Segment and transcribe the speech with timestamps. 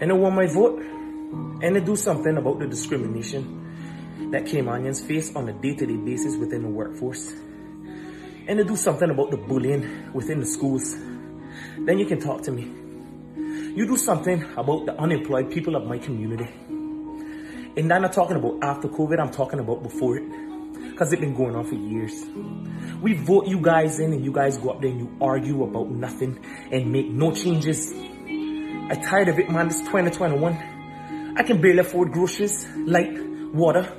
[0.00, 5.34] And I want my vote and to do something about the discrimination that Caymanians face
[5.34, 7.32] on a day-to-day basis within the workforce
[8.48, 10.94] and to do something about the bullying within the schools,
[11.78, 12.62] then you can talk to me.
[13.74, 16.48] You do something about the unemployed people of my community.
[17.76, 20.24] And I'm not talking about after COVID, I'm talking about before it.
[20.90, 22.24] Because it's been going on for years.
[23.02, 25.90] We vote you guys in and you guys go up there and you argue about
[25.90, 26.38] nothing
[26.72, 27.92] and make no changes
[28.88, 29.66] I'm tired of it, man.
[29.66, 31.34] It's 2021.
[31.36, 33.12] I can barely afford groceries, light,
[33.52, 33.92] water,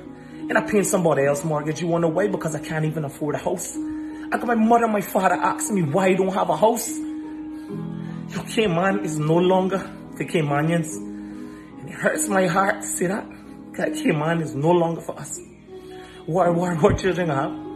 [0.48, 1.82] and I'm paying somebody else mortgage.
[1.82, 2.28] You wanna why?
[2.28, 3.76] Because I can't even afford a house.
[3.76, 6.88] I got my mother and my father asking me why I don't have a house.
[6.98, 10.96] Your Cayman is no longer for Caymanians.
[10.96, 13.26] And it hurts my heart to see that.
[13.74, 15.38] That Cayman is no longer for us.
[16.24, 17.67] What, what, what children have?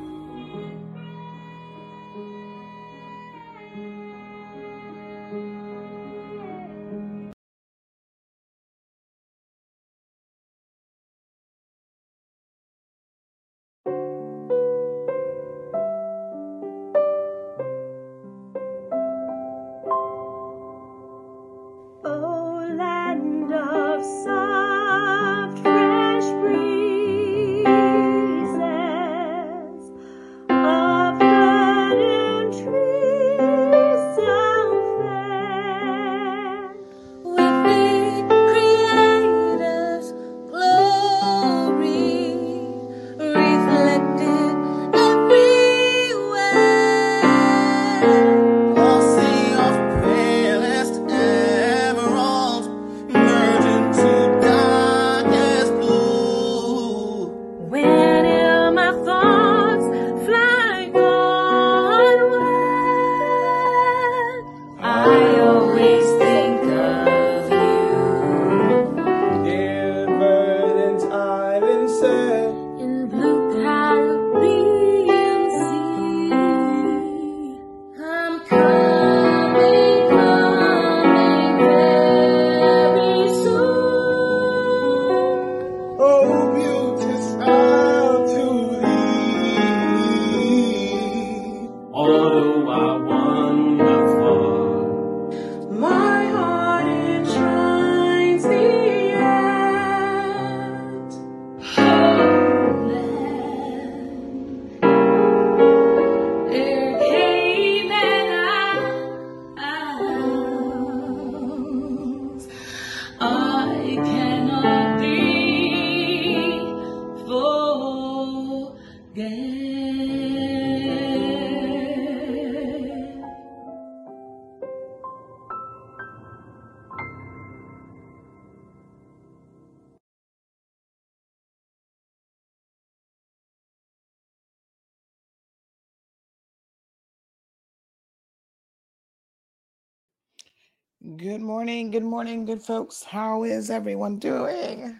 [141.93, 143.03] Good morning, good folks.
[143.03, 144.99] How is everyone doing?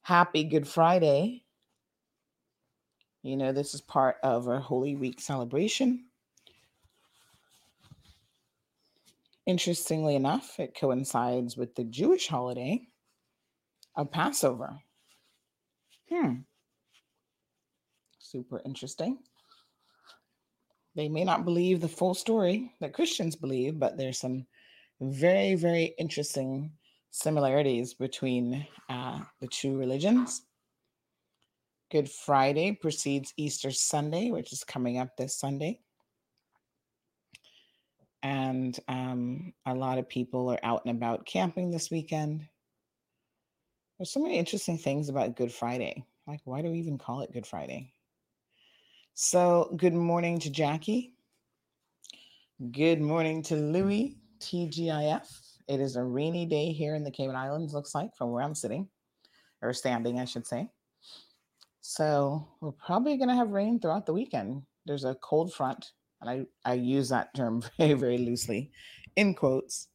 [0.00, 1.44] Happy Good Friday.
[3.22, 6.06] You know, this is part of our Holy Week celebration.
[9.46, 12.80] Interestingly enough, it coincides with the Jewish holiday
[13.94, 14.80] of Passover.
[16.10, 16.38] Hmm.
[18.18, 19.18] Super interesting.
[20.96, 24.46] They may not believe the full story that Christians believe, but there's some
[25.02, 26.70] very, very interesting
[27.10, 30.42] similarities between uh, the two religions.
[31.90, 35.80] Good Friday precedes Easter Sunday, which is coming up this Sunday.
[38.22, 42.46] And um, a lot of people are out and about camping this weekend.
[43.98, 46.04] There's so many interesting things about Good Friday.
[46.26, 47.92] Like, why do we even call it Good Friday?
[49.14, 51.12] So, good morning to Jackie.
[52.70, 55.28] Good morning to Louie, TGIF.
[55.68, 58.54] It is a rainy day here in the Cayman Islands, looks like, from where I'm
[58.54, 58.88] sitting,
[59.62, 60.68] or standing, I should say.
[61.80, 64.62] So, we're probably going to have rain throughout the weekend.
[64.84, 68.72] There's a cold front, and I, I use that term very, very loosely
[69.16, 69.88] in quotes,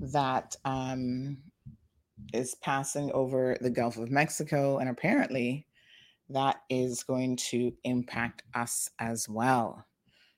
[0.00, 1.38] that um,
[2.32, 4.78] is passing over the Gulf of Mexico.
[4.78, 5.66] And apparently,
[6.30, 9.86] that is going to impact us as well.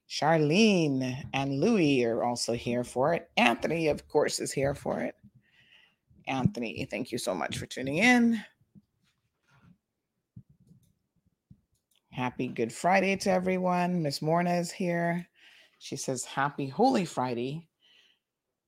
[0.08, 2.90] Charlene and Louie are also here mm-hmm.
[2.90, 3.30] for it.
[3.36, 5.14] Anthony, of course, is here for it.
[6.26, 8.42] Anthony, thank you so much for tuning in.
[12.10, 14.02] Happy Good Friday to everyone.
[14.02, 15.26] Miss Morna is here.
[15.78, 17.68] She says, Happy Holy Friday.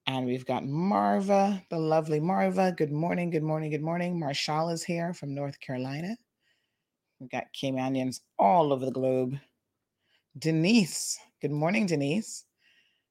[0.07, 2.73] And we've got Marva, the lovely Marva.
[2.73, 4.19] Good morning, good morning, good morning.
[4.19, 6.17] Marshall is here from North Carolina.
[7.19, 9.37] We've got Caymanians all over the globe.
[10.39, 12.45] Denise, good morning, Denise.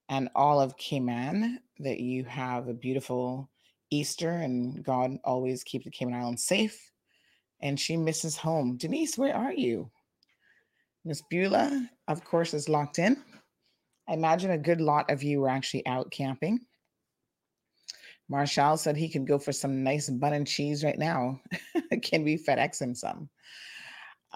[0.07, 3.49] And all of Cayman, that you have a beautiful
[3.89, 6.91] Easter and God always keep the Cayman Islands safe.
[7.61, 8.77] And she misses home.
[8.77, 9.89] Denise, where are you?
[11.05, 13.17] Miss Beulah, of course, is locked in.
[14.07, 16.59] I imagine a good lot of you were actually out camping.
[18.29, 21.41] Marshall said he could go for some nice bun and cheese right now.
[22.03, 23.29] Can we FedEx him some?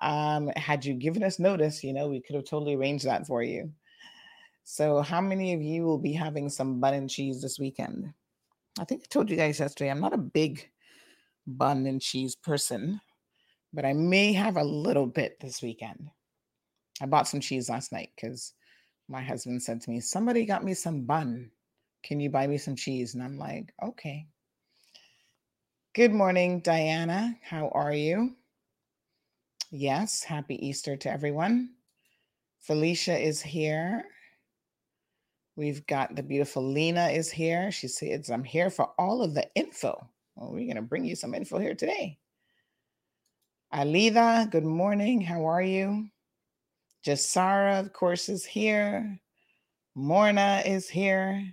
[0.01, 3.43] Um, had you given us notice, you know, we could have totally arranged that for
[3.43, 3.71] you.
[4.63, 8.13] So, how many of you will be having some bun and cheese this weekend?
[8.79, 10.69] I think I told you guys yesterday, I'm not a big
[11.45, 13.01] bun and cheese person,
[13.73, 16.09] but I may have a little bit this weekend.
[17.01, 18.53] I bought some cheese last night because
[19.09, 21.51] my husband said to me, Somebody got me some bun.
[22.03, 23.13] Can you buy me some cheese?
[23.13, 24.27] And I'm like, Okay.
[25.93, 27.37] Good morning, Diana.
[27.43, 28.35] How are you?
[29.69, 31.71] Yes, happy Easter to everyone.
[32.61, 34.05] Felicia is here.
[35.55, 37.71] We've got the beautiful Lena is here.
[37.71, 40.09] She says, I'm here for all of the info.
[40.35, 42.17] Well, we're going to bring you some info here today.
[43.71, 45.21] Alida, good morning.
[45.21, 46.07] How are you?
[47.05, 49.19] Jasara, of course, is here.
[49.95, 51.43] Morna is here.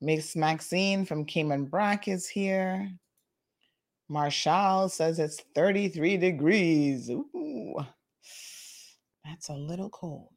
[0.00, 2.90] Miss Maxine from Cayman Brac is here.
[4.08, 7.10] Marshall says it's 33 degrees.
[7.10, 7.74] Ooh,
[9.24, 10.32] that's a little cold.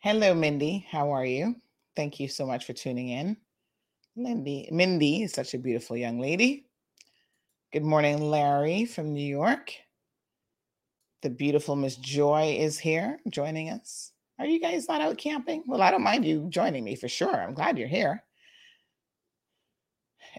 [0.00, 0.86] Hello, Mindy.
[0.88, 1.56] How are you?
[1.96, 3.36] Thank you so much for tuning in.
[4.14, 6.66] Mindy, Mindy is such a beautiful young lady.
[7.72, 9.74] Good morning, Larry from New York.
[11.22, 14.12] The beautiful Miss Joy is here joining us.
[14.38, 15.64] Are you guys not out camping?
[15.66, 17.34] Well, I don't mind you joining me for sure.
[17.34, 18.22] I'm glad you're here.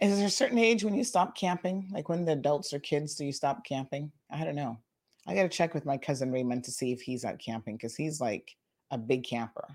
[0.02, 1.90] Is there a certain age when you stop camping?
[1.92, 4.10] Like when the adults or kids, do you stop camping?
[4.32, 4.80] I don't know.
[5.28, 7.98] I got to check with my cousin Raymond to see if he's out camping because
[7.98, 8.56] he's like
[8.92, 9.68] a big camper.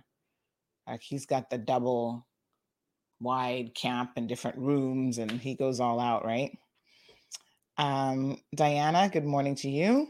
[0.86, 2.26] Like he's got the double
[3.20, 6.56] wide camp and different rooms and he goes all out, right?
[7.78, 10.08] Um, Diana, good morning to you.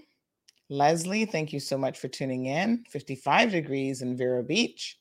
[0.68, 2.84] Leslie, thank you so much for tuning in.
[2.88, 4.98] 55 degrees in Vero Beach.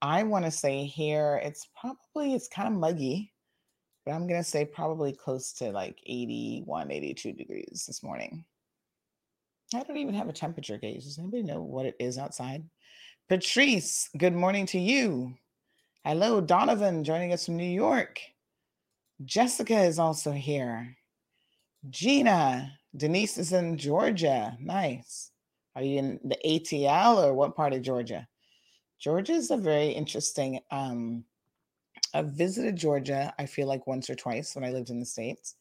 [0.00, 3.32] I want to say here it's probably it's kind of muggy
[4.08, 8.42] but I'm going to say probably close to like 81, 82 degrees this morning.
[9.74, 11.04] I don't even have a temperature gauge.
[11.04, 12.64] Does anybody know what it is outside?
[13.28, 15.34] Patrice, good morning to you.
[16.02, 18.22] Hello, Donovan, joining us from New York.
[19.22, 20.96] Jessica is also here.
[21.90, 24.56] Gina, Denise is in Georgia.
[24.58, 25.30] Nice.
[25.76, 28.26] Are you in the ATL or what part of Georgia?
[28.98, 31.22] Georgia is a very interesting um,
[32.14, 35.54] I've visited Georgia, I feel like once or twice when I lived in the States.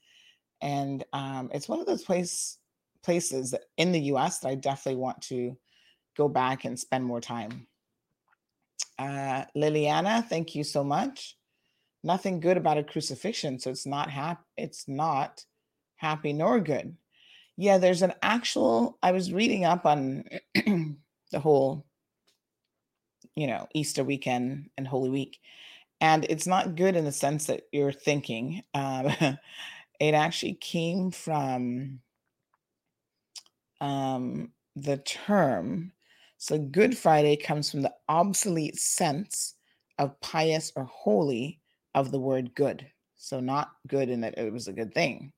[0.62, 2.60] And um, it's one of those place,
[3.04, 5.58] places in the US that I definitely want to
[6.18, 7.68] go back and spend more time.
[9.00, 11.38] Uh, Liliana, thank you so much.
[12.04, 14.42] Nothing good about a crucifixion, so it's not happy.
[14.58, 15.46] It's not
[15.98, 16.96] happy nor good.
[17.58, 18.98] Yeah, there's an actual.
[19.02, 20.24] I was reading up on
[20.56, 21.86] the whole,
[23.36, 25.40] you know, Easter weekend and Holy Week,
[26.02, 28.64] and it's not good in the sense that you're thinking.
[28.74, 29.12] Um,
[30.00, 32.00] it actually came from
[33.82, 35.92] um, the term.
[36.38, 39.56] So, Good Friday comes from the obsolete sense
[39.98, 41.60] of pious or holy
[41.96, 42.86] of the word good.
[43.16, 45.34] So, not good in that it was a good thing.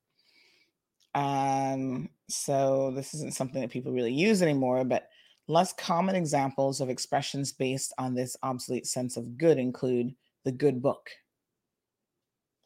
[1.15, 5.09] Um, So this isn't something that people really use anymore, but
[5.47, 10.13] less common examples of expressions based on this obsolete sense of good include
[10.45, 11.09] the good book.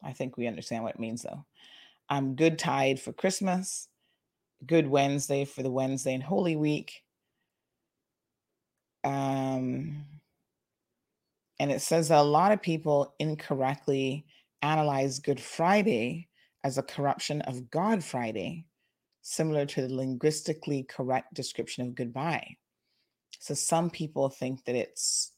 [0.02, 1.46] I think we understand what it means though.
[2.10, 3.88] I'm good tide for Christmas,
[4.66, 7.03] good Wednesday for the Wednesday and Holy Week.
[9.04, 10.04] Um,
[11.60, 14.26] and it says that a lot of people incorrectly
[14.62, 16.28] analyze Good Friday
[16.64, 18.64] as a corruption of God Friday,
[19.22, 22.56] similar to the linguistically correct description of goodbye.
[23.38, 25.32] So some people think that it's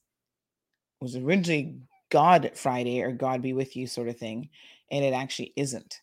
[1.00, 1.76] was originally
[2.10, 4.48] God Friday or God be with you sort of thing,
[4.90, 6.00] and it actually isn't.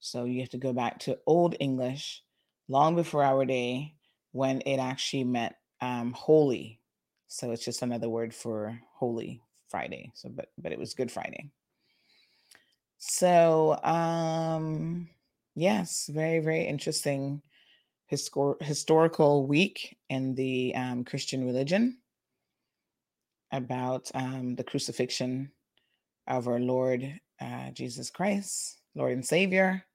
[0.00, 2.22] So you have to go back to Old English,
[2.68, 3.94] long before our day,
[4.32, 6.80] when it actually meant um, holy.
[7.32, 10.12] So it's just another word for holy Friday.
[10.14, 11.48] So, but but it was Good Friday.
[12.98, 15.08] So, um,
[15.54, 17.40] yes, very very interesting
[18.12, 21.96] histor- historical week in the um, Christian religion
[23.50, 25.52] about um, the crucifixion
[26.28, 29.86] of our Lord uh, Jesus Christ, Lord and Savior.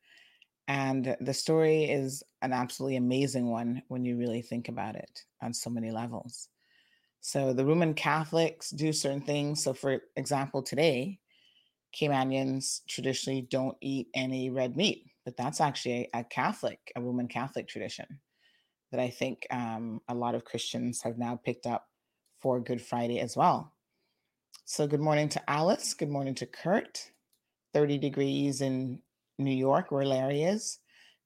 [0.67, 5.53] And the story is an absolutely amazing one when you really think about it on
[5.53, 6.49] so many levels.
[7.21, 9.63] So the Roman Catholics do certain things.
[9.63, 11.19] So, for example, today,
[11.95, 17.67] Caymanians traditionally don't eat any red meat, but that's actually a, Catholic, a Roman Catholic
[17.67, 18.05] tradition
[18.91, 21.85] that I think um, a lot of Christians have now picked up
[22.39, 23.73] for Good Friday as well.
[24.65, 25.93] So, good morning to Alice.
[25.93, 27.11] Good morning to Kurt.
[27.73, 28.99] 30 degrees in
[29.37, 30.79] New York, where Larry is.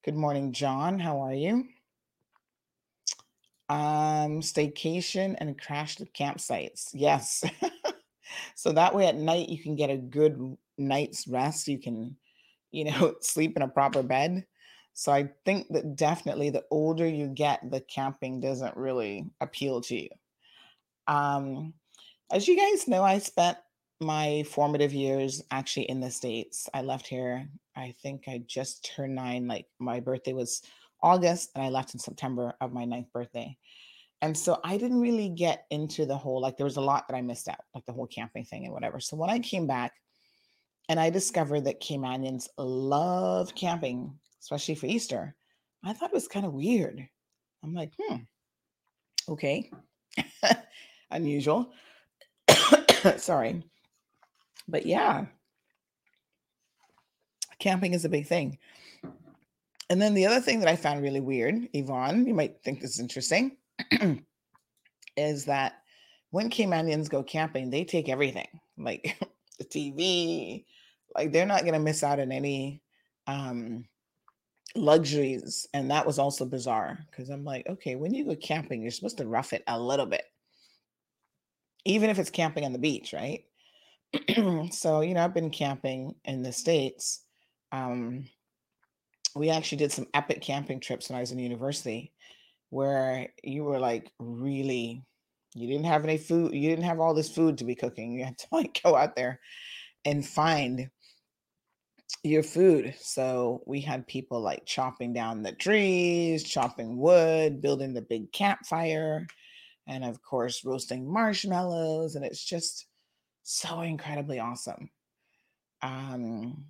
[0.04, 1.00] Good morning, John.
[1.00, 1.66] How are you?
[3.72, 6.90] Um, staycation and crashed campsites.
[6.92, 7.42] Yes.
[8.56, 11.70] so that way at night you can get a good night's rest.
[11.70, 12.18] You can,
[12.72, 14.46] you know, sleep in a proper bed.
[14.94, 19.96] So I think that definitely the older you get, the camping doesn't really appeal to
[19.96, 20.10] you.
[21.08, 21.74] Um,
[22.30, 23.58] as you guys know, I spent
[24.01, 26.68] my formative years actually in the States.
[26.74, 27.48] I left here,
[27.78, 29.48] I think I just turned nine.
[29.48, 30.62] Like my birthday was
[31.03, 33.58] August and I left in September of my ninth birthday.
[34.22, 37.15] And so I didn't really get into the whole, like, there was a lot that
[37.15, 39.00] I missed out, like the whole camping thing and whatever.
[39.00, 39.93] So when I came back
[40.89, 45.36] and I discovered that Caymanians love camping, especially for Easter,
[45.84, 47.08] I thought it was kind of weird.
[47.63, 48.17] I'm like, hmm,
[49.27, 49.72] okay,
[51.12, 51.72] unusual.
[53.17, 53.63] Sorry.
[54.67, 55.25] But yeah,
[57.60, 58.58] camping is a big thing.
[59.92, 62.92] And then the other thing that I found really weird, Yvonne, you might think this
[62.92, 63.58] is interesting,
[65.18, 65.82] is that
[66.30, 69.18] when Caymanians go camping, they take everything, like
[69.60, 70.64] the TV,
[71.14, 72.82] like they're not going to miss out on any
[73.28, 73.84] um,
[74.76, 75.68] luxuries.
[75.74, 79.18] And that was also bizarre because I'm like, okay, when you go camping, you're supposed
[79.18, 80.24] to rough it a little bit,
[81.84, 83.44] even if it's camping on the beach, right?
[84.72, 87.26] so, you know, I've been camping in the States.
[87.74, 88.30] Um,
[89.36, 92.12] we actually did some epic camping trips when I was in university
[92.70, 95.04] where you were like really
[95.54, 98.26] you didn't have any food you didn't have all this food to be cooking you
[98.26, 99.40] had to like go out there
[100.06, 100.90] and find
[102.24, 102.94] your food.
[103.00, 109.28] So we had people like chopping down the trees chopping wood building the big campfire
[109.88, 112.88] and of course roasting marshmallows and it's just
[113.44, 114.90] so incredibly awesome.
[115.82, 116.66] Um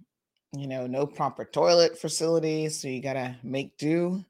[0.53, 4.25] you know, no proper toilet facilities, so you gotta make do.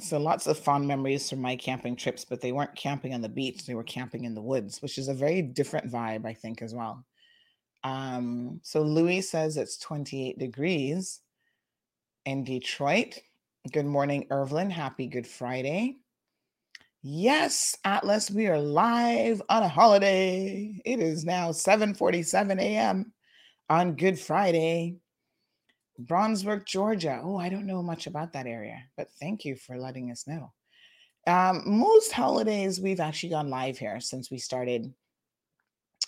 [0.00, 3.28] So lots of fond memories from my camping trips, but they weren't camping on the
[3.28, 6.62] beach; they were camping in the woods, which is a very different vibe, I think,
[6.62, 7.04] as well.
[7.84, 11.20] Um, so Louis says it's 28 degrees
[12.24, 13.18] in Detroit.
[13.70, 14.70] Good morning, Irvlin.
[14.70, 15.98] Happy Good Friday.
[17.02, 20.80] Yes, Atlas, we are live on a holiday.
[20.84, 23.12] It is now 7:47 a.m
[23.68, 24.96] on Good Friday.
[26.00, 27.20] Bronzeville, Georgia.
[27.22, 30.52] Oh, I don't know much about that area, but thank you for letting us know.
[31.26, 34.92] Um, most holidays, we've actually gone live here since we started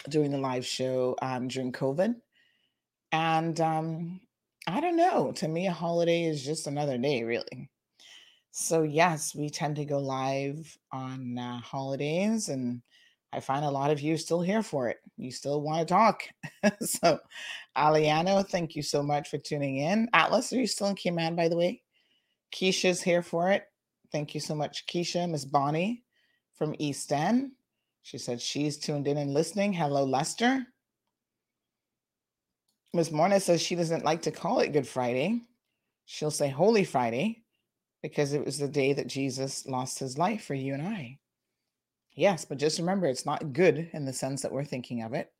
[0.08, 2.14] doing the live show um, during COVID.
[3.12, 4.20] And um,
[4.66, 5.32] I don't know.
[5.32, 7.70] To me, a holiday is just another day, really.
[8.50, 12.82] So, yes, we tend to go live on uh, holidays and
[13.32, 14.98] I find a lot of you still here for it.
[15.16, 16.22] You still want to talk.
[16.80, 17.18] so,
[17.76, 20.08] Aliano, thank you so much for tuning in.
[20.14, 21.82] Atlas, are you still in Cayman, by the way?
[22.54, 23.64] Keisha's here for it.
[24.10, 25.28] Thank you so much, Keisha.
[25.28, 26.04] Miss Bonnie
[26.54, 27.52] from East End.
[28.02, 29.74] She said she's tuned in and listening.
[29.74, 30.66] Hello, Lester.
[32.94, 35.42] Miss Morna says she doesn't like to call it Good Friday.
[36.06, 37.42] She'll say Holy Friday
[38.02, 41.18] because it was the day that Jesus lost his life for you and I.
[42.18, 45.30] Yes, but just remember it's not good in the sense that we're thinking of it.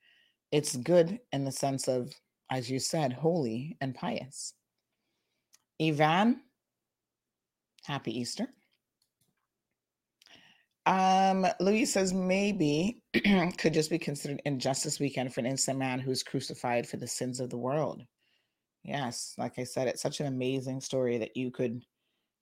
[0.52, 2.12] It's good in the sense of,
[2.52, 4.54] as you said, holy and pious.
[5.82, 6.40] Ivan,
[7.82, 8.46] happy Easter.
[10.86, 13.02] Um, Louis says maybe
[13.58, 17.40] could just be considered injustice weekend for an innocent man who's crucified for the sins
[17.40, 18.04] of the world.
[18.84, 21.82] Yes, like I said, it's such an amazing story that you could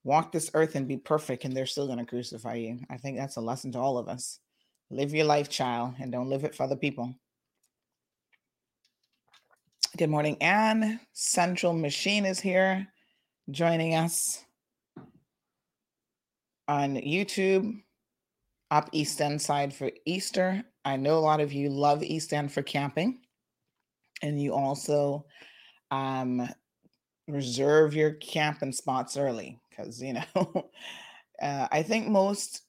[0.07, 2.79] walk this earth and be perfect and they're still going to crucify you.
[2.89, 4.39] I think that's a lesson to all of us.
[4.89, 7.13] Live your life, child, and don't live it for other people.
[9.97, 11.01] Good morning, Anne.
[11.13, 12.87] Central Machine is here
[13.51, 14.45] joining us
[16.69, 17.83] on YouTube
[18.71, 20.63] up East End side for Easter.
[20.85, 23.19] I know a lot of you love East End for camping,
[24.23, 25.27] and you also
[25.91, 26.49] um,
[27.27, 30.23] reserve your camping spots early because you know
[31.43, 32.63] uh, I think most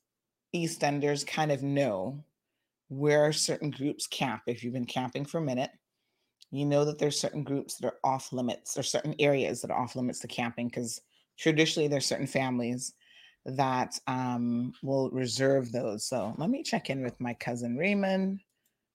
[0.55, 2.23] EastEnders kind of know
[2.89, 4.43] where certain groups camp.
[4.47, 5.71] If you've been camping for a minute,
[6.51, 9.79] you know that there's certain groups that are off limits or certain areas that are
[9.79, 11.01] off limits to camping because
[11.37, 12.93] traditionally there's certain families
[13.45, 16.05] that um, will reserve those.
[16.07, 18.39] So let me check in with my cousin Raymond.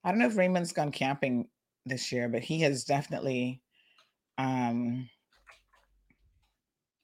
[0.05, 1.49] I don't know if Raymond's gone camping
[1.87, 3.63] this year, but he has definitely
[4.39, 5.09] um,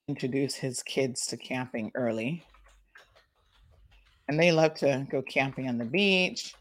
[0.09, 2.45] introduced his kids to camping early.
[4.29, 6.55] And they love to go camping on the beach.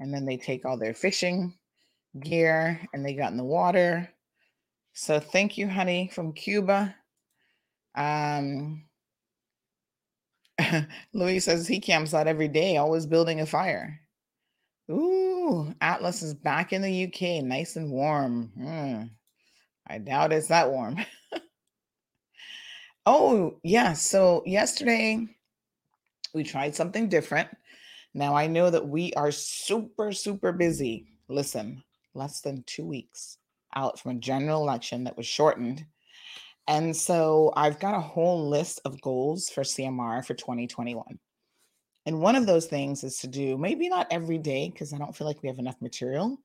[0.00, 1.54] And then they take all their fishing
[2.20, 4.08] gear and they got in the water.
[4.94, 6.94] So thank you, honey, from Cuba.
[7.94, 8.84] Um,
[11.12, 14.00] Louis says he camps out every day, always building a fire.
[14.90, 18.52] Ooh, Atlas is back in the UK, nice and warm.
[18.56, 19.02] Hmm.
[19.86, 20.96] I doubt it's that warm.
[23.06, 23.92] oh, yeah.
[23.92, 25.26] So yesterday
[26.34, 27.48] we tried something different.
[28.14, 31.06] Now I know that we are super, super busy.
[31.28, 31.82] Listen,
[32.14, 33.38] less than two weeks
[33.74, 35.84] out from a general election that was shortened
[36.68, 41.18] and so I've got a whole list of goals for CMR for 2021.
[42.06, 45.16] And one of those things is to do maybe not every day, because I don't
[45.16, 46.38] feel like we have enough material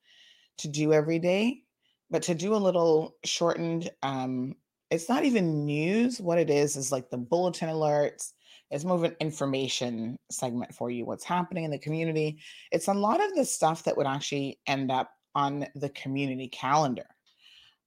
[0.59, 1.61] to do every day,
[2.09, 4.55] but to do a little shortened, um,
[4.89, 6.19] it's not even news.
[6.19, 8.33] What it is is like the bulletin alerts.
[8.69, 12.39] It's more of an information segment for you, what's happening in the community.
[12.71, 17.05] It's a lot of the stuff that would actually end up on the community calendar.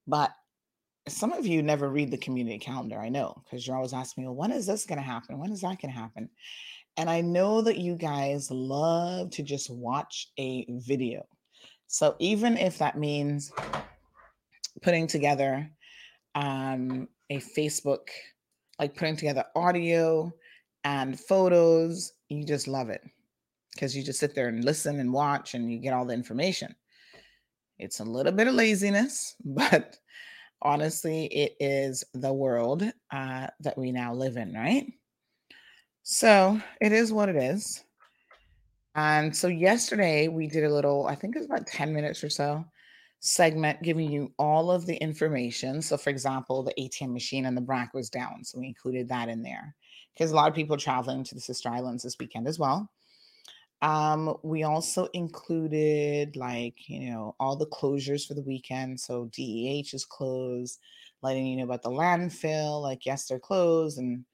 [0.07, 0.31] But
[1.07, 2.99] some of you never read the community calendar.
[2.99, 5.39] I know because you're always asking me, well, when is this going to happen?
[5.39, 6.29] When is that going to happen?
[6.97, 11.25] And I know that you guys love to just watch a video.
[11.87, 13.51] So even if that means
[14.81, 15.69] putting together
[16.35, 18.07] um, a Facebook,
[18.79, 20.31] like putting together audio
[20.83, 23.01] and photos, you just love it
[23.73, 26.75] because you just sit there and listen and watch and you get all the information.
[27.79, 29.97] It's a little bit of laziness, but
[30.61, 34.91] honestly, it is the world uh, that we now live in, right?
[36.03, 37.83] So it is what it is.
[38.95, 42.29] And so yesterday we did a little, I think it was about 10 minutes or
[42.29, 42.65] so,
[43.21, 45.81] segment giving you all of the information.
[45.81, 48.43] So, for example, the ATM machine and the BRAC was down.
[48.43, 49.75] So we included that in there
[50.13, 52.89] because a lot of people traveling to the Sister Islands this weekend as well.
[53.83, 58.99] Um, we also included like, you know, all the closures for the weekend.
[58.99, 60.79] So DEH is closed,
[61.21, 64.25] letting you know about the landfill, like, yes, they're closed, and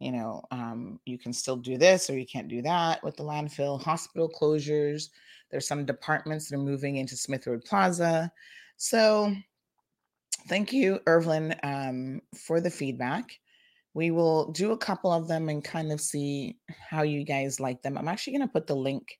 [0.00, 3.22] you know, um, you can still do this or you can't do that with the
[3.22, 5.10] landfill, hospital closures.
[5.50, 8.30] There's some departments that are moving into Smith Road Plaza.
[8.76, 9.34] So
[10.48, 13.38] thank you, Irvin, um, for the feedback
[13.94, 17.82] we will do a couple of them and kind of see how you guys like
[17.82, 17.98] them.
[17.98, 19.18] I'm actually going to put the link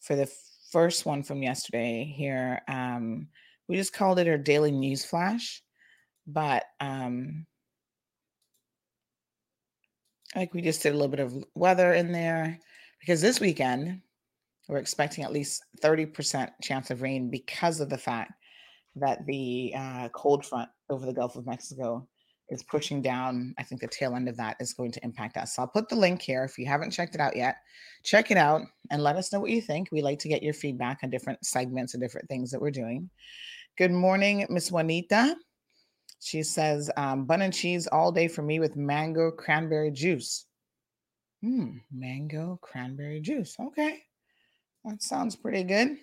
[0.00, 0.30] for the
[0.72, 2.60] first one from yesterday here.
[2.66, 3.28] Um,
[3.68, 5.62] we just called it our daily news flash,
[6.26, 7.46] but um,
[10.34, 12.58] like we just did a little bit of weather in there
[12.98, 14.00] because this weekend
[14.70, 18.32] we're expecting at least 30% chance of rain because of the fact
[18.94, 22.06] that the uh, cold front over the Gulf of Mexico
[22.50, 23.52] is pushing down.
[23.58, 25.56] I think the tail end of that is going to impact us.
[25.56, 26.44] So I'll put the link here.
[26.44, 27.56] If you haven't checked it out yet,
[28.04, 29.88] check it out and let us know what you think.
[29.90, 33.10] We like to get your feedback on different segments and different things that we're doing.
[33.76, 35.36] Good morning, Miss Juanita.
[36.20, 40.46] She says, um, bun and cheese all day for me with mango cranberry juice.
[41.42, 43.56] Hmm, mango cranberry juice.
[43.58, 44.04] Okay.
[44.84, 45.98] That sounds pretty good.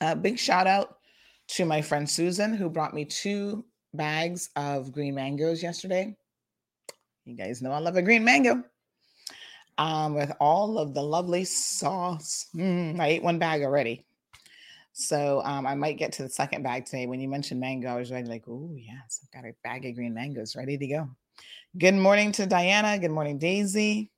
[0.00, 0.98] Uh, big shout out
[1.48, 6.16] to my friend Susan, who brought me two bags of green mangoes yesterday.
[7.24, 8.62] You guys know I love a green mango.
[9.78, 12.46] Um, with all of the lovely sauce.
[12.54, 14.04] Mm, I ate one bag already.
[14.92, 17.06] So um, I might get to the second bag today.
[17.06, 19.94] When you mentioned mango, I was ready, like, oh yes, I've got a bag of
[19.94, 21.08] green mangoes ready to go.
[21.78, 22.98] Good morning to Diana.
[22.98, 24.11] Good morning, Daisy.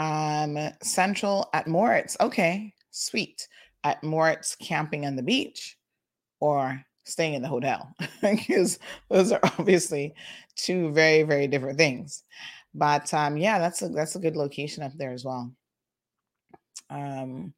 [0.00, 2.16] Um, Central at Morritt's.
[2.22, 3.46] Okay, sweet.
[3.84, 5.76] At Morritt's camping on the beach
[6.40, 8.78] or staying in the hotel because
[9.10, 10.14] those are obviously
[10.56, 12.22] two very very different things
[12.74, 15.50] but um yeah that's a that's a good location up there as well
[16.90, 17.52] um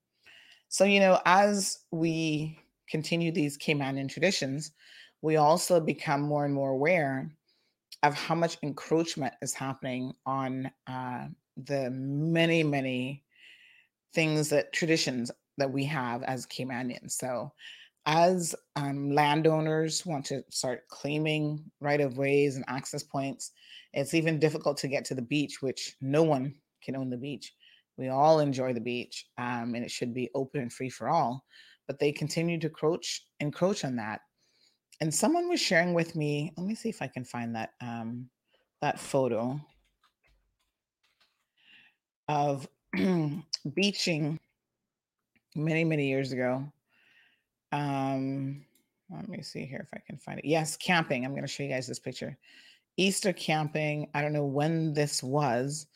[0.68, 4.72] so you know as we continue these Caymanian traditions
[5.20, 7.30] we also become more and more aware
[8.02, 13.24] of how much encroachment is happening on uh, the many many
[14.14, 17.52] things that traditions that we have as Caymanians so
[18.06, 23.52] as um, landowners want to start claiming right of ways and access points,
[23.92, 27.52] it's even difficult to get to the beach, which no one can own the beach.
[27.96, 31.44] We all enjoy the beach, um, and it should be open and free for all.
[31.86, 34.20] But they continue to encroach, encroach on that.
[35.00, 36.52] And someone was sharing with me.
[36.56, 38.28] Let me see if I can find that um,
[38.80, 39.60] that photo
[42.32, 42.68] of
[43.74, 44.38] beaching
[45.54, 46.64] many many years ago
[47.72, 48.64] um,
[49.10, 50.44] let me see here if I can find it.
[50.44, 51.24] Yes, camping.
[51.24, 52.36] I'm going to show you guys this picture.
[52.96, 54.08] Easter camping.
[54.14, 55.86] I don't know when this was,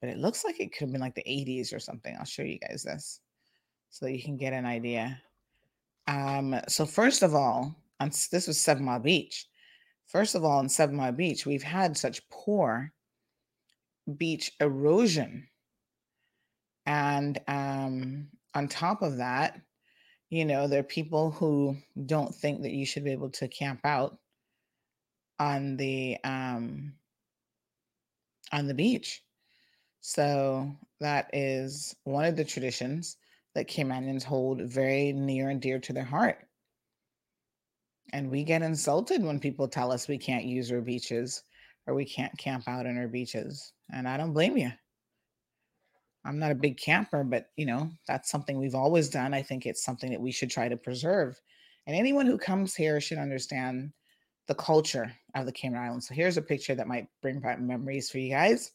[0.00, 2.14] but it looks like it could have been like the 80s or something.
[2.18, 3.20] I'll show you guys this
[3.90, 5.20] so that you can get an idea.
[6.06, 9.46] Um, so first of all, on, this was Seven Mile Beach.
[10.06, 12.92] First of all, in Seven Mile Beach, we've had such poor
[14.16, 15.46] beach erosion.
[16.86, 19.60] And um, on top of that,
[20.30, 23.80] you know, there are people who don't think that you should be able to camp
[23.84, 24.18] out
[25.38, 26.94] on the um
[28.52, 29.22] on the beach.
[30.00, 33.16] So that is one of the traditions
[33.54, 36.38] that Caymanians hold very near and dear to their heart.
[38.12, 41.42] And we get insulted when people tell us we can't use our beaches
[41.86, 43.72] or we can't camp out on our beaches.
[43.92, 44.72] And I don't blame you.
[46.24, 49.34] I'm not a big camper, but you know, that's something we've always done.
[49.34, 51.40] I think it's something that we should try to preserve.
[51.86, 53.92] And anyone who comes here should understand
[54.46, 56.08] the culture of the Cayman Islands.
[56.08, 58.72] So here's a picture that might bring back memories for you guys.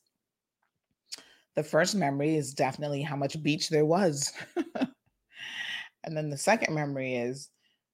[1.56, 4.32] The first memory is definitely how much beach there was.
[6.04, 7.50] and then the second memory is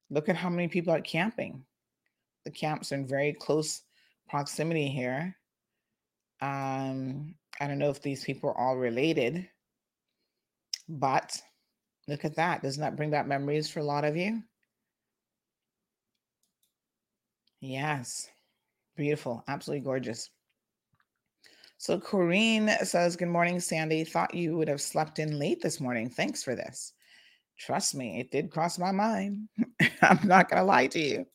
[0.09, 1.63] look at how many people are camping.
[2.45, 3.83] The camps are in very close
[4.27, 5.35] proximity here.
[6.41, 9.47] Um, I don't know if these people are all related,
[10.89, 11.39] but
[12.07, 12.61] look at that.
[12.61, 14.41] Doesn't that bring back memories for a lot of you?
[17.61, 18.29] Yes.
[18.95, 19.43] Beautiful.
[19.47, 20.29] Absolutely gorgeous.
[21.77, 24.03] So Corrine says, Good morning, Sandy.
[24.03, 26.09] Thought you would have slept in late this morning.
[26.09, 26.93] Thanks for this.
[27.57, 29.47] Trust me, it did cross my mind.
[30.01, 31.25] I'm not going to lie to you.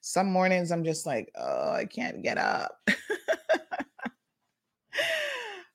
[0.00, 2.76] Some mornings I'm just like, Oh, I can't get up.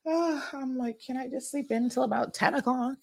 [0.10, 2.98] oh, I'm like, can I just sleep in until about 10 o'clock?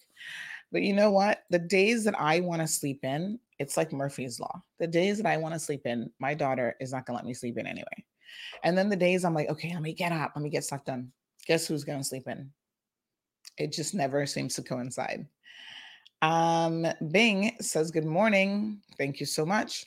[0.71, 1.43] But you know what?
[1.49, 4.61] The days that I want to sleep in, it's like Murphy's Law.
[4.79, 7.25] The days that I want to sleep in, my daughter is not going to let
[7.25, 8.05] me sleep in anyway.
[8.63, 10.83] And then the days I'm like, okay, let me get up, let me get stuff
[10.83, 11.11] done.
[11.47, 12.51] Guess who's going to sleep in?
[13.57, 15.25] It just never seems to coincide.
[16.21, 18.81] Um, Bing says, Good morning.
[18.97, 19.85] Thank you so much.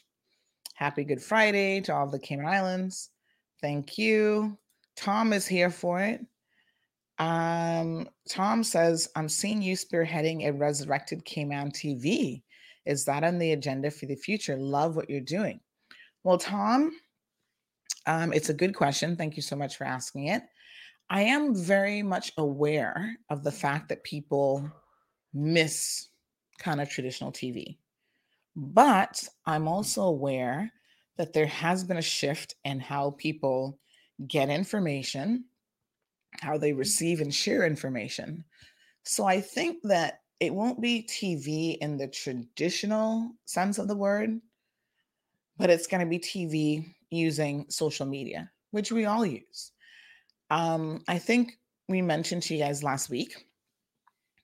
[0.74, 3.10] Happy Good Friday to all the Cayman Islands.
[3.60, 4.56] Thank you.
[4.96, 6.24] Tom is here for it.
[7.20, 12.42] Um, Tom says, I'm seeing you spearheading a resurrected Cayman TV.
[12.86, 14.56] Is that on the agenda for the future?
[14.56, 15.60] Love what you're doing.
[16.24, 16.92] Well, Tom,
[18.06, 19.16] um, it's a good question.
[19.16, 20.42] Thank you so much for asking it.
[21.10, 24.70] I am very much aware of the fact that people
[25.34, 26.08] miss
[26.58, 27.76] kind of traditional TV.
[28.56, 30.72] But I'm also aware
[31.18, 33.78] that there has been a shift in how people
[34.26, 35.44] get information
[36.40, 38.44] how they receive and share information.
[39.04, 44.40] So I think that it won't be TV in the traditional sense of the word,
[45.58, 49.72] but it's going to be TV using social media, which we all use.
[50.50, 53.46] Um, I think we mentioned to you guys last week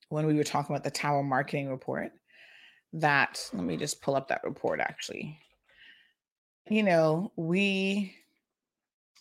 [0.08, 2.12] when we were talking about the Tower Marketing Report
[2.92, 5.38] that, let me just pull up that report actually.
[6.68, 8.14] You know, we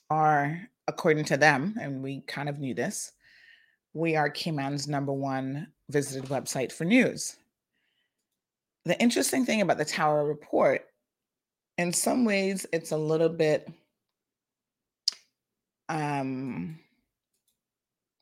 [0.10, 3.12] are according to them, and we kind of knew this,
[3.94, 7.38] we are Cayman's number one visited website for news.
[8.86, 10.86] The interesting thing about the Tower Report,
[11.78, 13.68] in some ways, it's a little bit
[15.90, 16.80] um,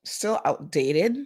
[0.05, 1.17] still outdated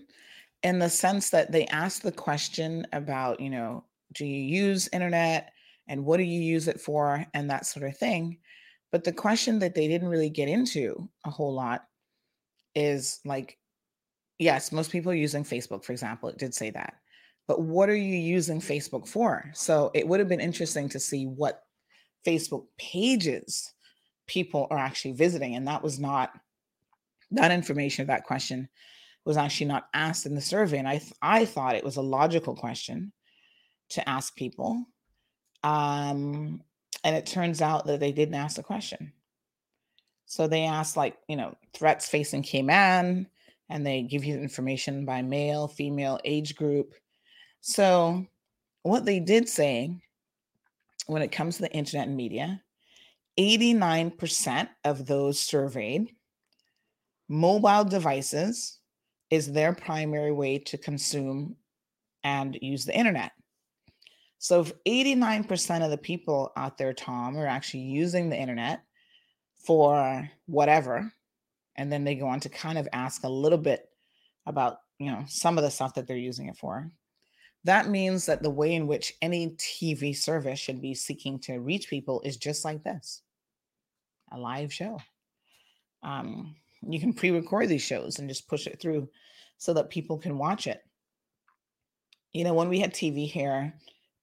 [0.63, 5.53] in the sense that they ask the question about, you know, do you use internet
[5.87, 8.37] and what do you use it for and that sort of thing.
[8.91, 11.83] But the question that they didn't really get into a whole lot
[12.73, 13.57] is like,
[14.39, 16.29] yes, most people are using Facebook, for example.
[16.29, 16.95] It did say that.
[17.47, 19.49] But what are you using Facebook for?
[19.53, 21.63] So it would have been interesting to see what
[22.25, 23.73] Facebook pages
[24.27, 25.55] people are actually visiting.
[25.55, 26.31] And that was not
[27.31, 28.69] that information, that question
[29.25, 30.77] was actually not asked in the survey.
[30.77, 33.11] And I, th- I thought it was a logical question
[33.89, 34.85] to ask people.
[35.63, 36.61] Um,
[37.07, 39.13] and it turns out that they didn't ask the question.
[40.25, 43.27] So they asked, like, you know, threats facing Cayman,
[43.69, 46.93] and they give you information by male, female, age group.
[47.61, 48.25] So,
[48.83, 50.01] what they did say
[51.05, 52.61] when it comes to the internet and media,
[53.39, 56.09] 89% of those surveyed
[57.29, 58.79] mobile devices
[59.29, 61.55] is their primary way to consume
[62.25, 63.31] and use the internet.
[64.39, 68.83] So if 89% of the people out there, Tom, are actually using the internet
[69.65, 71.11] for whatever,
[71.75, 73.89] and then they go on to kind of ask a little bit
[74.45, 76.91] about, you know, some of the stuff that they're using it for.
[77.63, 81.89] That means that the way in which any TV service should be seeking to reach
[81.89, 83.23] people is just like this
[84.31, 84.99] a live show.
[86.03, 86.55] Um,
[86.87, 89.09] you can pre record these shows and just push it through
[89.57, 90.81] so that people can watch it.
[92.33, 93.73] You know, when we had TV here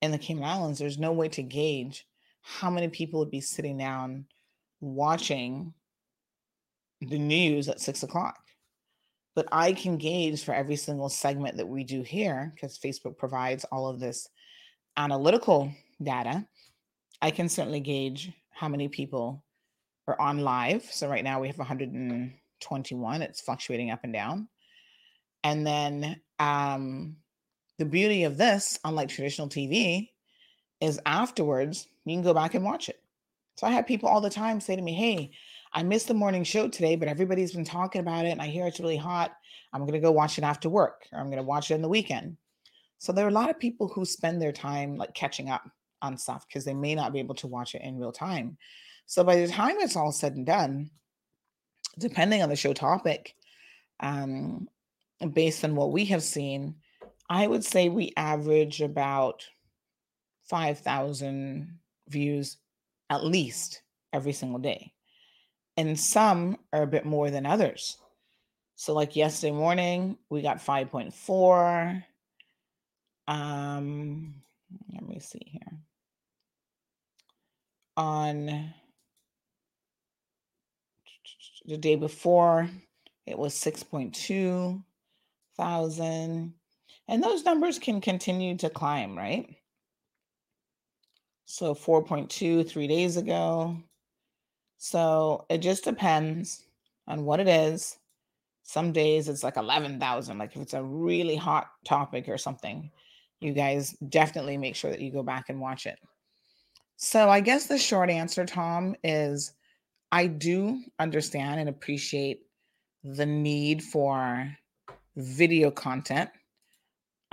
[0.05, 2.07] in the Cayman Islands, there's no way to gauge
[2.43, 4.27] how many people would be sitting down
[4.81, 5.73] watching
[7.01, 8.39] the news at six o'clock.
[9.35, 13.65] But I can gauge for every single segment that we do here, because Facebook provides
[13.73, 14.29] all of this
[14.97, 16.47] analytical data.
[17.23, 19.43] I can certainly gauge how many people
[20.07, 20.85] are on live.
[20.85, 23.23] So right now we have 121.
[23.23, 24.49] It's fluctuating up and down.
[25.43, 27.17] And then um,
[27.79, 30.11] the beauty of this, unlike traditional TV,
[30.81, 33.01] is afterwards you can go back and watch it.
[33.57, 35.31] So I have people all the time say to me, Hey,
[35.73, 38.67] I missed the morning show today, but everybody's been talking about it and I hear
[38.67, 39.33] it's really hot.
[39.73, 41.83] I'm going to go watch it after work or I'm going to watch it in
[41.83, 42.37] the weekend.
[42.99, 45.69] So there are a lot of people who spend their time like catching up
[46.01, 48.57] on stuff because they may not be able to watch it in real time.
[49.07, 50.91] So by the time it's all said and done,
[51.99, 53.35] depending on the show topic,
[54.01, 54.69] um,
[55.33, 56.77] based on what we have seen,
[57.29, 59.47] I would say we average about
[60.45, 62.59] 5,000 views
[63.11, 63.83] at least
[64.13, 64.93] every single day.
[65.77, 67.97] And some are a bit more than others.
[68.77, 72.05] So, like yesterday morning, we got 5.4.
[73.27, 74.35] Um,
[74.93, 75.79] let me see here.
[77.97, 78.75] On
[81.65, 82.69] the day before,
[83.27, 84.83] it was 6.2
[85.57, 86.55] thousand.
[87.09, 89.57] And those numbers can continue to climb, right?
[91.45, 93.77] So 4.2 three days ago.
[94.79, 96.65] So it just depends
[97.07, 97.99] on what it is.
[98.63, 100.39] Some days it's like 11,000.
[100.39, 102.91] Like if it's a really hot topic or something,
[103.41, 105.99] you guys definitely make sure that you go back and watch it.
[106.97, 109.53] So I guess the short answer, Tom, is
[110.11, 112.41] I do understand and appreciate
[113.03, 114.51] the need for
[115.17, 116.31] video content.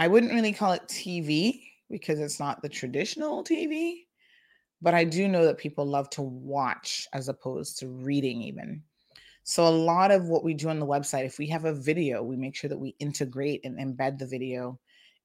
[0.02, 4.08] I wouldn't really call it TV because it's not the traditional TV,
[4.82, 8.82] but I do know that people love to watch as opposed to reading, even.
[9.44, 12.24] So, a lot of what we do on the website, if we have a video,
[12.24, 14.80] we make sure that we integrate and embed the video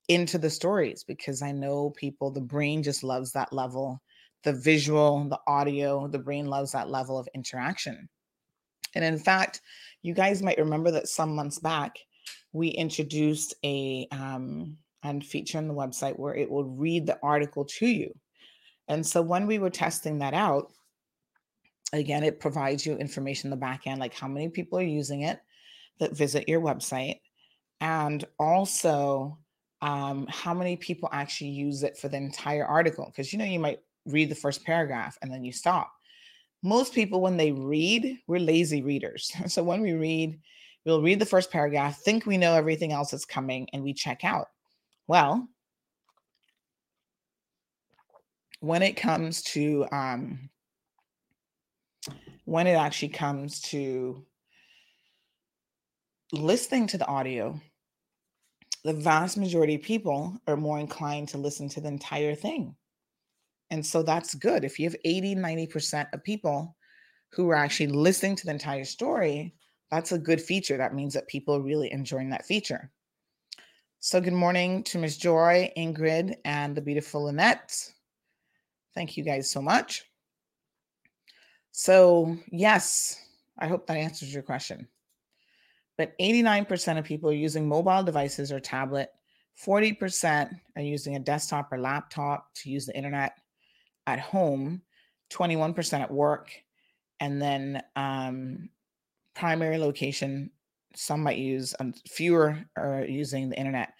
[0.08, 4.02] into the stories because I know people, the brain just loves that level.
[4.44, 8.10] The visual, the audio, the brain loves that level of interaction.
[8.94, 9.62] And in fact,
[10.02, 11.96] you guys might remember that some months back,
[12.56, 17.64] we introduced a um, and feature on the website where it will read the article
[17.64, 18.12] to you.
[18.88, 20.72] And so when we were testing that out,
[21.92, 25.22] again, it provides you information in the back end, like how many people are using
[25.22, 25.38] it
[25.98, 27.20] that visit your website,
[27.80, 29.38] and also
[29.82, 33.04] um, how many people actually use it for the entire article.
[33.06, 35.92] Because you know, you might read the first paragraph and then you stop.
[36.62, 39.30] Most people, when they read, we're lazy readers.
[39.48, 40.40] So when we read,
[40.86, 44.24] We'll read the first paragraph, think we know everything else that's coming, and we check
[44.24, 44.46] out.
[45.08, 45.48] Well,
[48.60, 50.48] when it comes to um,
[52.44, 54.24] when it actually comes to
[56.32, 57.60] listening to the audio,
[58.84, 62.76] the vast majority of people are more inclined to listen to the entire thing.
[63.70, 64.64] And so that's good.
[64.64, 66.76] If you have 80, 90% of people
[67.32, 69.52] who are actually listening to the entire story,
[69.90, 70.76] that's a good feature.
[70.76, 72.90] That means that people are really enjoying that feature.
[74.00, 75.16] So, good morning to Ms.
[75.16, 77.92] Joy, Ingrid, and the beautiful Lynette.
[78.94, 80.04] Thank you guys so much.
[81.72, 83.20] So, yes,
[83.58, 84.88] I hope that answers your question.
[85.98, 89.10] But 89% of people are using mobile devices or tablet.
[89.64, 93.38] 40% are using a desktop or laptop to use the internet
[94.06, 94.82] at home,
[95.32, 96.52] 21% at work,
[97.20, 98.68] and then um,
[99.36, 100.50] primary location,
[100.94, 103.92] some might use, um, fewer are using the internet.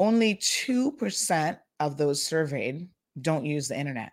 [0.00, 2.88] Only 2% of those surveyed
[3.20, 4.12] don't use the internet.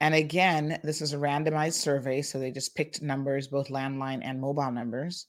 [0.00, 4.40] And again, this is a randomized survey, so they just picked numbers, both landline and
[4.40, 5.26] mobile numbers.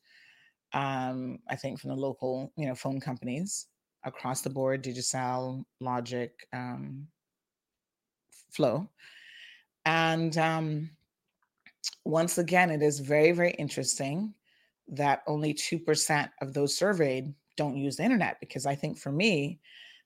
[0.73, 3.67] Um, I think from the local, you know, phone companies
[4.03, 7.07] across the board, Digicel, Logic, um,
[8.51, 8.89] Flow,
[9.85, 10.89] and um,
[12.05, 14.33] once again, it is very, very interesting
[14.89, 19.59] that only 2% of those surveyed don't use the internet because I think for me,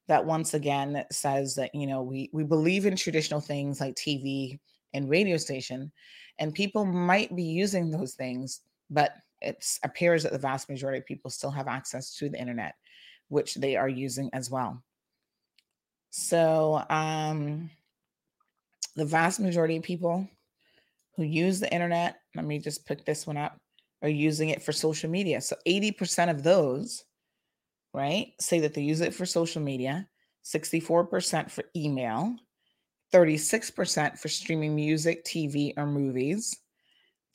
[0.07, 4.57] that once again says that you know we we believe in traditional things like TV
[4.93, 5.91] and radio station,
[6.39, 9.11] and people might be using those things, but
[9.41, 12.75] it appears that the vast majority of people still have access to the internet,
[13.27, 14.81] which they are using as well.
[16.09, 17.69] So um,
[18.95, 20.27] the vast majority of people
[21.17, 23.57] who use the internet, let me just pick this one up,
[24.01, 25.41] are using it for social media.
[25.41, 27.03] So 80% of those
[27.97, 28.33] right?
[28.39, 30.07] Say that they use it for social media,
[30.45, 32.35] 64% for email,
[33.11, 36.55] 36% for streaming music, TV, or movies,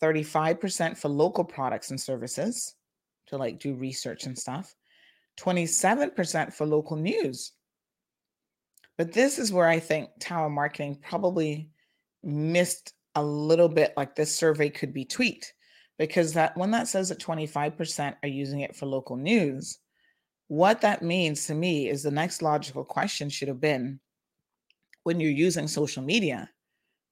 [0.01, 2.75] 35% for local products and services
[3.27, 4.75] to like do research and stuff,
[5.41, 7.53] 27% for local news.
[8.99, 11.71] But this is where I think Tower Marketing probably
[12.23, 15.53] missed a little bit like this survey could be tweaked
[15.99, 19.79] because that when that says that 25% are using it for local news,
[20.49, 24.01] what that means to me is the next logical question should have been
[25.05, 26.49] when you're using social media,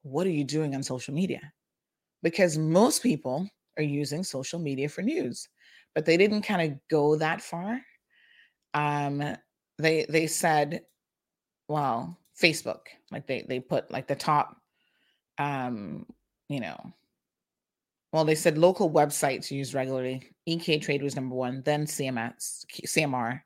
[0.03, 1.53] what are you doing on social media?
[2.23, 5.49] Because most people are using social media for news,
[5.95, 7.81] but they didn't kind of go that far.
[8.75, 9.37] Um,
[9.79, 10.83] they they said,
[11.69, 14.60] well, Facebook, like they they put like the top,
[15.41, 16.05] um,
[16.49, 16.93] you know,
[18.13, 20.31] well, they said local websites used regularly.
[20.47, 23.41] eCayTrade was number one, then CMS, CMR.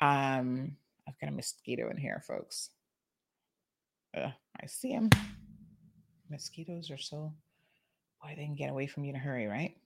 [0.00, 2.70] Um, I've got a mosquito in here, folks.
[4.16, 5.10] Uh, I see him.
[6.30, 7.34] Mosquitoes are so.
[8.22, 9.76] Boy, they can get away from you in a hurry, right?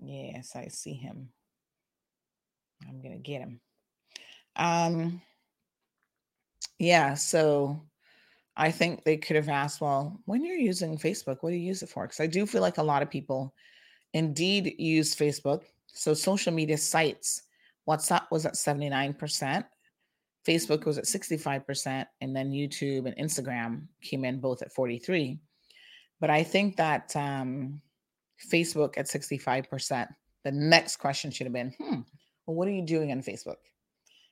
[0.00, 1.28] Yes, I see him.
[2.88, 3.60] I'm gonna get him.
[4.56, 5.20] Um,
[6.78, 7.14] yeah.
[7.14, 7.82] So
[8.56, 11.82] I think they could have asked, well, when you're using Facebook, what do you use
[11.82, 12.04] it for?
[12.04, 13.52] Because I do feel like a lot of people
[14.12, 15.62] indeed use Facebook.
[15.88, 17.42] So social media sites,
[17.88, 19.64] WhatsApp was at 79%,
[20.46, 25.38] Facebook was at 65%, and then YouTube and Instagram came in both at 43.
[26.20, 27.80] But I think that um,
[28.50, 30.08] Facebook at 65%,
[30.44, 32.00] the next question should have been, hmm,
[32.46, 33.56] well, what are you doing on Facebook?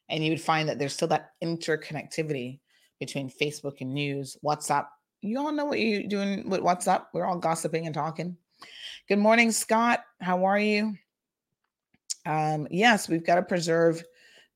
[0.08, 2.60] And you would find that there's still that interconnectivity
[2.98, 4.86] between Facebook and news, WhatsApp.
[5.20, 7.06] You all know what you're doing with WhatsApp.
[7.12, 8.36] We're all gossiping and talking.
[9.08, 10.00] Good morning, Scott.
[10.20, 10.96] How are you?
[12.26, 14.02] Um, yes, we've got to preserve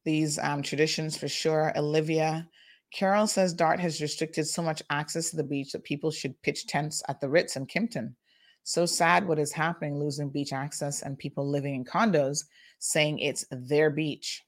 [0.05, 1.72] these um, traditions for sure.
[1.77, 2.49] Olivia
[2.92, 6.66] Carol says Dart has restricted so much access to the beach that people should pitch
[6.66, 8.14] tents at the Ritz in Kimpton.
[8.62, 12.44] So sad what is happening, losing beach access and people living in condos
[12.79, 14.44] saying it's their beach.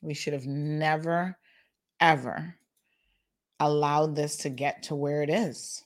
[0.00, 1.37] We should have never,
[2.00, 2.54] ever
[3.60, 5.84] allowed this to get to where it is.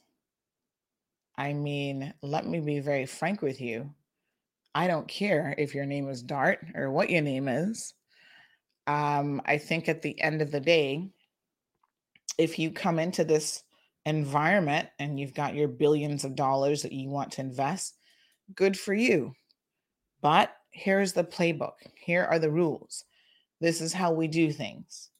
[1.36, 3.90] I mean, let me be very frank with you.
[4.74, 7.94] I don't care if your name is Dart or what your name is.
[8.86, 11.08] Um, I think at the end of the day,
[12.38, 13.62] if you come into this
[14.04, 17.96] environment and you've got your billions of dollars that you want to invest,
[18.54, 19.32] good for you.
[20.20, 21.74] But here's the playbook.
[21.94, 23.04] Here are the rules.
[23.60, 25.10] This is how we do things.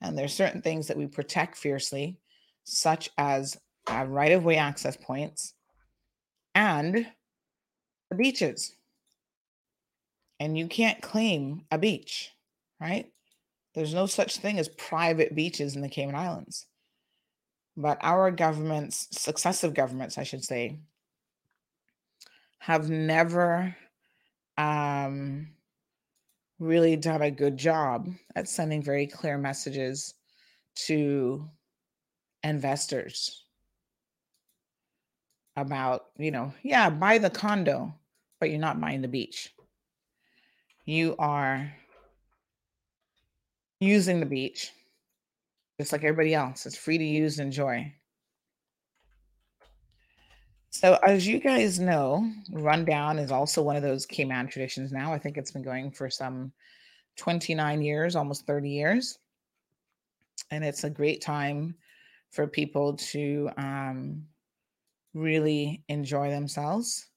[0.00, 2.16] And there's certain things that we protect fiercely,
[2.64, 5.54] such as right of way access points
[6.54, 7.06] and
[8.10, 8.74] the beaches.
[10.38, 12.30] And you can't claim a beach,
[12.80, 13.12] right?
[13.74, 16.66] There's no such thing as private beaches in the Cayman Islands.
[17.76, 20.78] But our governments, successive governments, I should say,
[22.58, 23.76] have never
[24.58, 25.48] um,
[26.60, 30.14] really done a good job at sending very clear messages
[30.74, 31.48] to
[32.44, 33.44] investors
[35.56, 37.92] about, you know, yeah, buy the condo,
[38.38, 39.52] but you're not buying the beach.
[40.84, 41.72] You are
[43.80, 44.72] using the beach
[45.80, 46.66] just like everybody else.
[46.66, 47.92] It's free to use and enjoy.
[50.72, 55.12] So, as you guys know, Rundown is also one of those Cayman traditions now.
[55.12, 56.52] I think it's been going for some
[57.16, 59.18] 29 years, almost 30 years.
[60.52, 61.74] And it's a great time
[62.30, 64.24] for people to um,
[65.12, 67.08] really enjoy themselves.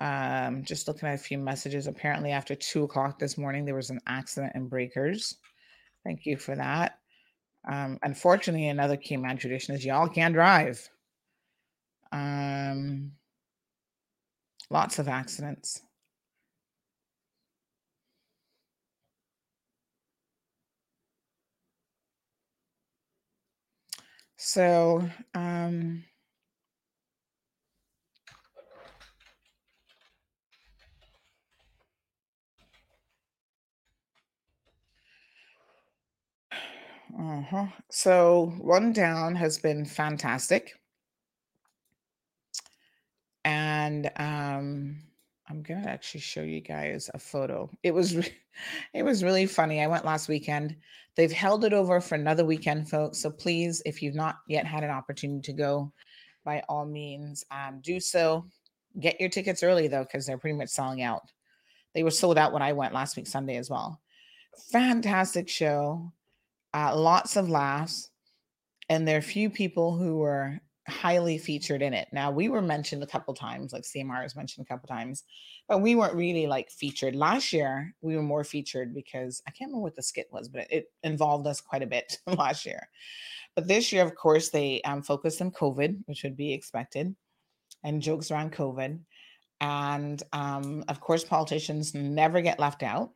[0.00, 1.86] Um, just looking at a few messages.
[1.86, 5.36] Apparently, after two o'clock this morning, there was an accident in Breakers.
[6.04, 6.98] Thank you for that.
[7.68, 10.88] Um, unfortunately, another Cayman tradition is y'all can't drive.
[12.12, 13.12] Um,
[14.70, 15.82] lots of accidents.
[24.36, 26.04] So, um,
[37.18, 37.66] uh-huh.
[37.90, 40.74] So, Rundown has been fantastic
[43.44, 44.96] and um
[45.48, 47.70] i'm gonna actually show you guys a photo.
[47.82, 48.14] It was
[48.94, 49.80] it was really funny.
[49.80, 50.76] I went last weekend.
[51.14, 54.84] They've held it over for another weekend folks so please if you've not yet had
[54.84, 55.92] an opportunity to go
[56.44, 58.46] by all means um, do so.
[59.00, 61.30] Get your tickets early though because they're pretty much selling out.
[61.94, 64.00] They were sold out when i went last week sunday as well.
[64.70, 66.12] Fantastic show
[66.74, 68.10] uh, lots of laughs
[68.88, 72.08] and there are few people who were highly featured in it.
[72.12, 75.24] Now we were mentioned a couple times, like CMR was mentioned a couple times,
[75.68, 77.14] but we weren't really like featured.
[77.14, 80.66] Last year we were more featured because I can't remember what the skit was, but
[80.70, 82.88] it involved us quite a bit last year.
[83.54, 87.14] But this year, of course, they um, focused on COVID, which would be expected,
[87.82, 89.00] and jokes around COVID.
[89.60, 93.10] And um, of course, politicians never get left out.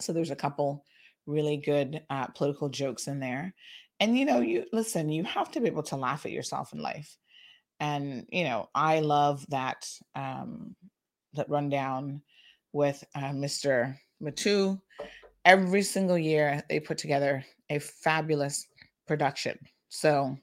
[0.00, 0.84] So there's a couple
[1.26, 3.54] really good uh, political jokes in there
[4.00, 6.80] and you know you listen you have to be able to laugh at yourself in
[6.80, 7.16] life.
[7.80, 10.74] And you know i love that um
[11.34, 12.22] that rundown
[12.72, 14.80] with uh, mr muttoo
[15.44, 18.66] every single year they put together a fabulous
[19.06, 19.58] production.
[19.88, 20.36] So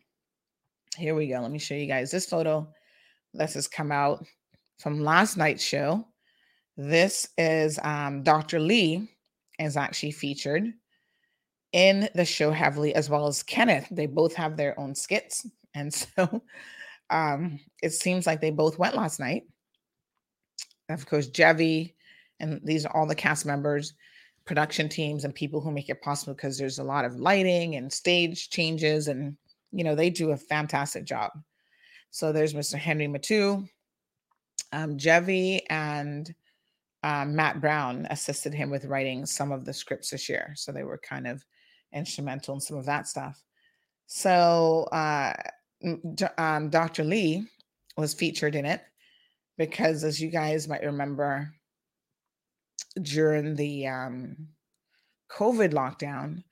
[0.98, 1.40] here we go.
[1.40, 2.68] Let me show you guys this photo.
[3.34, 4.26] This has come out
[4.80, 6.08] from last night's show.
[6.78, 9.08] This is um, dr lee
[9.60, 10.74] is actually featured
[11.76, 13.88] in the show heavily, as well as Kenneth.
[13.92, 15.46] They both have their own skits.
[15.74, 16.42] And so
[17.10, 19.44] um, it seems like they both went last night.
[20.88, 21.94] Of course, Jevi,
[22.40, 23.94] and these are all the cast members,
[24.46, 27.92] production teams, and people who make it possible because there's a lot of lighting and
[27.92, 29.36] stage changes, and
[29.72, 31.32] you know, they do a fantastic job.
[32.12, 32.76] So there's Mr.
[32.78, 33.68] Henry Muttoo,
[34.72, 34.98] um,
[35.70, 36.36] and
[37.04, 40.54] um, Matt Brown assisted him with writing some of the scripts this year.
[40.56, 41.44] So they were kind of
[41.94, 43.44] instrumental in some of that stuff.
[44.08, 45.34] So uh,
[46.38, 47.04] um, Dr.
[47.04, 47.46] Lee
[47.98, 48.82] was featured in it
[49.58, 51.52] because, as you guys might remember,
[53.02, 54.48] during the um,
[55.32, 56.44] COVID lockdown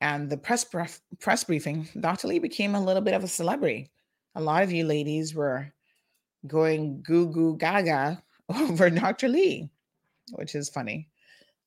[0.00, 2.28] and the press bref- press briefing, Dr.
[2.28, 3.90] Lee became a little bit of a celebrity.
[4.34, 5.72] A lot of you ladies were
[6.46, 9.28] going goo goo gaga over Dr.
[9.28, 9.68] Lee,
[10.32, 11.08] which is funny.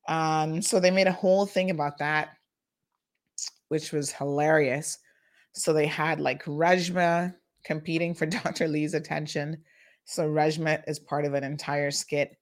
[0.07, 2.35] Um, so they made a whole thing about that
[3.73, 4.99] which was hilarious.
[5.53, 7.33] So they had like Rajma
[7.65, 8.67] competing for Dr.
[8.67, 9.57] Lee's attention.
[10.05, 12.37] So Rajma is part of an entire skit.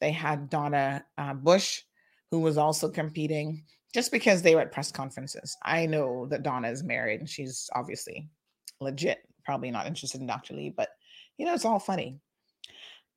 [0.00, 1.82] They had Donna uh, Bush,
[2.30, 3.62] who was also competing
[3.92, 5.54] just because they were at press conferences.
[5.62, 8.30] I know that Donna is married and she's obviously
[8.80, 10.54] legit, probably not interested in Dr.
[10.54, 10.88] Lee, but
[11.36, 12.20] you know, it's all funny.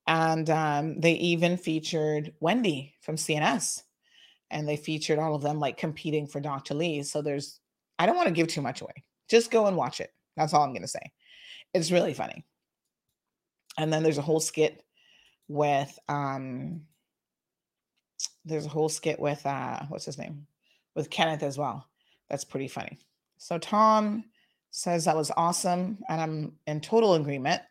[0.05, 3.84] And um, they even featured Wendy from CNS
[4.51, 6.73] and they featured all of them like competing for Dr.
[6.73, 7.03] Lee.
[7.03, 7.59] So there's,
[7.99, 9.03] I don't want to give too much away.
[9.29, 10.11] Just go and watch it.
[10.37, 11.11] That's all I'm going to say.
[11.73, 12.45] It's really funny.
[13.77, 14.83] And then there's a whole skit
[15.47, 16.81] with, um,
[18.45, 20.45] there's a whole skit with, uh, what's his name?
[20.95, 21.87] With Kenneth as well.
[22.29, 22.99] That's pretty funny.
[23.37, 24.25] So Tom
[24.69, 25.97] says that was awesome.
[26.09, 27.61] And I'm in total agreement.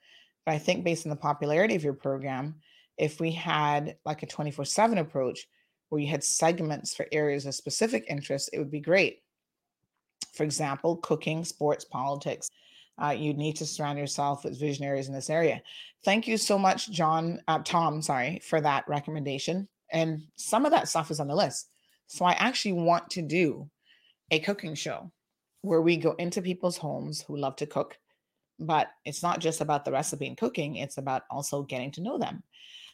[0.44, 2.56] But I think based on the popularity of your program,
[2.98, 5.46] if we had like a 24 7 approach,
[5.92, 9.20] where you had segments for areas of specific interest, it would be great.
[10.32, 12.48] For example, cooking, sports, politics.
[12.96, 15.60] Uh, you need to surround yourself with visionaries in this area.
[16.02, 19.68] Thank you so much, John, uh, Tom, sorry, for that recommendation.
[19.92, 21.68] And some of that stuff is on the list.
[22.06, 23.68] So I actually want to do
[24.30, 25.12] a cooking show
[25.60, 27.98] where we go into people's homes who love to cook,
[28.58, 32.16] but it's not just about the recipe and cooking, it's about also getting to know
[32.16, 32.42] them.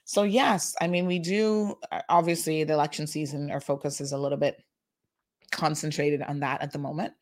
[0.08, 4.18] So, yes, I mean, we do uh, obviously the election season, our focus is a
[4.18, 4.56] little bit
[5.52, 7.12] concentrated on that at the moment.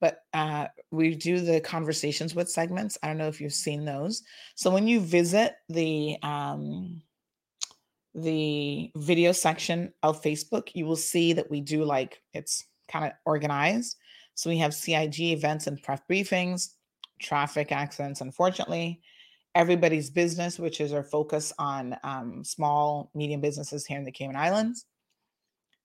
[0.00, 2.98] But uh, we do the conversations with segments.
[3.00, 4.24] I don't know if you've seen those.
[4.56, 7.02] So when you visit the um,
[8.16, 13.12] the video section of Facebook, you will see that we do like it's kind of
[13.24, 13.96] organized.
[14.34, 16.70] So we have CIG events and pref briefings,
[17.20, 19.02] traffic accidents, unfortunately,
[19.54, 24.36] everybody's business, which is our focus on um, small, medium businesses here in the Cayman
[24.36, 24.86] Islands,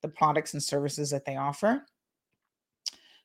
[0.01, 1.83] the products and services that they offer.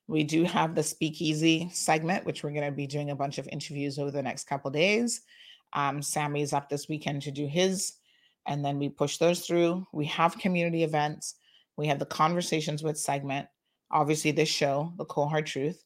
[0.06, 3.48] We do have the speakeasy segment, which we're going to be doing a bunch of
[3.50, 5.22] interviews over the next couple days.
[5.72, 7.94] Um, Sammy's up this weekend to do his
[8.46, 9.86] and then we push those through.
[9.92, 11.36] We have community events.
[11.76, 13.48] We have the conversations with segment,
[13.90, 15.82] obviously this show, the cold hard truth,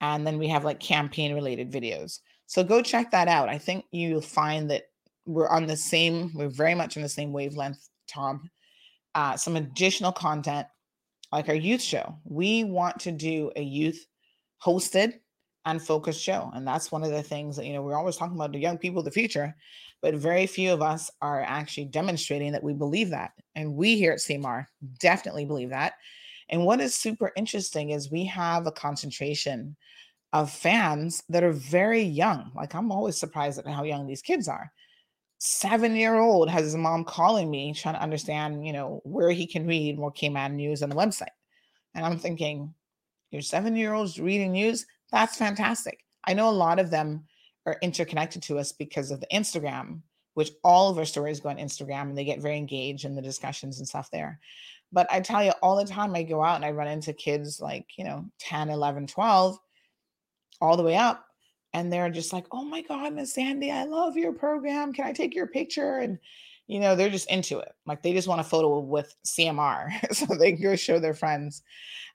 [0.00, 2.20] and then we have like campaign related videos.
[2.46, 3.48] So go check that out.
[3.48, 4.84] I think you'll find that
[5.24, 8.50] we're on the same, we're very much on the same wavelength, Tom.
[9.14, 10.66] Uh, some additional content
[11.32, 12.16] like our youth show.
[12.24, 14.06] We want to do a youth
[14.64, 15.14] hosted
[15.64, 16.50] and focused show.
[16.54, 18.78] And that's one of the things that, you know, we're always talking about the young
[18.78, 19.56] people the future
[20.02, 23.32] but very few of us are actually demonstrating that we believe that.
[23.54, 24.66] And we here at CMR
[25.00, 25.94] definitely believe that.
[26.48, 29.76] And what is super interesting is we have a concentration
[30.36, 32.52] of fans that are very young.
[32.54, 34.70] Like I'm always surprised at how young these kids are.
[35.38, 39.46] Seven year old has his mom calling me trying to understand, you know, where he
[39.46, 41.34] can read more Cayman news on the website.
[41.94, 42.74] And I'm thinking,
[43.30, 44.84] your seven year olds reading news?
[45.10, 46.04] That's fantastic.
[46.24, 47.24] I know a lot of them
[47.64, 50.02] are interconnected to us because of the Instagram,
[50.34, 53.22] which all of our stories go on Instagram and they get very engaged in the
[53.22, 54.38] discussions and stuff there.
[54.92, 57.58] But I tell you, all the time I go out and I run into kids
[57.58, 59.58] like, you know, 10, 11, 12,
[60.60, 61.24] all the way up.
[61.72, 64.92] And they're just like, oh my God, Miss Sandy, I love your program.
[64.92, 65.98] Can I take your picture?
[65.98, 66.18] And,
[66.66, 67.72] you know, they're just into it.
[67.84, 71.62] Like they just want a photo with CMR so they can go show their friends.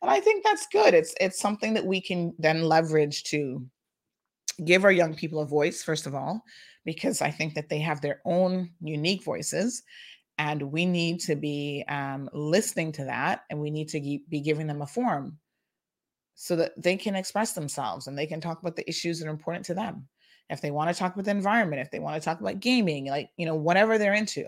[0.01, 0.93] And I think that's good.
[0.93, 3.63] It's it's something that we can then leverage to
[4.65, 6.43] give our young people a voice, first of all,
[6.85, 9.83] because I think that they have their own unique voices.
[10.37, 14.65] And we need to be um, listening to that and we need to be giving
[14.65, 15.37] them a forum
[16.41, 19.31] so that they can express themselves and they can talk about the issues that are
[19.31, 20.07] important to them.
[20.49, 23.05] If they want to talk about the environment, if they want to talk about gaming,
[23.05, 24.47] like, you know, whatever they're into,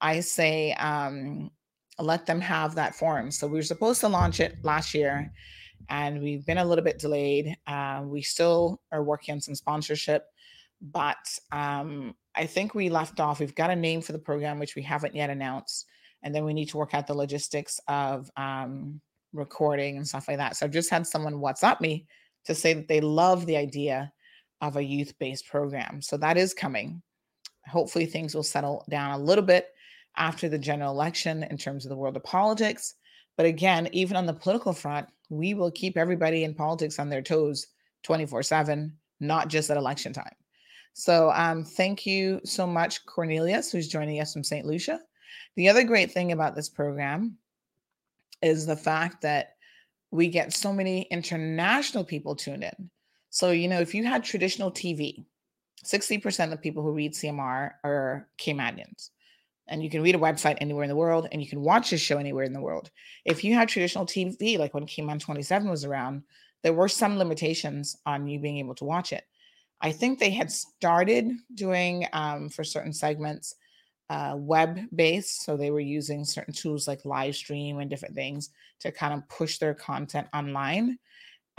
[0.00, 1.50] I say, um,
[1.98, 3.32] let them have that forum.
[3.32, 5.32] So we were supposed to launch it last year
[5.88, 7.56] and we've been a little bit delayed.
[7.66, 10.26] Uh, we still are working on some sponsorship,
[10.80, 13.40] but um, I think we left off.
[13.40, 15.86] We've got a name for the program, which we haven't yet announced,
[16.22, 19.00] and then we need to work out the logistics of um,
[19.36, 20.56] recording and stuff like that.
[20.56, 22.06] So I've just had someone WhatsApp me
[22.46, 24.12] to say that they love the idea
[24.60, 26.00] of a youth-based program.
[26.00, 27.02] So that is coming.
[27.66, 29.68] Hopefully, things will settle down a little bit
[30.16, 32.94] after the general election in terms of the world of politics.
[33.36, 37.22] But again, even on the political front, we will keep everybody in politics on their
[37.22, 37.66] toes
[38.04, 40.34] 24 7, not just at election time.
[40.94, 44.64] So um, thank you so much, Cornelius, who's joining us from St.
[44.64, 45.00] Lucia.
[45.56, 47.36] The other great thing about this program
[48.42, 49.54] is the fact that
[50.10, 52.90] we get so many international people tuned in.
[53.30, 55.24] So, you know, if you had traditional TV,
[55.84, 59.10] 60% of people who read CMR are Caymanians
[59.68, 61.98] and you can read a website anywhere in the world and you can watch a
[61.98, 62.90] show anywhere in the world.
[63.24, 66.22] If you had traditional TV, like when Cayman 27 was around,
[66.62, 69.24] there were some limitations on you being able to watch it.
[69.80, 73.54] I think they had started doing um, for certain segments
[74.10, 75.44] uh, web based.
[75.44, 78.50] So they were using certain tools like Livestream and different things
[78.80, 80.98] to kind of push their content online.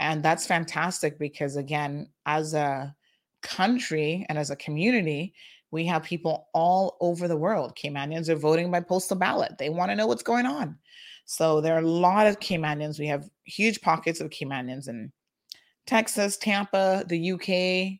[0.00, 2.94] And that's fantastic because, again, as a
[3.42, 5.34] country and as a community,
[5.70, 7.76] we have people all over the world.
[7.76, 9.58] Caymanians are voting by postal ballot.
[9.58, 10.78] They want to know what's going on.
[11.26, 12.98] So there are a lot of Caymanians.
[12.98, 15.12] We have huge pockets of Caymanians in
[15.86, 17.98] Texas, Tampa, the UK,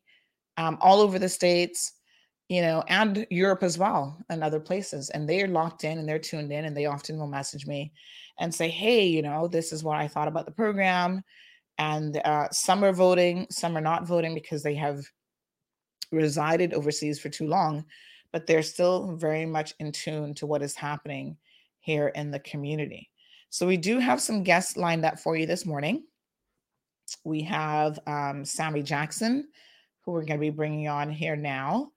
[0.62, 1.92] um, all over the states,
[2.48, 5.10] you know, and Europe as well, and other places.
[5.10, 7.92] And they are locked in and they're tuned in, and they often will message me
[8.38, 11.22] and say, "Hey, you know, this is what I thought about the program."
[11.78, 15.00] And uh, some are voting, some are not voting because they have
[16.10, 17.84] resided overseas for too long,
[18.32, 21.36] but they're still very much in tune to what is happening
[21.80, 23.10] here in the community.
[23.50, 26.04] So we do have some guests lined up for you this morning.
[27.24, 29.48] We have um, Sammy Jackson,
[30.04, 31.92] who we're going to be bringing on here now.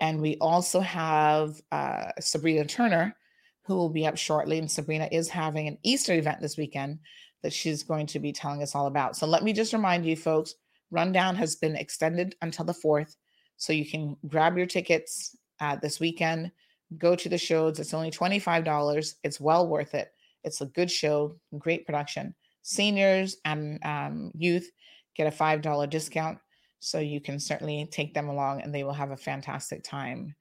[0.00, 3.16] And we also have uh, Sabrina Turner,
[3.62, 4.58] who will be up shortly.
[4.58, 6.98] And Sabrina is having an Easter event this weekend
[7.42, 9.16] that she's going to be telling us all about.
[9.16, 10.54] So let me just remind you, folks
[10.90, 13.16] Rundown has been extended until the 4th.
[13.56, 16.52] So you can grab your tickets uh, this weekend.
[16.98, 17.78] Go to the shows.
[17.78, 19.14] It's only $25.
[19.22, 20.12] It's well worth it.
[20.44, 22.34] It's a good show, great production.
[22.62, 24.70] Seniors and um, youth
[25.16, 26.38] get a $5 discount.
[26.84, 30.34] So you can certainly take them along and they will have a fantastic time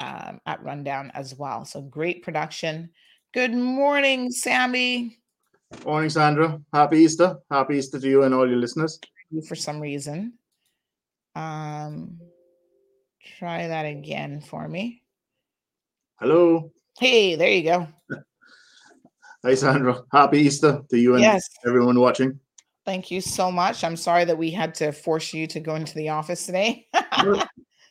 [0.00, 1.66] um, at Rundown as well.
[1.66, 2.88] So great production.
[3.34, 5.18] Good morning, Sammy.
[5.84, 6.58] Morning, Sandra.
[6.72, 7.36] Happy Easter.
[7.50, 8.98] Happy Easter to you and all your listeners.
[9.46, 10.38] For some reason.
[11.34, 12.20] Um,
[13.38, 15.02] try that again for me.
[16.18, 16.72] Hello.
[16.98, 17.88] Hey, there you go.
[19.44, 20.00] Hi, Sandra.
[20.10, 21.46] Happy Easter to you and Yes.
[21.66, 22.40] everyone watching.
[22.86, 23.82] Thank you so much.
[23.82, 26.86] I'm sorry that we had to force you to go into the office today.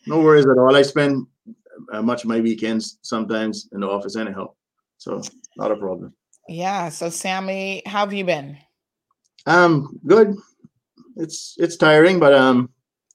[0.07, 0.73] No worries at all.
[0.75, 1.27] I spend
[1.91, 4.53] uh, much of my weekends sometimes in the office anyhow,
[4.97, 5.21] so
[5.57, 6.13] not a problem.
[6.47, 6.87] yeah.
[6.89, 8.57] So, Sammy, how have you been?
[9.45, 10.33] Um, good.
[11.17, 12.69] It's it's tiring, but um,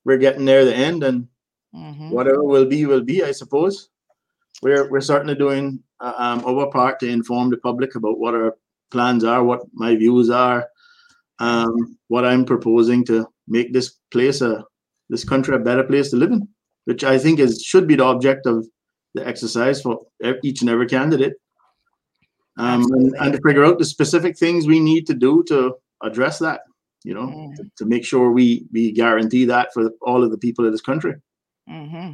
[0.05, 1.27] we're getting near the end, and
[1.75, 2.11] Mhm.
[2.11, 3.89] whatever will be will be, I suppose.
[4.63, 8.57] We're we're certainly doing uh, um, our part to inform the public about what our
[8.91, 10.69] plans are, what my views are,
[11.41, 14.65] um, what I'm proposing to make this place a
[15.09, 16.47] this country a better place to live in,
[16.85, 18.67] which I think is should be the object of
[19.15, 20.07] the exercise for
[20.45, 21.33] each and every candidate.
[22.59, 26.39] Um, and, and to figure out the specific things we need to do to address
[26.41, 26.61] that,
[27.05, 27.57] you know, Mm.
[27.57, 30.83] to, to make sure we we guarantee that for all of the people of this
[30.83, 31.15] country.
[31.67, 32.13] hmm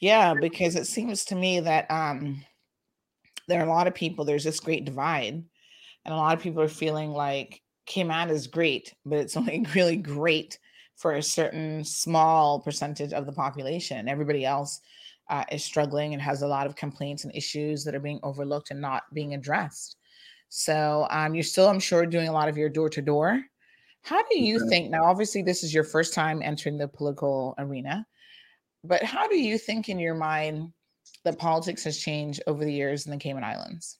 [0.00, 2.44] Yeah, because it seems to me that um,
[3.48, 5.34] there are a lot of people, there's this great divide,
[6.04, 9.96] and a lot of people are feeling like Cayman is great, but it's only really
[9.96, 10.58] great
[10.96, 14.08] for a certain small percentage of the population.
[14.08, 14.80] Everybody else
[15.30, 18.70] uh, is struggling and has a lot of complaints and issues that are being overlooked
[18.70, 19.96] and not being addressed.
[20.48, 23.42] So um, you're still, I'm sure, doing a lot of your door to door.
[24.02, 24.68] How do you Okay.
[24.68, 25.04] think now?
[25.04, 28.06] Obviously, this is your first time entering the political arena,
[28.84, 30.72] but how do you think in your mind
[31.24, 33.98] that politics has changed over the years in the Cayman Islands?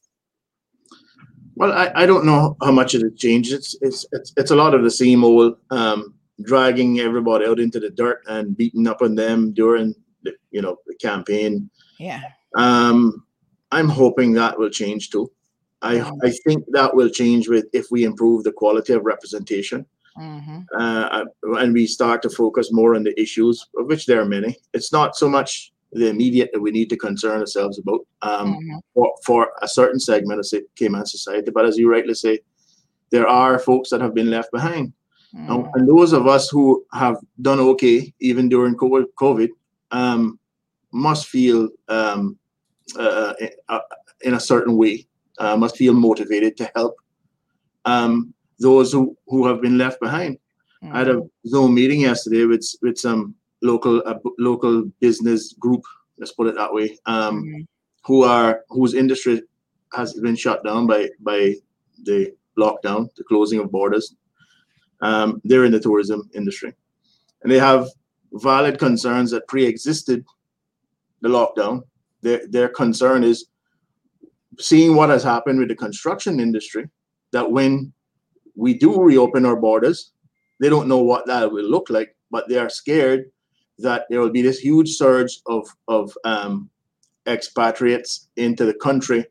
[1.63, 3.53] Well, I, I don't know how much it has changed.
[3.53, 7.79] It's it's it's it's a lot of the same old um, dragging everybody out into
[7.79, 9.95] the dirt and beating up on them during
[10.25, 11.71] the you know the campaign.
[12.01, 12.23] Yeah.
[12.57, 13.25] Um,
[13.71, 15.31] I'm hoping that will change too.
[15.83, 16.19] I Mhm.
[16.25, 19.87] I think that will change with if we improve the quality of representation
[20.17, 21.25] hmm uh,
[21.61, 24.57] and we start to focus more on the issues, of which there are many.
[24.75, 28.01] It's not so much the immediate that we need to concern ourselves about.
[28.23, 31.51] Um, hmm for, for a certain segment of Cayman society.
[31.51, 32.41] But as you rightly say,
[33.11, 34.93] there are folks that have been left behind.
[35.35, 39.49] And, and those of us who have done okay, even during COVID,
[39.91, 40.39] um,
[40.93, 42.39] must feel um,
[42.99, 43.33] uh,
[43.69, 43.81] uh,
[44.23, 45.07] in a certain way,
[45.39, 46.97] uh, must feel motivated to help
[47.87, 50.37] um, those who, who have been left behind.
[50.93, 55.83] I had a Zoom meeting yesterday with with some local uh, local business group.
[56.19, 56.99] Let's put it that way.
[57.07, 57.67] Um, Mhm.
[58.05, 59.43] who are whose industry
[59.93, 61.55] has been shut down by by
[62.05, 64.15] the lockdown, the closing of borders.
[65.01, 66.75] Um, they're in the tourism industry,
[67.43, 67.89] and they have
[68.35, 70.25] valid concerns that pre-existed
[71.21, 71.83] the lockdown.
[72.23, 73.47] Their their concern is
[74.59, 76.89] seeing what has happened with the construction industry.
[77.33, 77.93] That when
[78.55, 80.13] we do reopen our borders,
[80.61, 83.32] they don't know what that will look like, but they are scared
[83.83, 86.71] that there will be this huge surge of of um,
[87.27, 89.25] expatriates into the country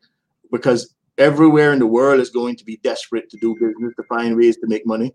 [0.51, 4.35] because everywhere in the world is going to be desperate to do business to find
[4.35, 5.13] ways to make money.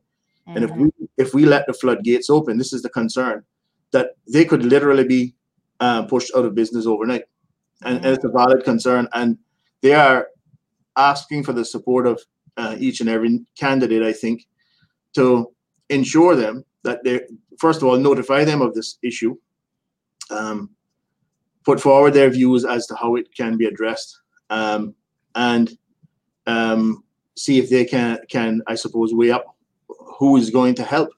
[0.55, 0.79] And if Mhm.
[0.81, 3.45] we if we let the floodgates open, this is the concern
[3.93, 5.35] that they could literally be
[5.81, 7.25] uh, pushed out of business overnight,
[7.83, 9.09] and, and it's a valid concern.
[9.13, 9.39] And
[9.83, 10.29] they are
[10.97, 12.21] asking for the support of
[12.57, 14.47] uh, each and every candidate, I think,
[15.15, 15.53] to
[15.91, 17.21] ensure them that they
[17.59, 19.37] first of all notify them of this issue,
[20.31, 20.71] um,
[21.65, 24.21] put forward their views as to how it can be addressed,
[24.51, 24.95] um,
[25.35, 25.77] and
[26.47, 29.45] um, see if they can can I suppose weigh up
[30.19, 31.11] who is going to help.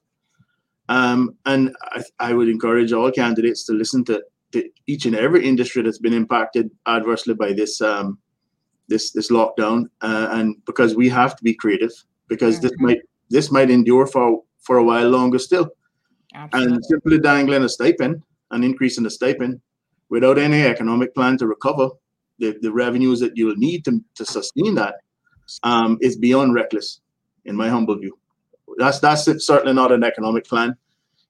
[0.89, 5.47] Um, and I, I would encourage all candidates to listen to, to each and every
[5.47, 8.19] industry that's been impacted adversely by this um,
[8.89, 11.93] this this lockdown, uh, and because we have to be creative,
[12.27, 12.87] because this Mhm.
[12.87, 15.71] might this might endure for for a while longer still.
[16.35, 16.75] Absolutely.
[16.75, 19.61] And simply dangling a stipend, an increase in the stipend,
[20.11, 21.91] without any economic plan to recover
[22.39, 24.97] the, the revenues that you'll need to, to sustain that,
[25.63, 27.01] um, is beyond reckless,
[27.45, 28.19] in my humble view.
[28.77, 30.77] That's that's certainly not an economic plan,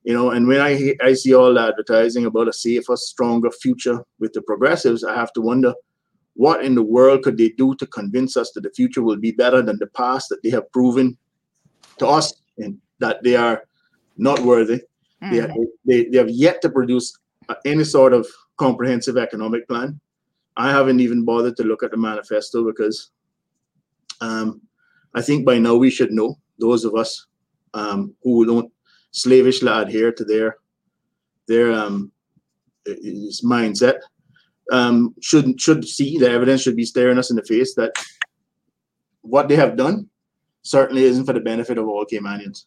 [0.03, 0.33] you know.
[0.33, 4.43] And when I I see all the advertising about a safer, stronger future with the
[4.43, 5.72] progressives, I have to wonder
[6.35, 9.33] what in the world could they do to convince us that the future will be
[9.33, 11.16] better than the past that they have proven
[11.99, 13.65] to us and that they are
[14.17, 14.81] not worthy.
[15.21, 15.67] They, Mhm.
[15.85, 17.17] they, they have yet to produce
[17.65, 18.27] any sort of
[18.57, 20.01] comprehensive economic plan.
[20.57, 23.11] I haven't even bothered to look at the manifesto because
[24.21, 24.61] um,
[25.15, 27.27] I think by now we should know those of us
[27.75, 28.73] um, who don't
[29.13, 30.57] slavishly adhere to their
[31.47, 32.13] their um,
[33.45, 33.99] mindset
[34.71, 37.93] um, should should see the evidence should be staring us in the face that
[39.23, 40.09] what they have done
[40.63, 42.67] certainly isn't for the benefit of all Caymanians,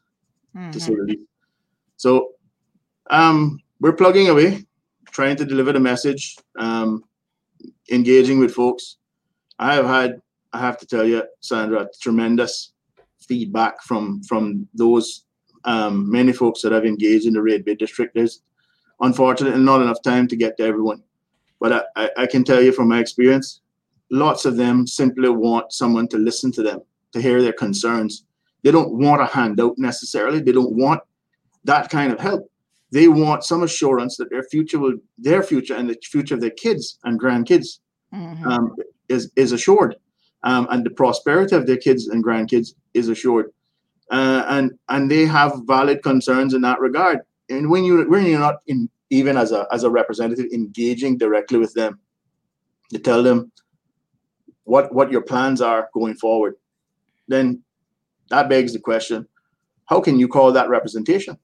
[0.56, 0.72] mm-hmm.
[0.72, 1.28] to say the least.
[1.98, 2.32] So
[3.10, 4.66] um, we're plugging away,
[5.12, 7.04] trying to deliver the message, um,
[7.92, 8.98] engaging with folks.
[9.60, 10.22] I have had,
[10.54, 12.74] I have to tell you, Sandra, tremendous
[13.20, 15.26] feedback from from those
[15.64, 18.16] um, many folks that have engaged in the Red Bay district.
[18.16, 18.42] There's
[19.00, 21.04] unfortunately not enough time to get to everyone,
[21.60, 23.62] but I, I can tell you from my experience,
[24.10, 26.82] lots of them simply want someone to listen to them,
[27.14, 28.26] to hear their concerns.
[28.64, 30.40] They don't want a handout necessarily.
[30.40, 31.02] They don't want
[31.64, 32.50] that kind of help.
[32.92, 36.52] They want some assurance that their future will, their future and the future of their
[36.52, 37.80] kids and grandkids
[38.14, 38.46] mm-hmm.
[38.48, 38.76] um,
[39.08, 39.96] is is assured,
[40.44, 43.52] um, and the prosperity of their kids and grandkids is assured,
[44.12, 47.20] uh, and and they have valid concerns in that regard.
[47.50, 51.60] And when you when you're not in even as a as a representative engaging directly
[51.60, 51.98] with them,
[52.90, 53.54] to tell them
[54.66, 56.56] what what your plans are going forward,
[57.30, 57.64] then
[58.32, 59.28] that begs the question:
[59.86, 61.38] How can you call that representation?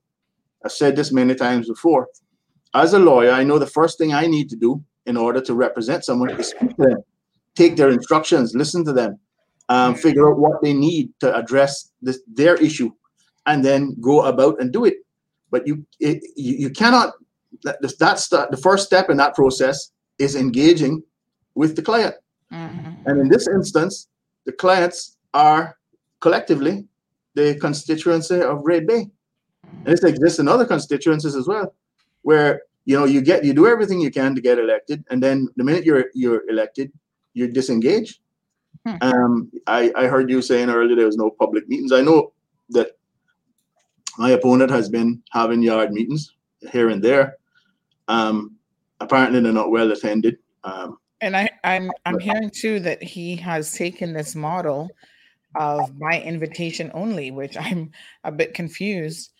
[0.64, 2.08] I've said this many times before.
[2.74, 5.54] As a lawyer, I know the first thing I need to do in order to
[5.54, 7.02] represent someone is speak to them,
[7.54, 9.18] take their instructions, listen to them,
[9.68, 12.90] um, figure out what they need to address this, their issue,
[13.46, 14.96] and then go about and do it.
[15.50, 17.14] But you it, you, you cannot.
[17.62, 21.02] That, that's the, the first step in that process is engaging
[21.54, 22.14] with the client.
[22.52, 23.08] Mm-hmm.
[23.08, 24.08] And in this instance,
[24.44, 25.77] the clients are
[26.20, 26.86] collectively
[27.34, 29.08] the constituency of Red Bay.
[29.62, 31.74] And this exists in other constituencies as well,
[32.22, 35.48] where you know you get you do everything you can to get elected, and then
[35.56, 36.90] the minute you're you're elected,
[37.34, 38.20] you're disengaged.
[38.86, 38.96] Hmm.
[39.00, 41.92] Um, I I heard you saying earlier there was no public meetings.
[41.92, 42.32] I know
[42.70, 42.92] that
[44.18, 46.34] my opponent has been having yard meetings
[46.72, 47.36] here and there.
[48.08, 48.56] Um,
[49.00, 50.38] apparently they're not well attended.
[50.64, 54.88] Um, and I, I'm I'm hearing too that he has taken this model
[55.58, 57.90] of by invitation only, which I'm
[58.24, 59.32] a bit confused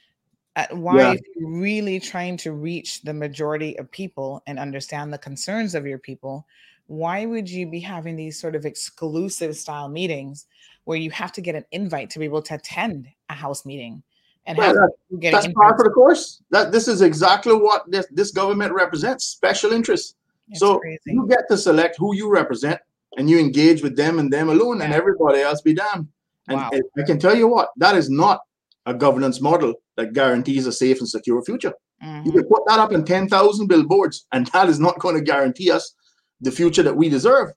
[0.58, 1.12] at why yeah.
[1.12, 5.86] if you're really trying to reach the majority of people and understand the concerns of
[5.86, 6.46] your people
[6.88, 10.46] why would you be having these sort of exclusive style meetings
[10.84, 14.02] where you have to get an invite to be able to attend a house meeting
[14.46, 18.32] and well, that, that's part of the course that this is exactly what this, this
[18.32, 20.14] government represents special interests
[20.54, 21.00] so crazy.
[21.06, 22.80] you get to select who you represent
[23.18, 24.86] and you engage with them and them alone yeah.
[24.86, 26.08] and everybody else be damned
[26.48, 26.70] and wow.
[26.98, 28.40] i can tell you what that is not
[28.88, 31.74] a governance model that guarantees a safe and secure future.
[32.02, 32.26] Mm-hmm.
[32.26, 35.70] You can put that up in 10,000 billboards, and that is not going to guarantee
[35.70, 35.94] us
[36.40, 37.50] the future that we deserve.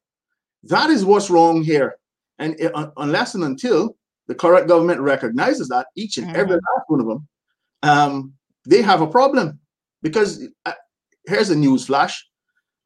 [0.64, 1.96] That is what's wrong here.
[2.38, 3.96] And it, unless and until
[4.28, 6.36] the current government recognizes that, each and mm-hmm.
[6.36, 7.28] every last one of them,
[7.84, 8.34] um,
[8.66, 9.60] they have a problem.
[10.02, 10.74] Because uh,
[11.28, 12.28] here's a news flash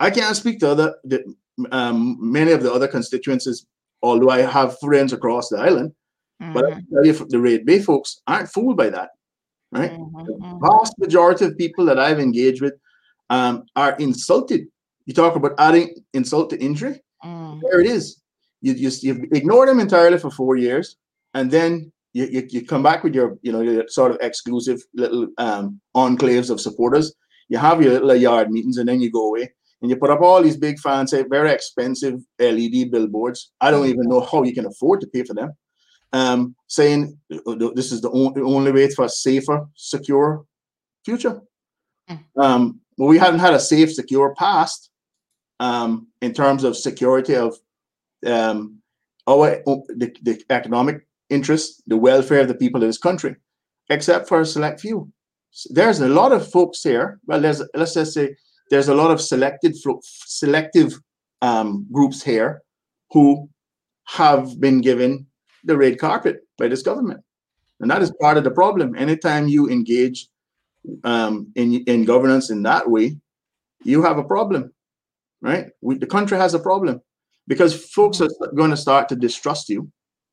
[0.02, 1.24] I can't speak to other the,
[1.72, 3.66] um, many of the other constituencies,
[4.02, 5.94] although I have friends across the island.
[6.42, 6.54] Mm-hmm.
[6.54, 9.10] But I tell you, the Red Bay folks aren't fooled by that
[9.76, 9.92] right?
[9.92, 10.66] Mm-hmm, the mm-hmm.
[10.66, 12.74] vast majority of people that I've engaged with
[13.30, 14.68] um, are insulted.
[15.06, 17.02] You talk about adding insult to injury.
[17.24, 17.62] Mm.
[17.62, 18.22] There it is.
[18.62, 20.98] You just you ignore them entirely for four years,
[21.34, 24.82] and then you, you, you, come back with your you know your sort of exclusive
[24.94, 27.14] little um, enclaves of supporters.
[27.50, 29.54] You have your little yard meetings, and then you go away
[29.86, 33.52] and you put up all these big fancy, very expensive LED billboards.
[33.62, 35.52] I don't even know how you can afford to pay for them
[36.12, 40.44] um, saying this is the only, only way for a safer, secure
[41.04, 41.40] future.
[42.10, 42.20] Mm.
[42.36, 44.90] Um, well, we haven't had a safe, secure past
[45.60, 47.56] um, in terms of security of
[48.26, 48.82] um,
[49.28, 53.36] our the, the economic interests, the welfare of the people of this country,
[53.92, 55.12] except for a select few.
[55.70, 57.20] There's a lot of folks here.
[57.28, 58.36] Well, there's let's just say
[58.70, 61.00] there's a lot of selected selective
[61.42, 62.62] um, groups here
[63.12, 63.50] who
[64.06, 65.26] have been given
[65.64, 67.22] the red carpet by this government.
[67.80, 68.96] And that is part of the problem.
[68.96, 70.28] Anytime you engage
[71.04, 73.18] um, in, in governance in that way,
[73.84, 74.74] you have a problem,
[75.42, 75.68] right?
[75.82, 77.02] We, the country has a problem
[77.48, 79.92] because folks are going to start to distrust you.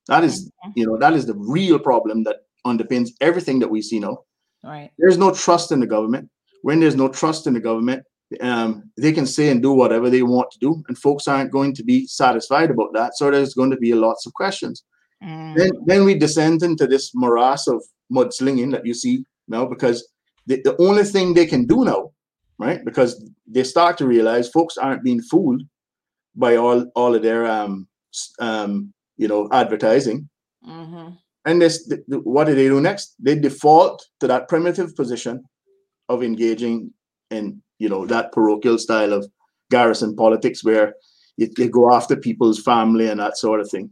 [0.09, 0.70] That is, mm-hmm.
[0.76, 4.18] you know, that is the real problem that underpins everything that we see now.
[4.64, 4.91] Right.
[4.99, 6.30] There's no trust in the government.
[6.62, 8.05] When there's no trust in the government,
[8.41, 11.74] um, they can say and do whatever they want to do, and folks aren't going
[11.74, 13.16] to be satisfied about that.
[13.16, 14.85] So there's going to be lots of questions.
[15.22, 15.57] Mm.
[15.57, 20.09] Then, then we descend into this morass of mudslinging that you see now because
[20.47, 22.11] the, the only thing they can do now,
[22.59, 22.85] right?
[22.85, 25.62] Because they start to realize folks aren't being fooled.
[26.35, 27.87] by all all of their um,
[28.41, 30.28] um you know advertising.
[30.66, 31.09] Mm-hmm.
[31.45, 33.14] And this, the, the, what do they do next?
[33.18, 35.43] They default to that primitive position
[36.09, 36.93] of engaging
[37.30, 39.26] in you know that parochial style of
[39.70, 40.95] garrison politics where
[41.37, 43.91] you, you go after people's family and that sort of thing.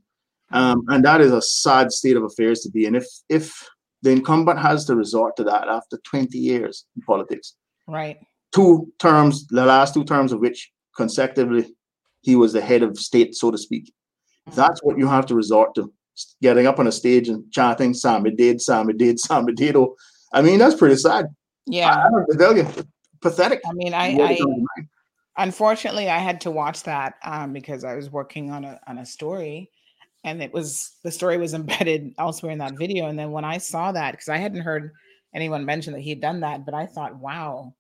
[0.52, 2.94] Um, and that is a sad state of affairs to be in.
[2.94, 3.68] If if
[4.02, 7.56] the incumbent has to resort to that after 20 years in politics,
[7.88, 8.18] right?
[8.54, 11.74] Two terms, the last two terms of which consecutively
[12.22, 13.86] he was the head of state, so to speak.
[14.48, 14.56] Mm-hmm.
[14.56, 15.92] That's what you have to resort to.
[16.42, 19.76] Getting up on a stage and chanting Sammy did, Sammy did, Sammy did.
[20.32, 21.26] I mean, that's pretty sad.
[21.66, 21.94] Yeah.
[21.94, 22.66] I, I tell you,
[23.20, 23.60] pathetic.
[23.68, 24.38] I mean, I, I
[25.36, 29.06] unfortunately I had to watch that um, because I was working on a on a
[29.06, 29.70] story
[30.24, 33.08] and it was the story was embedded elsewhere in that video.
[33.08, 34.92] And then when I saw that, because I hadn't heard
[35.34, 37.74] anyone mention that he had done that, but I thought, wow,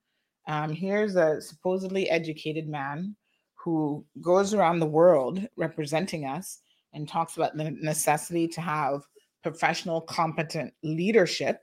[0.48, 3.16] um, here's a supposedly educated man
[3.56, 6.60] who goes around the world representing us
[6.94, 9.02] and talks about the necessity to have
[9.42, 11.60] professional, competent leadership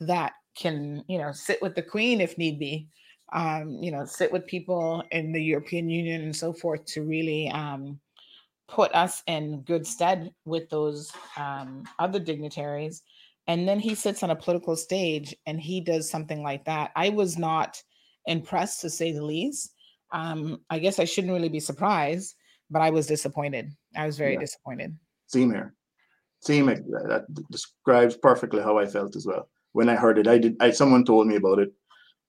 [0.00, 2.88] that can, you know, sit with the queen if need be,
[3.32, 7.48] um, you know, sit with people in the European Union and so forth to really
[7.50, 7.98] um,
[8.68, 13.02] put us in good stead with those um, other dignitaries.
[13.48, 16.90] And then he sits on a political stage and he does something like that.
[16.96, 17.80] I was not
[18.26, 19.72] impressed to say the least.
[20.12, 22.34] Um, I guess I shouldn't really be surprised,
[22.70, 23.70] but I was disappointed.
[23.96, 24.40] I was very yeah.
[24.40, 24.96] disappointed.
[25.26, 25.74] Same here.
[26.40, 26.66] Same.
[26.66, 30.28] That describes perfectly how I felt as well when I heard it.
[30.28, 30.56] I did.
[30.60, 31.72] I, someone told me about it.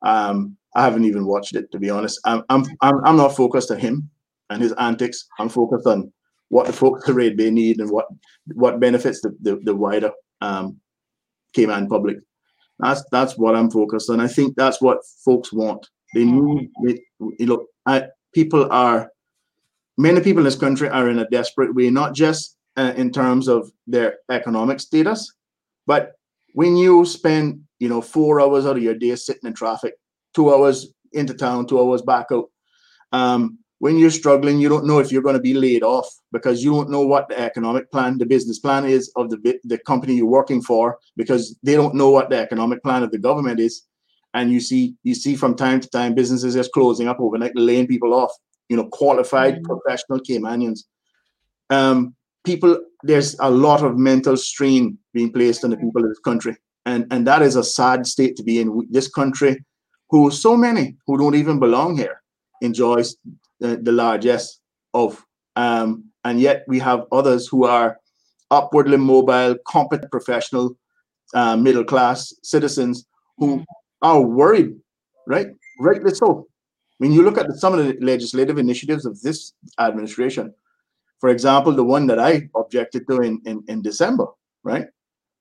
[0.01, 2.19] Um, I haven't even watched it to be honest.
[2.25, 4.09] I'm, I'm I'm I'm not focused on him
[4.49, 5.27] and his antics.
[5.39, 6.11] I'm focused on
[6.49, 8.05] what the folks of Red Bay need and what
[8.53, 10.79] what benefits the, the, the wider um,
[11.53, 12.17] Cayman public.
[12.79, 14.19] That's that's what I'm focused on.
[14.19, 15.87] I think that's what folks want.
[16.13, 17.01] They need it.
[17.39, 19.11] Look, I, people are
[19.97, 23.47] many people in this country are in a desperate way, not just uh, in terms
[23.47, 25.33] of their economic status,
[25.87, 26.13] but
[26.57, 29.93] when you spend you know four hours out of your day sitting in traffic,
[30.33, 32.49] two hours into town, two hours back out.
[33.11, 36.63] Um, when you're struggling, you don't know if you're going to be laid off because
[36.63, 40.15] you don't know what the economic plan, the business plan is of the the company
[40.15, 43.83] you're working for because they don't know what the economic plan of the government is.
[44.33, 47.85] And you see, you see from time to time businesses just closing up overnight, laying
[47.85, 48.31] people off.
[48.67, 49.71] You know, qualified mm-hmm.
[49.71, 50.79] professional Caymanians.
[51.69, 56.25] Um, people, there's a lot of mental strain being placed on the people of this
[56.29, 56.55] country,
[56.85, 58.67] and and that is a sad state to be in.
[58.97, 59.53] This country,
[60.09, 62.17] who so many who don't even belong here,
[62.61, 63.15] enjoys
[63.61, 64.59] the, the largesse
[64.93, 65.23] of.
[65.55, 65.89] Um,
[66.23, 67.97] and yet we have others who are
[68.51, 70.77] upwardly mobile, competent professional,
[71.33, 73.05] uh, middle class citizens
[73.37, 73.63] who
[74.01, 74.75] are worried,
[75.25, 75.47] right?
[75.79, 76.47] Rightly so.
[76.99, 80.53] When you look at the, some of the legislative initiatives of this administration,
[81.19, 84.27] for example, the one that I objected to in, in, in December,
[84.63, 84.87] right?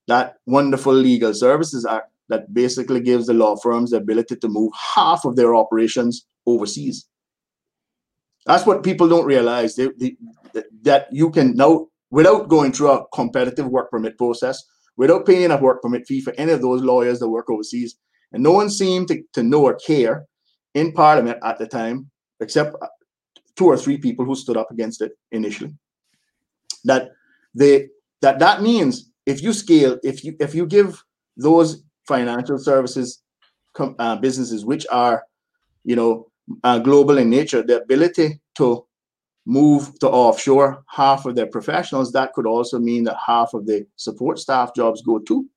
[0.09, 4.73] That wonderful Legal Services Act that basically gives the law firms the ability to move
[4.95, 7.07] half of their operations overseas.
[8.47, 9.75] That's what people don't realize.
[9.75, 10.17] They, they,
[10.83, 14.65] that you can now, without going through a competitive work permit process,
[14.97, 17.97] without paying a work permit fee for any of those lawyers that work overseas,
[18.33, 20.27] and no one seemed to, to know or care
[20.75, 22.87] in Parliament at the time, except uh,
[23.57, 25.75] two or three people who stood up against it initially.
[26.85, 27.11] That
[27.55, 27.89] they
[28.23, 31.03] that that means if you scale, if you if you give
[31.37, 33.23] those financial services
[33.79, 35.25] uh, businesses which are,
[35.85, 36.29] you know,
[36.65, 38.87] uh, global in nature, the ability to
[39.45, 43.87] move to offshore half of their professionals, that could also mean that half of the
[43.97, 45.49] support staff jobs go too.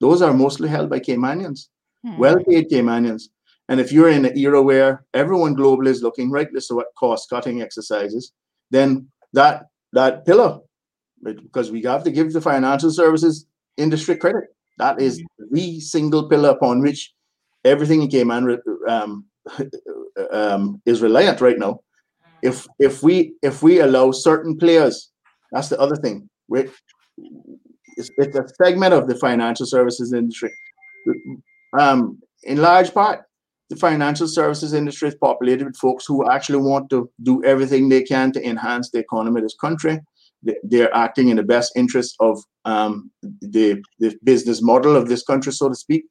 [0.00, 1.68] Those are mostly held by Caymanians,
[2.04, 2.18] hmm.
[2.18, 3.24] well paid Caymanians.
[3.68, 6.86] And if you're in an era where everyone globally is looking right this is what
[6.98, 8.32] cost cutting exercises,
[8.70, 10.60] then that that pillar,
[11.22, 13.46] because we have to give the financial services
[13.76, 14.44] industry credit.
[14.78, 15.54] That is hmm.
[15.54, 17.12] the single pillar upon which
[17.64, 19.24] everything in Cayman um,
[20.32, 21.80] um, is reliant right now.
[22.42, 25.10] If if we if we allow certain players,
[25.50, 26.28] that's the other thing.
[26.46, 26.68] We
[27.96, 30.52] it's, it's a segment of the financial services industry.
[31.78, 33.24] Um, in large part,
[33.70, 38.02] the financial services industry is populated with folks who actually want to do everything they
[38.02, 40.00] can to enhance the economy of this country.
[40.62, 45.52] They're acting in the best interest of um, the, the business model of this country,
[45.52, 46.04] so to speak.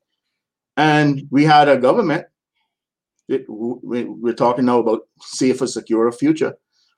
[0.76, 2.26] And we had a government
[3.48, 6.54] we're talking now about safer, secure future,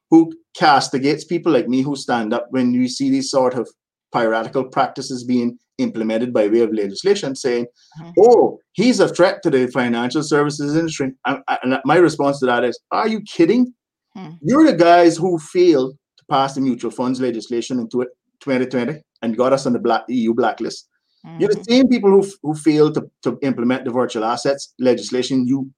[0.09, 3.69] who castigates people like me who stand up when you see these sort of
[4.11, 7.65] piratical practices being implemented by way of legislation, saying,
[8.01, 8.11] mm-hmm.
[8.19, 12.63] "Oh, he's a threat to the financial services industry." And, and my response to that
[12.63, 13.73] is, "Are you kidding?
[14.15, 14.31] Hmm.
[14.41, 15.95] You're the guys who failed
[16.29, 20.33] to pass the mutual funds legislation in 2020 and got us on the black EU
[20.33, 20.87] blacklist.
[21.25, 21.41] Mm-hmm.
[21.41, 25.71] You're the same people who, who failed to, to implement the virtual assets legislation you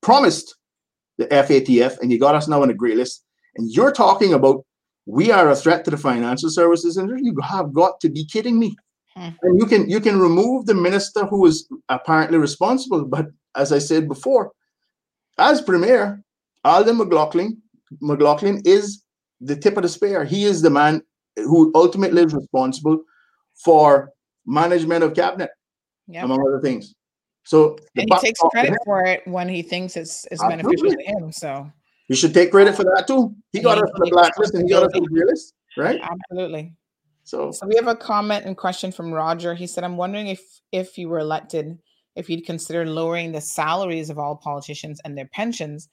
[0.00, 0.56] promised
[1.18, 3.24] the FATF and you got us now on the grey list.
[3.56, 4.64] And you're talking about
[5.06, 7.22] we are a threat to the financial services industry.
[7.24, 8.76] You have got to be kidding me.
[9.16, 9.28] Hmm.
[9.42, 13.78] And you can you can remove the minister who is apparently responsible, but as I
[13.78, 14.52] said before,
[15.38, 16.22] as premier,
[16.64, 17.62] Alden McLaughlin
[18.00, 19.02] McLaughlin is
[19.40, 20.24] the tip of the spear.
[20.24, 21.02] He is the man
[21.36, 23.02] who ultimately is responsible
[23.64, 24.10] for
[24.46, 25.50] management of cabinet,
[26.08, 26.24] yep.
[26.24, 26.94] among other things.
[27.44, 31.30] So and he takes credit for it when he thinks it's, it's beneficial to him.
[31.32, 31.70] So
[32.08, 33.34] you should take credit for that too.
[33.52, 36.00] He got us on the blacklist and he got us on the list, right?
[36.02, 36.72] Absolutely.
[37.22, 39.54] So, so we have a comment and question from Roger.
[39.54, 40.40] He said, "I'm wondering if
[40.72, 41.78] if you were elected,
[42.14, 45.88] if you'd consider lowering the salaries of all politicians and their pensions."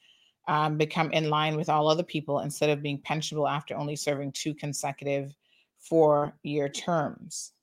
[0.48, 4.34] Um, become in line with all other people instead of being pensionable after only serving
[4.34, 5.34] two consecutive
[5.80, 7.54] four year terms.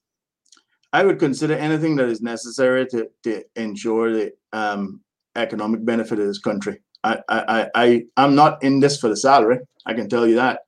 [0.93, 5.03] I would consider anything that is necessary to, to ensure the um,
[5.37, 6.81] economic benefit of this country.
[7.05, 9.59] I, I, I, I'm not in this for the salary.
[9.85, 10.61] I can tell you that.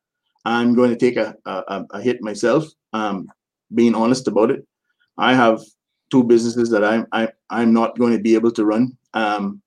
[0.44, 3.30] I'm going to take a, a, a hit myself, um,
[3.74, 4.66] being honest about it.
[5.16, 5.60] I have
[6.10, 9.62] two businesses that I'm, I, I'm not going to be able to run um,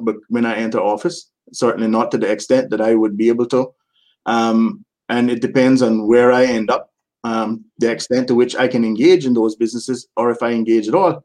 [0.00, 3.46] but when I enter office, certainly not to the extent that I would be able
[3.46, 3.72] to.
[4.26, 6.90] Um, and it depends on where I end up
[7.24, 10.88] um, the extent to which I can engage in those businesses or if I engage
[10.88, 11.24] at all.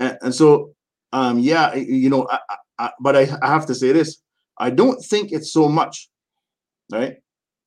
[0.00, 0.72] And, and so,
[1.12, 2.38] um, yeah, you know, I,
[2.78, 4.18] I, but I, I have to say this:
[4.58, 6.08] I don't think it's so much,
[6.92, 7.16] right,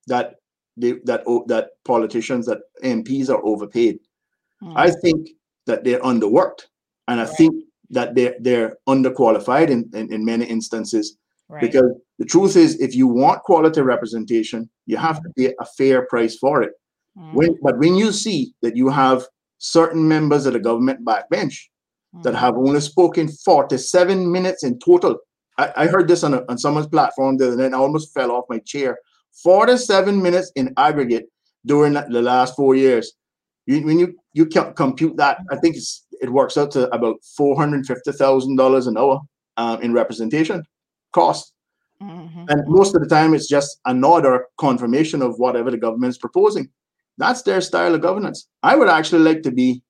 [0.07, 0.35] that
[0.77, 3.99] they, that that politicians, that MPs are overpaid.
[4.63, 4.73] Mm.
[4.75, 5.29] I think
[5.65, 6.67] that they're underworked,
[7.07, 7.37] and I right.
[7.37, 11.17] think that they're they're underqualified in, in, in many instances.
[11.52, 11.60] Right.
[11.60, 15.24] Because the truth is, if you want quality representation, you have mm.
[15.24, 16.72] to pay a fair price for it.
[17.18, 17.34] Mm.
[17.34, 19.26] When, but when you see that you have
[19.58, 21.60] certain members of the government backbench
[22.16, 22.24] mm.
[22.24, 25.18] that have only spoken 47 minutes in total,
[25.58, 28.32] I, I heard this on, a, on someone's platform the other night, I almost fell
[28.32, 28.97] off my chair.
[29.43, 31.26] 47 minutes in aggregate
[31.66, 33.12] during the last four years.
[33.66, 37.56] You, when you you compute that, I think it's it works out to about four
[37.56, 39.22] hundred fifty thousand dollars an hour
[39.58, 40.64] um, in representation
[41.12, 41.53] cost.
[42.01, 42.45] Mm-hmm.
[42.49, 46.70] And most of the time, it's just another confirmation of whatever the government is proposing.
[47.18, 48.47] That's their style of governance.
[48.64, 49.84] I would actually like to be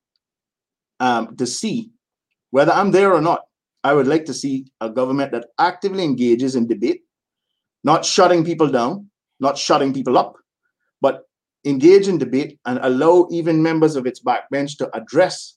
[1.00, 1.90] um, to see
[2.50, 3.42] whether I'm there or not.
[3.84, 7.02] I would like to see a government that actively engages in debate,
[7.82, 9.10] not shutting people down,
[9.40, 10.36] not shutting people up,
[11.00, 11.24] but
[11.64, 15.56] engage in debate and allow even members of its backbench to address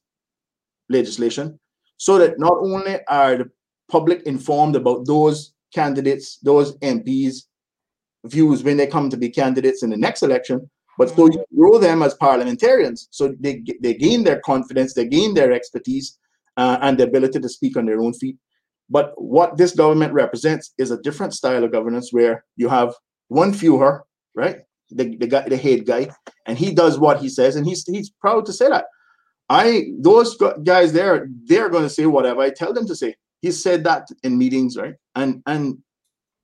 [0.90, 1.60] legislation
[1.98, 3.52] so that not only are the
[3.90, 7.44] public informed about those candidates, those MPs'
[8.26, 11.78] views when they come to be candidates in the next election, but so you grow
[11.78, 16.18] them as parliamentarians, so they they gain their confidence, they gain their expertise,
[16.58, 18.38] uh, and the ability to speak on their own feet.
[18.90, 22.94] But what this government represents is a different style of governance where you have
[23.28, 24.06] one fewer,
[24.36, 24.60] right?
[24.92, 26.10] The, the guy, the head guy,
[26.46, 28.86] and he does what he says, and he's he's proud to say that.
[29.50, 33.16] I those guys there, they're going to say whatever I tell them to say.
[33.46, 34.96] He said that in meetings, right?
[35.14, 35.78] And and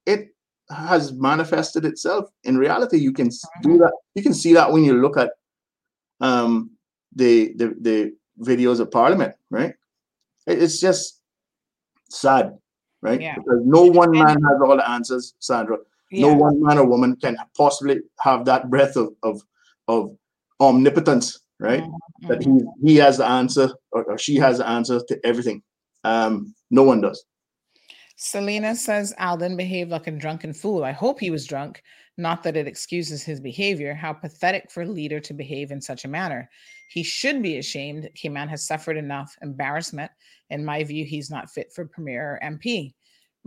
[0.05, 0.27] it
[0.69, 2.97] has manifested itself in reality.
[2.97, 3.77] You can do mm-hmm.
[3.79, 3.93] that.
[4.13, 5.31] You can see that when you look at
[6.19, 6.69] um,
[7.15, 7.97] the, the the
[8.39, 9.73] videos of Parliament, right?
[10.45, 11.21] It's just
[12.11, 12.53] sad,
[13.01, 13.19] right?
[13.19, 13.35] Yeah.
[13.35, 15.77] Because no one man has all the answers, Sandra.
[16.11, 16.27] Yeah.
[16.27, 19.41] No one man or woman can possibly have that breadth of of,
[19.87, 20.15] of
[20.59, 21.81] omnipotence, right?
[21.81, 22.27] Mm-hmm.
[22.27, 22.53] That he
[22.87, 25.63] he has the answer or, or she has the answer to everything.
[26.03, 27.23] Um, no one does.
[28.15, 30.83] Selena says Alden behaved like a drunken fool.
[30.83, 31.81] I hope he was drunk.
[32.17, 33.93] Not that it excuses his behavior.
[33.93, 36.49] How pathetic for a leader to behave in such a manner.
[36.89, 38.09] He should be ashamed.
[38.15, 40.11] Cayman has suffered enough embarrassment.
[40.49, 42.93] In my view, he's not fit for premier or MP.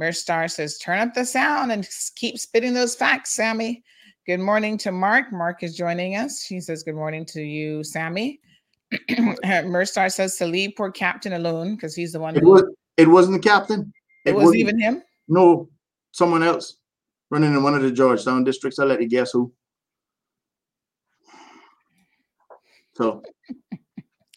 [0.00, 3.84] Mirstar says, turn up the sound and keep spitting those facts, Sammy.
[4.26, 5.32] Good morning to Mark.
[5.32, 6.42] Mark is joining us.
[6.42, 8.40] She says, Good morning to you, Sammy.
[9.10, 12.50] Mirstar says to leave poor captain alone because he's the one it who.
[12.52, 12.64] Was,
[12.96, 13.92] it wasn't the captain.
[14.24, 15.02] It, wasn't even him.
[15.28, 15.68] No,
[16.12, 16.78] someone else
[17.30, 18.78] running in one of the Georgetown districts.
[18.78, 19.52] I'll let you guess who.
[22.94, 23.22] So.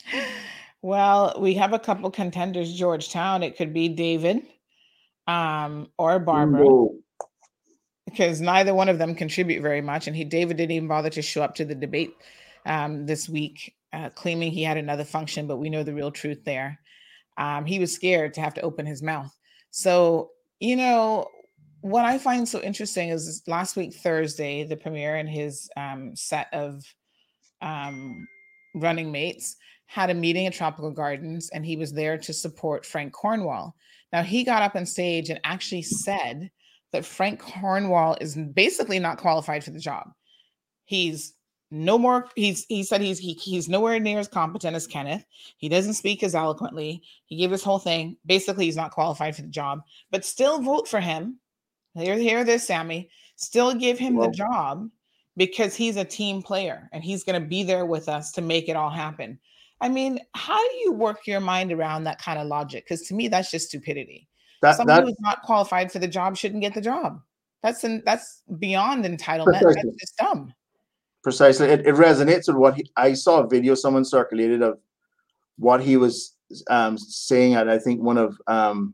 [0.82, 2.74] well, we have a couple contenders.
[2.74, 3.44] Georgetown.
[3.44, 4.42] It could be David,
[5.28, 6.88] um, or Barbara.
[8.06, 11.22] Because neither one of them contribute very much, and he David didn't even bother to
[11.22, 12.16] show up to the debate
[12.66, 15.46] um, this week, uh, claiming he had another function.
[15.46, 16.80] But we know the real truth there.
[17.38, 19.32] Um, he was scared to have to open his mouth.
[19.72, 21.28] So, you know,
[21.82, 26.48] what I find so interesting is last week Thursday, the premier and his um, set
[26.52, 26.84] of
[27.62, 28.28] um,
[28.76, 33.14] running mates had a meeting at Tropical Gardens, and he was there to support Frank
[33.14, 33.76] Cornwall.
[34.12, 36.50] Now he got up on stage and actually said
[36.92, 40.10] that Frank Cornwall is basically not qualified for the job.
[40.86, 41.34] He's
[41.70, 45.26] no more he's he said he's he, he's nowhere near as competent as kenneth.
[45.58, 47.04] He doesn't speak as eloquently.
[47.26, 48.18] He gave this whole thing.
[48.26, 51.40] Basically he's not qualified for the job but still vote for him.
[51.94, 53.10] Here hear this sammy.
[53.36, 54.90] Still give him well, the job
[55.36, 58.70] because he's a team player and he's going to be there with us to make
[58.70, 59.38] it all happen.
[59.82, 62.86] I mean how do you work your mind around that kind of logic?
[62.86, 64.30] Because to me that's just stupidity.
[64.62, 67.22] That, someone who's not qualified for the job shouldn't get the job.
[67.62, 69.62] That's an, that's beyond entitlement.
[69.62, 70.54] That's just dumb
[71.24, 71.68] precisely.
[71.68, 74.80] It, it resonates with what he, I saw a video someone circulated of
[75.58, 76.36] what he was
[76.70, 78.94] um, saying at I think one of um,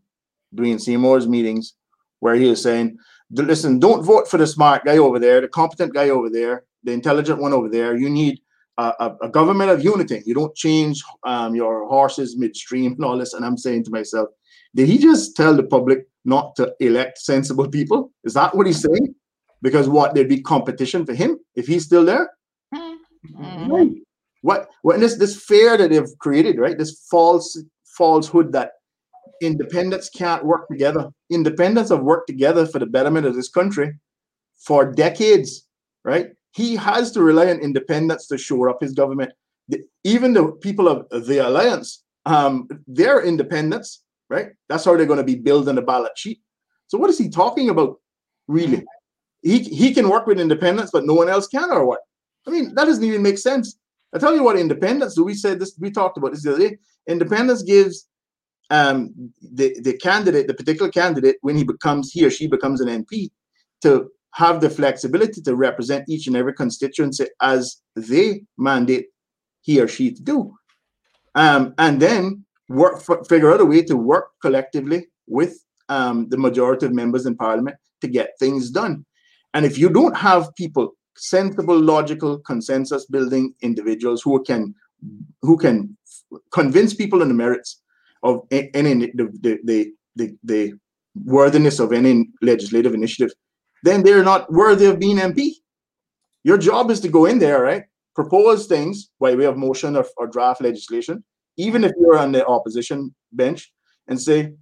[0.56, 1.76] Seymour's meetings,
[2.20, 2.98] where he was saying,
[3.32, 6.92] "Listen, don't vote for the smart guy over there, the competent guy over there, the
[6.92, 7.96] intelligent one over there.
[7.96, 8.40] You need
[8.78, 10.24] a, a, a government of unity.
[10.26, 14.30] You don't change um, your horses midstream and all this." And I'm saying to myself,
[14.76, 18.12] did he just tell the public not to elect sensible people?
[18.24, 19.14] Is that what he's saying?
[19.64, 22.30] Because what there'd be competition for him if he's still there.
[22.76, 23.94] Mm-hmm.
[24.42, 26.78] What what this this fear that they've created, right?
[26.78, 27.58] This false
[27.98, 28.72] falsehood that
[29.42, 31.10] independents can't work together.
[31.30, 33.94] Independents have worked together for the betterment of this country
[34.58, 35.66] for decades,
[36.04, 36.28] right?
[36.52, 39.32] He has to rely on independents to shore up his government.
[39.70, 44.50] The, even the people of the alliance, um, they're independents, right?
[44.68, 46.42] That's how they're going to be building the ballot sheet.
[46.88, 48.00] So what is he talking about,
[48.48, 48.84] really?
[49.44, 52.00] He he can work with independents, but no one else can, or what?
[52.48, 53.78] I mean, that doesn't even make sense.
[54.14, 55.20] I tell you what, independence.
[55.20, 55.76] We said this.
[55.80, 56.78] We talked about this the other day.
[57.08, 58.08] Independence gives
[58.70, 63.04] um, the the candidate, the particular candidate, when he becomes he or she becomes an
[63.04, 63.30] MP,
[63.82, 69.08] to have the flexibility to represent each and every constituency as they mandate
[69.62, 70.54] he or she to do,
[71.36, 75.58] um, and then work figure out a way to work collectively with
[75.90, 79.06] um, the majority of members in parliament to get things done.
[79.54, 84.74] And if you don't have people, sensible, logical, consensus building individuals who can
[85.42, 85.96] who can
[86.52, 87.82] convince people on the merits
[88.24, 90.74] of any the, the, the, the
[91.26, 93.32] worthiness of any legislative initiative,
[93.84, 95.52] then they're not worthy of being MP.
[96.44, 97.84] Your job is to go in there, right?
[98.16, 101.24] Propose things by way of motion or, or draft legislation,
[101.58, 103.72] even if you're on the opposition bench,
[104.08, 104.54] and say,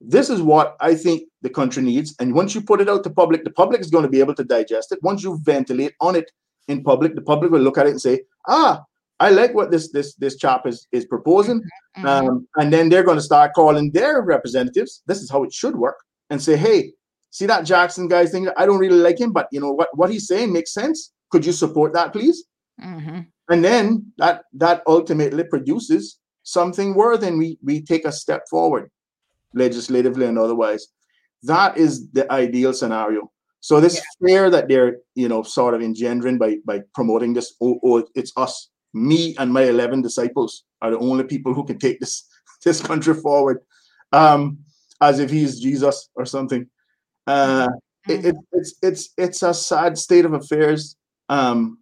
[0.00, 2.14] this is what I think the country needs.
[2.20, 4.34] And once you put it out to public, the public is going to be able
[4.34, 5.02] to digest it.
[5.02, 6.30] Once you ventilate on it
[6.68, 8.82] in public, the public will look at it and say, ah,
[9.20, 11.60] I like what this this this chap is is proposing.
[11.96, 12.06] Mm-hmm.
[12.06, 15.02] Um, and then they're going to start calling their representatives.
[15.06, 15.96] This is how it should work,
[16.30, 16.92] and say, hey,
[17.30, 18.48] see that Jackson guy's thing?
[18.56, 21.12] I don't really like him, but you know what what he's saying makes sense.
[21.30, 22.44] Could you support that, please?
[22.80, 23.20] Mm-hmm.
[23.48, 28.88] And then that that ultimately produces something worth, and we we take a step forward
[29.54, 30.88] legislatively and otherwise.
[31.44, 33.30] That is the ideal scenario.
[33.60, 34.26] So this yeah.
[34.26, 38.32] fear that they're, you know, sort of engendering by by promoting this, oh, oh, it's
[38.36, 42.28] us, me and my eleven disciples are the only people who can take this
[42.64, 43.58] this country forward,
[44.12, 44.58] um,
[45.00, 46.66] as if he's Jesus or something.
[47.26, 47.68] Uh,
[48.08, 50.96] it, it, it's it's it's a sad state of affairs
[51.28, 51.78] um,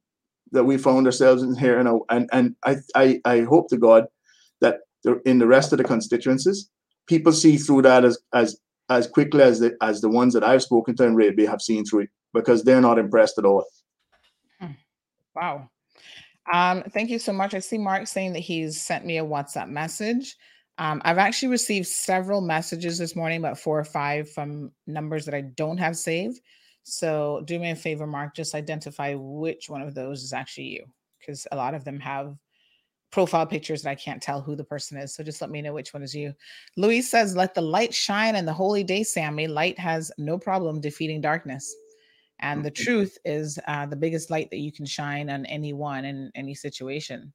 [0.53, 4.07] that we found ourselves in here, and and and I I I hope to God
[4.61, 4.81] that
[5.25, 6.71] in the rest of the constituencies
[7.07, 8.59] people see through that as as
[8.89, 11.63] as quickly as the as the ones that I've spoken to in Red Bay have
[11.63, 13.65] seen through it because they're not impressed at all.
[14.61, 14.73] Hmm.
[15.35, 15.71] Wow.
[16.53, 17.55] Um, thank you so much.
[17.55, 20.37] I see Mark saying that he's sent me a WhatsApp message.
[20.79, 25.35] Um, I've actually received several messages this morning, about four or five from numbers that
[25.35, 26.41] I don't have saved.
[26.85, 30.85] So do me a favor, Mark, just identify which one of those is actually you,
[31.19, 32.37] because a lot of them have
[33.11, 35.15] profile pictures and I can't tell who the person is.
[35.15, 36.35] So just let me know which one is you.
[36.77, 39.47] Louise says, Let the light shine in the holy day, Sammy.
[39.47, 41.75] Light has no problem defeating darkness.
[42.41, 46.31] And the truth is uh, the biggest light that you can shine on anyone in
[46.35, 47.33] any situation.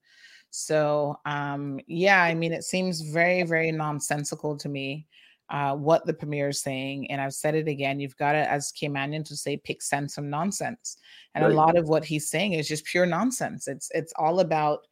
[0.52, 5.08] So, um, yeah, I mean, it seems very, very nonsensical to me
[5.50, 7.10] uh, what the premier is saying.
[7.10, 10.30] And I've said it again you've got to, as Caymanian, to say, pick sense from
[10.30, 10.98] nonsense.
[11.36, 11.52] And right.
[11.52, 13.68] a lot of what he's saying is just pure nonsense.
[13.68, 14.88] It's, it's all about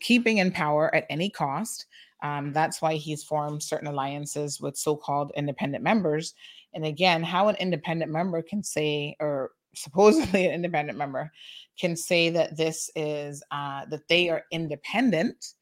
[0.00, 1.86] keeping in power at any cost.
[2.22, 6.34] Um, that's why he's formed certain alliances with so called independent members.
[6.74, 11.30] And again, how an independent member can say, or supposedly an independent member
[11.78, 15.54] can say that this is, uh, that they are independent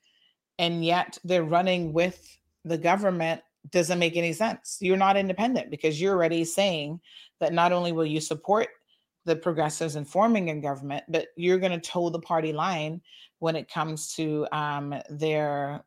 [0.59, 4.79] and yet they're running with the government doesn't make any sense.
[4.81, 7.01] You're not independent because you're already saying
[7.41, 8.69] that not only will you support
[9.27, 13.03] the progressives and forming a government, but you're going to toe the party line
[13.41, 15.85] when it comes to um, their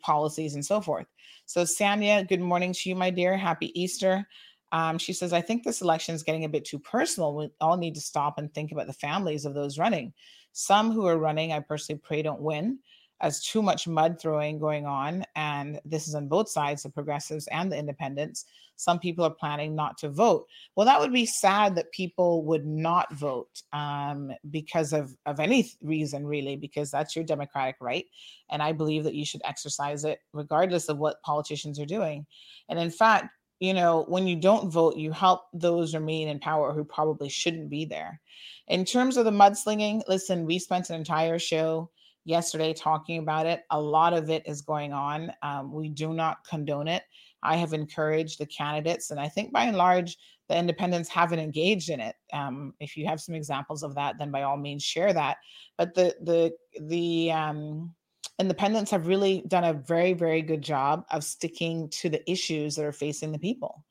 [0.00, 1.06] policies and so forth.
[1.46, 3.36] So, Sanya, good morning to you, my dear.
[3.36, 4.26] Happy Easter.
[4.72, 7.36] Um, she says, I think this election is getting a bit too personal.
[7.36, 10.14] We all need to stop and think about the families of those running.
[10.52, 12.78] Some who are running, I personally pray don't win
[13.22, 15.24] as too much mud throwing going on.
[15.36, 18.44] And this is on both sides, the progressives and the independents.
[18.76, 20.46] Some people are planning not to vote.
[20.74, 25.70] Well, that would be sad that people would not vote um, because of, of any
[25.82, 28.06] reason, really, because that's your democratic right.
[28.50, 32.26] And I believe that you should exercise it regardless of what politicians are doing.
[32.68, 33.28] And in fact,
[33.60, 37.70] you know, when you don't vote, you help those remain in power who probably shouldn't
[37.70, 38.20] be there.
[38.66, 41.88] In terms of the mudslinging, listen, we spent an entire show
[42.24, 43.62] yesterday talking about it.
[43.70, 45.32] A lot of it is going on.
[45.42, 47.02] Um, we do not condone it.
[47.42, 50.16] I have encouraged the candidates, and I think by and large,
[50.48, 52.14] the independents haven't engaged in it.
[52.32, 55.38] Um, if you have some examples of that, then by all means share that.
[55.76, 57.94] But the the the um,
[58.38, 62.84] independents have really done a very very good job of sticking to the issues that
[62.84, 63.84] are facing the people.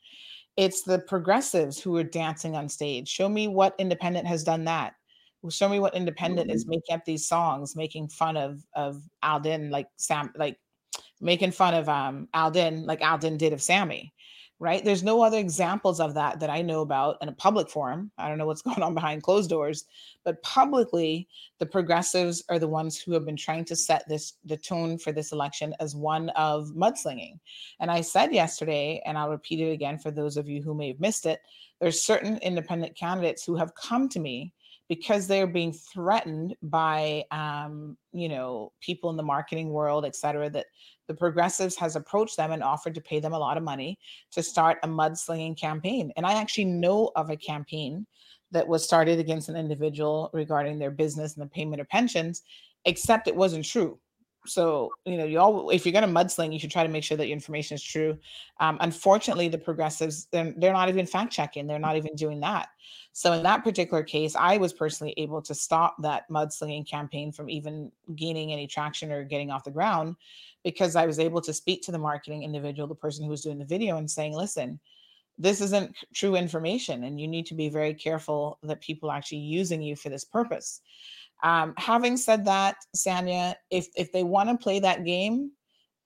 [0.56, 3.08] It's the progressives who are dancing on stage.
[3.10, 4.94] Show me what independent has done that
[5.50, 6.56] show me what independent mm-hmm.
[6.56, 10.58] is making up these songs making fun of of alden like sam like
[11.20, 14.14] making fun of um alden like alden did of sammy
[14.62, 14.86] right?
[14.86, 18.12] There's no other examples of that that i know about in a public forum.
[18.20, 19.86] I don't know what's going on behind closed doors
[20.24, 21.28] but publicly
[21.58, 25.12] the progressives are the ones who have been trying to set this the tone for
[25.12, 27.40] this election as one of mudslinging.
[27.80, 30.90] And i said yesterday and i'll repeat it again for those of you who may
[30.90, 31.42] have missed it
[31.80, 34.54] there's certain independent candidates who have come to me
[34.92, 40.50] because they're being threatened by um, you know people in the marketing world et cetera
[40.50, 40.66] that
[41.08, 43.98] the progressives has approached them and offered to pay them a lot of money
[44.32, 46.12] to start a mudslinging campaign.
[46.18, 48.06] And i actually know of a campaign
[48.52, 52.42] that was started against an individual regarding their business and the payment of pensions
[52.84, 53.98] except it wasn't true
[54.46, 57.04] so you know you all if you're going to mudsling you should try to make
[57.04, 58.18] sure that your information is true.
[58.60, 62.70] Um, unfortunately the progressives they're, they're not even fact checking they're not even doing that.
[63.14, 67.50] So in that particular case i was personally able to stop that mudslinging campaign from
[67.50, 70.16] even gaining any traction or getting off the ground
[70.64, 73.60] because i was able to speak to the marketing individual the person who was doing
[73.60, 74.80] the video and saying listen
[75.38, 79.40] this isn't true information and you need to be very careful that people are actually
[79.40, 80.82] using you for this purpose
[81.44, 85.52] um, having said that, Sanya, if if they want to play that game,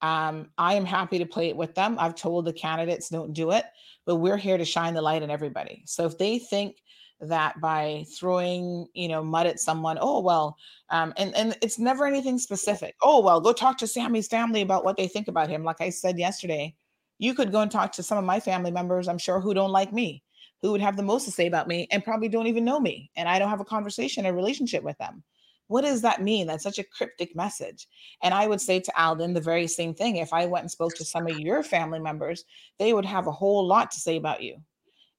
[0.02, 1.98] um, I am happy to play it with them.
[2.00, 3.66] I've told the candidates don't do it,
[4.06, 5.84] but we're here to shine the light on everybody.
[5.86, 6.78] So if they think
[7.22, 10.58] that by throwing you know mud at someone oh well
[10.90, 14.84] um, and and it's never anything specific oh well go talk to sammy's family about
[14.84, 16.76] what they think about him like i said yesterday
[17.18, 19.72] you could go and talk to some of my family members i'm sure who don't
[19.72, 20.22] like me
[20.62, 23.12] who would have the most to say about me and probably don't even know me
[23.16, 25.24] and I don't have a conversation, a relationship with them.
[25.68, 26.48] What does that mean?
[26.48, 27.88] That's such a cryptic message.
[28.22, 30.18] And I would say to Alden the very same thing.
[30.18, 32.46] If I went and spoke to some of your family members,
[32.78, 34.58] they would have a whole lot to say about you.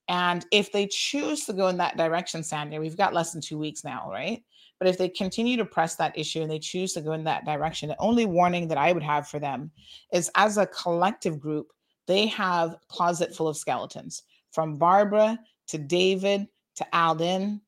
[0.08, 3.58] And if they choose to go in that direction, Sandra, we've got less than two
[3.58, 4.42] weeks now, right?
[4.78, 7.44] But if they continue to press that issue and they choose to go in that
[7.44, 9.70] direction, the only warning that I would have for them
[10.12, 11.72] is as a collective group,
[12.06, 14.22] they have closet full of skeletons
[14.56, 15.38] from Barbara
[15.68, 17.60] to David to Alden.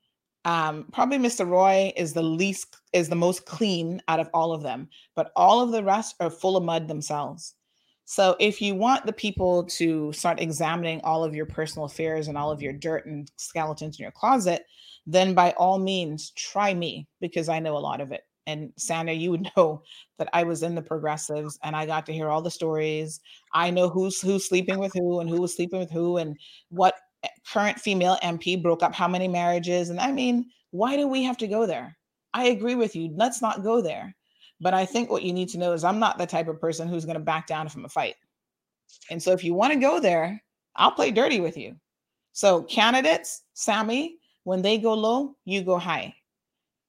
[0.47, 1.47] Um, probably Mr.
[1.47, 5.61] Roy is the least is the most clean out of all of them, but all
[5.61, 7.55] of the rest are full of mud themselves.
[8.07, 12.39] So if you want the people to start examining all of your personal affairs and
[12.39, 14.65] all of your dirt and skeletons in your closet,
[15.07, 18.23] then by all means try me because I know a lot of it.
[18.49, 19.83] And Sandra, you would know
[20.19, 23.21] that I was in the progressives and I got to hear all the stories.
[23.53, 26.37] I know who's who's sleeping with who and who was sleeping with who and
[26.71, 29.91] what eh, current female MP broke up how many marriages.
[29.91, 31.97] And I mean, why do we have to go there?
[32.35, 33.13] I agree with you.
[33.15, 34.17] Let's not go there.
[34.61, 36.89] But I think what you need to know is I'm not the type of person
[36.89, 38.17] who's going to back down from a fight.
[39.11, 40.43] And so if you want to go there,
[40.75, 41.77] I'll play dirty with you.
[42.33, 46.15] So candidates, Sammy, when they go low, you go high.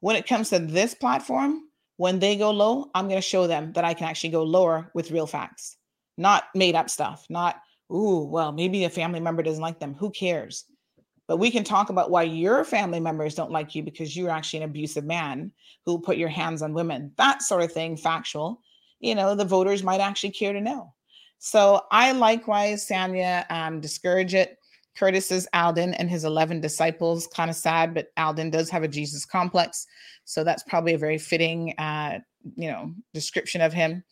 [0.01, 1.63] When it comes to this platform,
[1.97, 4.89] when they go low, I'm going to show them that I can actually go lower
[4.93, 5.77] with real facts,
[6.17, 7.57] not made up stuff, not,
[7.91, 9.95] ooh, well, maybe a family member doesn't like them.
[9.95, 10.65] Who cares?
[11.27, 14.63] But we can talk about why your family members don't like you because you're actually
[14.63, 15.51] an abusive man
[15.85, 17.11] who put your hands on women.
[17.17, 18.61] That sort of thing, factual.
[18.99, 20.93] You know, the voters might actually care to know.
[21.37, 24.57] So I likewise, Sanya, um, discourage it.
[24.97, 27.27] Curtis is Alden and his 11 disciples.
[27.27, 29.87] Kind of sad, but Alden does have a Jesus complex.
[30.25, 32.19] So that's probably a very fitting, uh,
[32.55, 34.03] you know, description of him.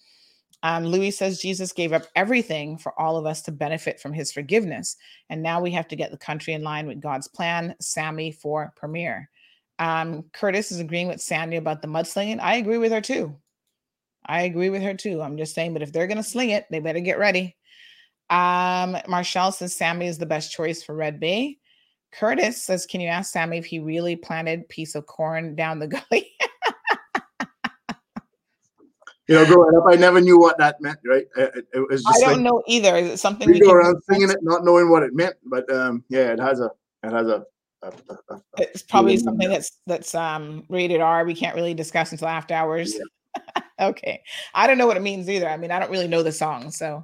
[0.64, 4.32] Um, Louis says Jesus gave up everything for all of us to benefit from his
[4.32, 4.96] forgiveness.
[5.30, 7.76] And now we have to get the country in line with God's plan.
[7.80, 9.30] Sammy for premier.
[9.80, 12.40] Um, Curtis is agreeing with Sandy about the mudslinging.
[12.40, 13.36] I agree with her too.
[14.26, 15.22] I agree with her too.
[15.22, 17.56] I'm just saying, but if they're going to sling it, they better get ready.
[18.30, 21.58] Um, Marshall says Sammy is the best choice for Red Bay.
[22.12, 25.88] Curtis says, Can you ask Sammy if he really planted piece of corn down the
[26.12, 26.32] gully?
[29.28, 31.26] you know, growing up, I never knew what that meant, right?
[31.38, 32.96] It, it was just I don't like, know either.
[32.96, 35.36] Is it something we, go around singing it, not knowing what it meant?
[35.46, 36.70] But um, yeah, it has a
[37.04, 37.46] it has a.
[37.84, 41.26] a, a, a it's probably something that's that's um rated R.
[41.26, 42.96] We can't really discuss until after hours.
[42.96, 43.62] Yeah.
[43.90, 44.24] okay,
[44.54, 45.50] I don't know what it means either.
[45.50, 46.72] I mean, I don't really know the song.
[46.72, 47.04] So,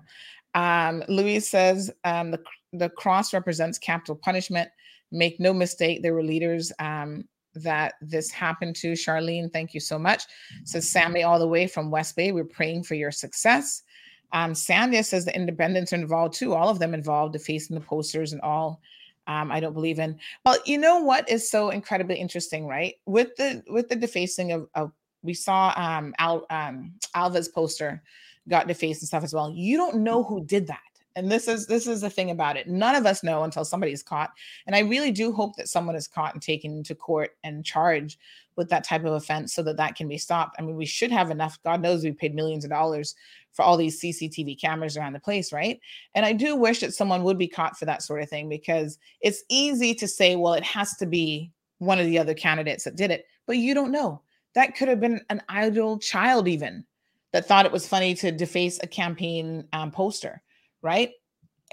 [0.53, 2.43] um, Louise says um, the
[2.73, 4.69] the cross represents capital punishment.
[5.11, 8.93] Make no mistake, there were leaders um, that this happened to.
[8.93, 10.23] Charlene, thank you so much.
[10.63, 12.31] Says Sammy, all the way from West Bay.
[12.31, 13.83] We're praying for your success.
[14.31, 18.33] Um, Sandhya says the independents are involved too, all of them involved, defacing the posters
[18.33, 18.81] and all.
[19.27, 20.19] Um, I don't believe in.
[20.43, 22.95] Well, you know what is so incredibly interesting, right?
[23.05, 28.03] With the with the defacing of, of we saw um, Al, um, Alva's poster
[28.49, 29.51] got defaced and stuff as well.
[29.51, 30.79] You don't know who did that.
[31.15, 32.67] And this is this is the thing about it.
[32.67, 34.31] None of us know until somebody's caught.
[34.65, 38.19] And i really do hope that someone is caught and taken to court and charged
[38.55, 40.55] with that type of offense so that that can be stopped.
[40.57, 41.59] I mean we should have enough.
[41.63, 43.15] God knows we paid millions of dollars
[43.51, 45.79] for all these cctv cameras around the place right?
[46.15, 48.97] And i do wish that someone would be caught for that sort of thing because
[49.21, 52.95] it's easy to say well it has to be one of the other candidates that
[52.95, 54.21] did it but you don't know.
[54.55, 56.85] That could have been an idle child even
[57.33, 60.41] that thought it was funny to deface a campaign um, poster
[60.83, 61.11] right?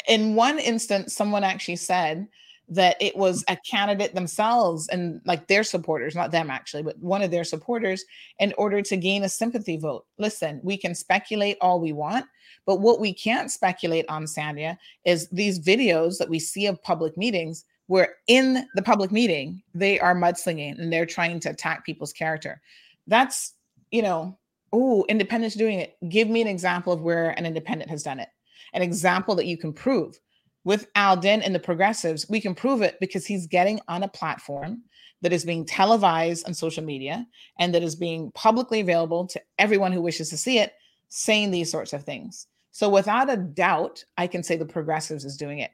[0.08, 2.26] In one instance, someone actually said
[2.68, 7.20] that it was a candidate themselves and like their supporters, not them actually, but one
[7.20, 8.04] of their supporters
[8.38, 10.06] in order to gain a sympathy vote.
[10.18, 12.24] Listen, we can speculate all we want,
[12.64, 17.16] but what we can't speculate on, Sandhya, is these videos that we see of public
[17.18, 22.12] meetings where in the public meeting they are mudslinging and they're trying to attack people's
[22.12, 22.62] character.
[23.08, 23.54] That's,
[23.90, 24.38] you know,
[24.72, 25.96] oh, independents doing it.
[26.08, 28.28] Give me an example of where an independent has done it
[28.72, 30.18] an example that you can prove.
[30.64, 34.82] With Alden and the progressives, we can prove it because he's getting on a platform
[35.22, 37.26] that is being televised on social media
[37.58, 40.74] and that is being publicly available to everyone who wishes to see it,
[41.08, 42.46] saying these sorts of things.
[42.72, 45.70] So without a doubt, I can say the progressives is doing it.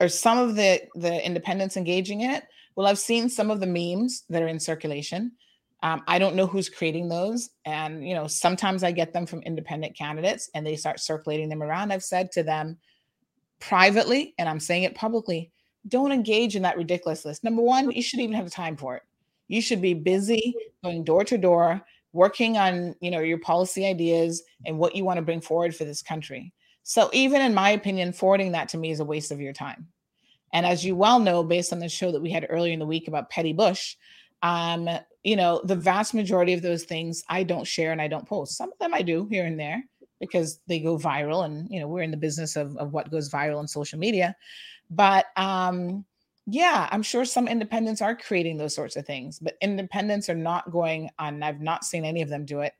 [0.00, 2.44] Or some of the the independents engaging in it?
[2.74, 5.32] Well, I've seen some of the memes that are in circulation.
[5.84, 7.50] Um, I don't know who's creating those.
[7.66, 11.62] And, you know, sometimes I get them from independent candidates and they start circulating them
[11.62, 11.92] around.
[11.92, 12.78] I've said to them
[13.60, 15.52] privately, and I'm saying it publicly,
[15.86, 17.44] don't engage in that ridiculous list.
[17.44, 19.02] Number one, you shouldn't even have the time for it.
[19.48, 21.82] You should be busy going door to door,
[22.14, 25.84] working on, you know, your policy ideas and what you want to bring forward for
[25.84, 26.54] this country.
[26.82, 29.88] So even in my opinion, forwarding that to me is a waste of your time.
[30.54, 32.86] And as you well know, based on the show that we had earlier in the
[32.86, 33.96] week about Petty Bush,
[34.42, 34.88] um,
[35.24, 38.56] you know, the vast majority of those things I don't share and I don't post.
[38.56, 39.82] Some of them I do here and there
[40.20, 43.30] because they go viral and you know we're in the business of, of what goes
[43.30, 44.34] viral on social media
[44.90, 46.04] but um
[46.46, 50.70] yeah i'm sure some independents are creating those sorts of things but independents are not
[50.70, 52.74] going on i've not seen any of them do it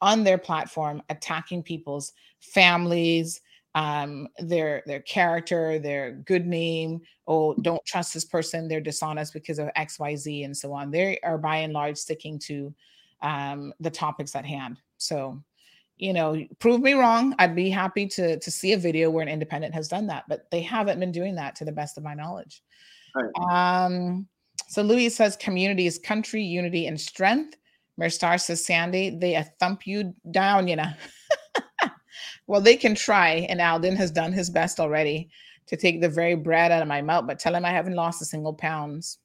[0.00, 3.40] on their platform attacking people's families
[3.76, 7.02] um, their their character, their good name.
[7.28, 10.90] Oh, don't trust this person; they're dishonest because of X, Y, Z, and so on.
[10.90, 12.74] They are by and large sticking to
[13.20, 14.80] um, the topics at hand.
[14.96, 15.42] So,
[15.98, 17.34] you know, prove me wrong.
[17.38, 20.50] I'd be happy to to see a video where an independent has done that, but
[20.50, 22.62] they haven't been doing that to the best of my knowledge.
[23.14, 23.84] Right.
[23.84, 24.26] Um,
[24.68, 27.58] so Louis says community is country, unity, and strength.
[28.00, 30.90] Merstar says Sandy, they thump you down, you know.
[32.46, 35.28] Well, they can try, and Alden has done his best already
[35.66, 37.26] to take the very bread out of my mouth.
[37.26, 39.18] But tell him I haven't lost a single pounds,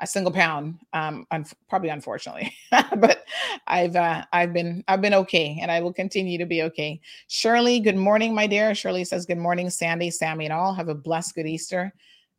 [0.00, 0.78] a single pound.
[0.92, 3.24] Um, un- probably unfortunately, but
[3.66, 7.00] I've uh, I've been I've been okay, and I will continue to be okay.
[7.28, 8.74] Shirley, good morning, my dear.
[8.74, 10.74] Shirley says good morning, Sandy, Sammy, and all.
[10.74, 11.92] Have a blessed good Easter,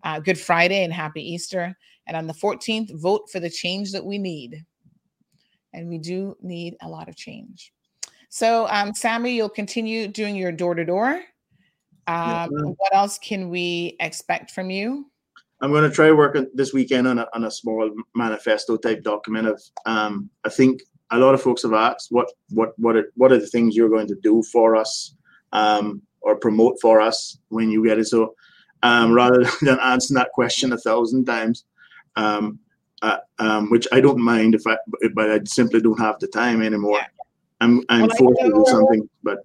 [0.04, 1.78] uh, Good Friday, and happy Easter.
[2.08, 4.64] And on the 14th, vote for the change that we need.
[5.74, 7.74] And we do need a lot of change.
[8.30, 11.24] So, um, Sammy, you'll continue doing your door to door.
[12.78, 15.06] What else can we expect from you?
[15.62, 19.48] I'm going to try working this weekend on a, on a small manifesto type document
[19.48, 19.62] of.
[19.86, 20.82] Um, I think
[21.12, 23.90] a lot of folks have asked what what what are, what are the things you're
[23.90, 25.16] going to do for us
[25.54, 28.06] um, or promote for us when you get it.
[28.06, 28.36] So
[28.84, 31.66] um, rather than answering that question a thousand times,
[32.16, 32.60] um,
[33.02, 34.78] uh, um, which I don't mind if I,
[35.14, 36.98] but I simply don't have the time anymore.
[36.98, 37.08] Yeah.
[37.62, 39.40] I'm I'm well, forced to do something, but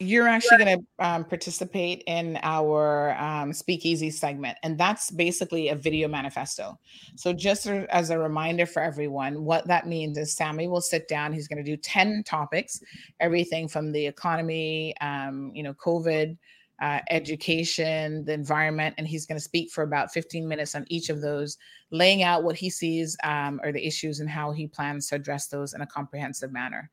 [0.00, 5.74] you're actually going to um, participate in our um, speakeasy segment and that's basically a
[5.74, 6.78] video manifesto.
[7.16, 11.32] So just as a reminder for everyone what that means is sammy will sit down
[11.32, 12.80] he's going to do 10 topics
[13.18, 16.36] everything from the economy um, you know covid
[16.80, 21.08] uh, education the environment and he's going to speak for about 15 minutes on each
[21.08, 21.58] of those
[21.90, 25.48] laying out what he sees um, or the issues and how he plans to address
[25.48, 26.88] those in a comprehensive manner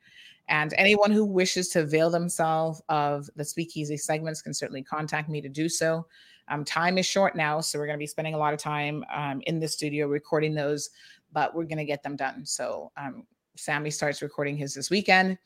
[0.47, 5.41] and anyone who wishes to avail themselves of the speakeasy segments can certainly contact me
[5.41, 6.05] to do so.
[6.47, 9.03] Um, time is short now, so we're going to be spending a lot of time
[9.13, 10.91] um, in the studio recording those,
[11.33, 12.45] but we're going to get them done.
[12.45, 15.37] So um, Sammy starts recording his this weekend.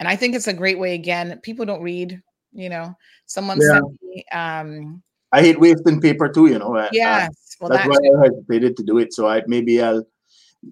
[0.00, 0.94] And I think it's a great way.
[0.94, 2.20] Again, people don't read,
[2.52, 2.96] you know,
[3.26, 3.74] someone yeah.
[3.74, 4.24] sent me.
[4.32, 6.88] Um, I hate wasting paper too, you know.
[6.90, 7.56] Yes.
[7.60, 9.12] Well, that's why I hesitated to do it.
[9.12, 10.04] So I maybe I'll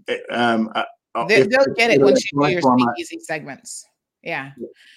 [0.09, 0.85] eh, um, Oh,
[1.29, 3.87] they, will get it once you do your speakeasy segments.
[4.23, 4.51] Yeah.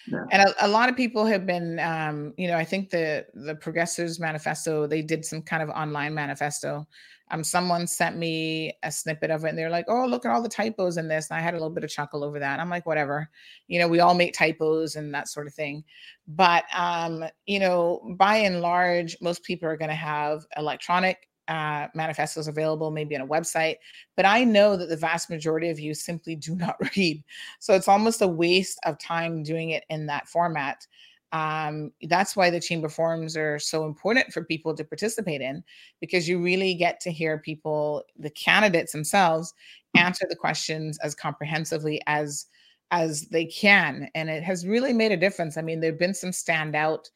[0.07, 0.25] yeah.
[0.31, 3.55] And a, a, lot of people have been, um, you know, I think the the
[3.55, 6.87] Progressives Manifesto, they did some kind of online manifesto.
[7.29, 10.41] Um, someone sent me a snippet of it and they're like, oh, look at all
[10.41, 11.29] the typos in this.
[11.29, 12.59] And I had a little bit of chuckle over that.
[12.59, 13.29] I'm like, whatever,
[13.67, 15.85] you know, we all make typos and that sort of thing.
[16.27, 21.89] But, um, you know, by and large, most people are going to have electronic uh,
[21.93, 23.75] manifestos available, maybe on a website.
[24.15, 27.21] But I know that the vast majority of you simply do not read.
[27.59, 30.87] So it's almost a waste of time doing it in that format.
[31.33, 35.61] Um, that's why the chamber forums are so important for people to participate in
[35.99, 39.53] because you really get to hear people, the candidates themselves,
[39.97, 42.45] answer the questions as comprehensively as
[42.93, 46.13] as they can and it has really made a difference i mean there have been
[46.13, 47.09] some standout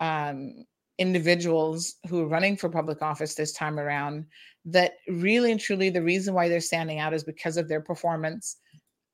[0.00, 0.66] um,
[0.98, 4.24] individuals who are running for public office this time around
[4.64, 8.56] that really and truly the reason why they're standing out is because of their performance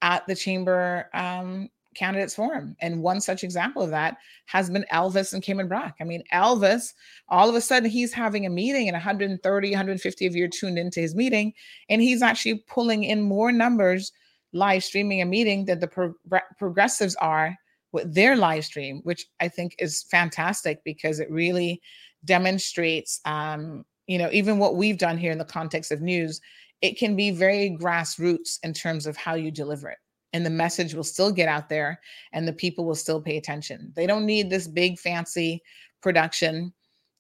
[0.03, 2.77] at the chamber um, candidates forum.
[2.81, 4.17] And one such example of that
[4.47, 6.93] has been elvis and Cayman Brac i mean elvis
[7.29, 10.79] all of a sudden he's having a meeting and 130 150 of you are tuned
[10.79, 11.53] into his meeting
[11.89, 14.13] and he's actually pulling in more numbers
[14.53, 16.15] live streaming a meeting that the pro-
[16.59, 17.57] progressives are
[17.93, 21.81] with their live stream, which I think is fantastic because it really
[22.25, 26.41] demonstrates, um, you know, even what we've done here in the context of news,
[26.83, 29.99] it can be very grassroots in terms of how you deliver it.
[30.33, 32.01] And the message will still get out there
[32.33, 33.93] and the people will still pay attention.
[33.97, 35.63] They don't need this big, fancy
[36.01, 36.73] production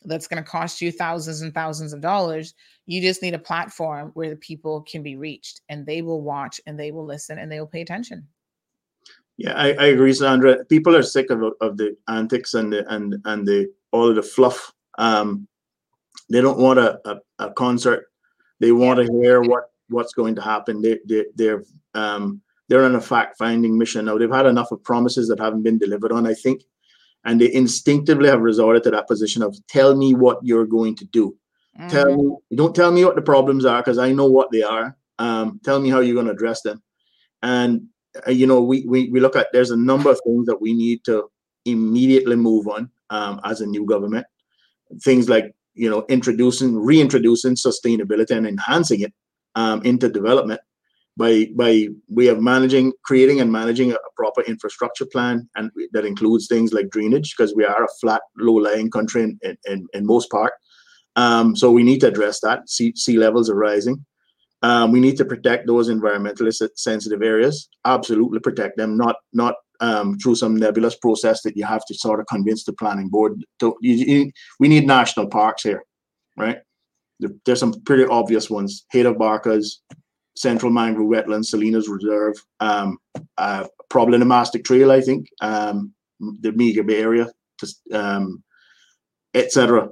[0.04, 2.54] that's going to cost you thousands and thousands of dollars.
[2.86, 6.60] You just need a platform where the people can be reached and they will watch
[6.66, 8.26] and they will listen and they will pay attention.
[9.40, 10.62] Yeah, I, I agree, Sandra.
[10.66, 14.22] People are sick of, of the antics and the and and the all of the
[14.22, 14.70] fluff.
[14.98, 15.48] Um,
[16.28, 18.12] they don't want a, a, a concert.
[18.58, 20.82] They want to hear what what's going to happen.
[20.82, 21.64] They they they're
[21.94, 24.18] um they're on a fact finding mission now.
[24.18, 26.26] They've had enough of promises that haven't been delivered on.
[26.26, 26.60] I think,
[27.24, 31.06] and they instinctively have resorted to that position of tell me what you're going to
[31.06, 31.34] do.
[31.78, 31.88] Mm-hmm.
[31.88, 34.98] Tell me, don't tell me what the problems are because I know what they are.
[35.18, 36.82] Um, tell me how you're going to address them.
[37.42, 37.86] And
[38.26, 41.04] you know, we, we we look at there's a number of things that we need
[41.04, 41.30] to
[41.64, 44.26] immediately move on um, as a new government.
[45.02, 49.12] Things like you know introducing, reintroducing sustainability and enhancing it
[49.54, 50.60] um, into development
[51.16, 56.04] by by way of managing, creating and managing a, a proper infrastructure plan, and that
[56.04, 60.30] includes things like drainage because we are a flat, low-lying country in in, in most
[60.30, 60.52] part.
[61.16, 62.68] Um, so we need to address that.
[62.68, 64.04] Sea, sea levels are rising.
[64.62, 67.68] Um, we need to protect those environmentally sensitive areas.
[67.84, 72.20] Absolutely protect them, not not um, through some nebulous process that you have to sort
[72.20, 73.42] of convince the planning board.
[73.60, 75.82] To, you, you, we need national parks here,
[76.36, 76.58] right?
[77.18, 79.80] There, there's some pretty obvious ones: Haida Barcas,
[80.36, 82.98] Central Mangrove Wetlands, Salinas Reserve, um,
[83.38, 87.28] uh, Problematic Trail, I think, um, the Meagre Bay area,
[87.92, 88.42] um,
[89.34, 89.88] etc.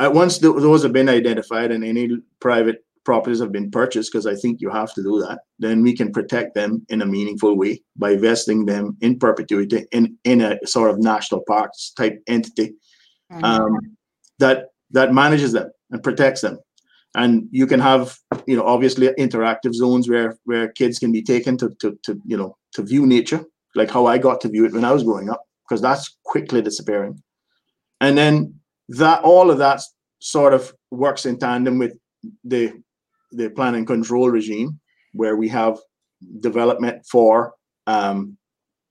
[0.00, 2.08] Once those have been identified and any
[2.40, 5.92] private properties have been purchased, because I think you have to do that, then we
[5.98, 10.50] can protect them in a meaningful way by vesting them in perpetuity in, in a
[10.66, 12.68] sort of national parks type entity
[13.32, 13.44] mm-hmm.
[13.44, 13.72] um,
[14.38, 14.58] that
[14.96, 16.56] that manages them and protects them.
[17.14, 18.04] And you can have,
[18.46, 22.38] you know, obviously interactive zones where where kids can be taken to to, to you
[22.40, 23.42] know to view nature,
[23.74, 26.60] like how I got to view it when I was growing up, because that's quickly
[26.62, 27.14] disappearing.
[28.00, 28.34] And then
[29.00, 29.80] that all of that
[30.20, 31.94] sort of works in tandem with
[32.52, 32.64] the
[33.32, 34.78] the plan and control regime,
[35.12, 35.78] where we have
[36.40, 37.54] development for
[37.86, 38.36] um,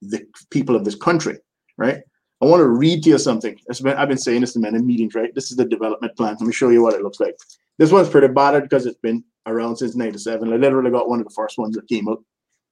[0.02, 1.38] the people of this country,
[1.76, 1.98] right?
[2.40, 3.58] I want to read to you something.
[3.82, 5.34] Been, I've been saying this in many meetings, right?
[5.34, 6.36] This is the development plan.
[6.38, 7.36] Let me show you what it looks like.
[7.78, 10.52] This one's pretty battered because it's been around since 97.
[10.52, 12.22] I literally got one of the first ones that came out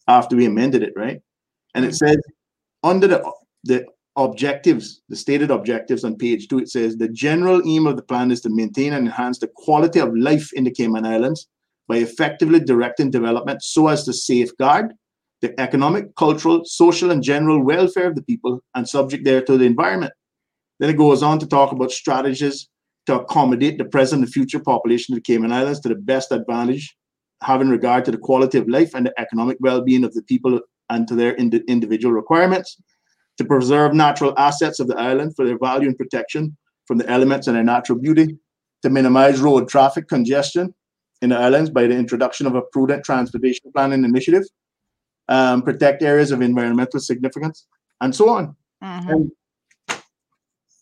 [0.08, 1.20] after we amended it, right?
[1.74, 2.16] And it says
[2.82, 3.32] under the
[3.64, 3.84] the
[4.16, 8.30] objectives, the stated objectives on page two, it says the general aim of the plan
[8.30, 11.48] is to maintain and enhance the quality of life in the Cayman Islands
[11.88, 14.92] by effectively directing development so as to safeguard
[15.42, 19.64] the economic, cultural, social, and general welfare of the people and subject there to the
[19.64, 20.12] environment.
[20.80, 22.68] Then it goes on to talk about strategies
[23.06, 26.96] to accommodate the present and future population of the Cayman Islands to the best advantage,
[27.42, 30.60] having regard to the quality of life and the economic well-being of the people
[30.90, 32.80] and to their ind- individual requirements,
[33.38, 36.56] to preserve natural assets of the island for their value and protection
[36.86, 38.38] from the elements and their natural beauty,
[38.82, 40.74] to minimize road traffic congestion
[41.22, 44.44] in the islands by the introduction of a prudent transportation planning initiative,
[45.28, 47.66] um, protect areas of environmental significance,
[48.00, 48.54] and so on.
[48.82, 49.12] Mhm.
[49.12, 49.32] And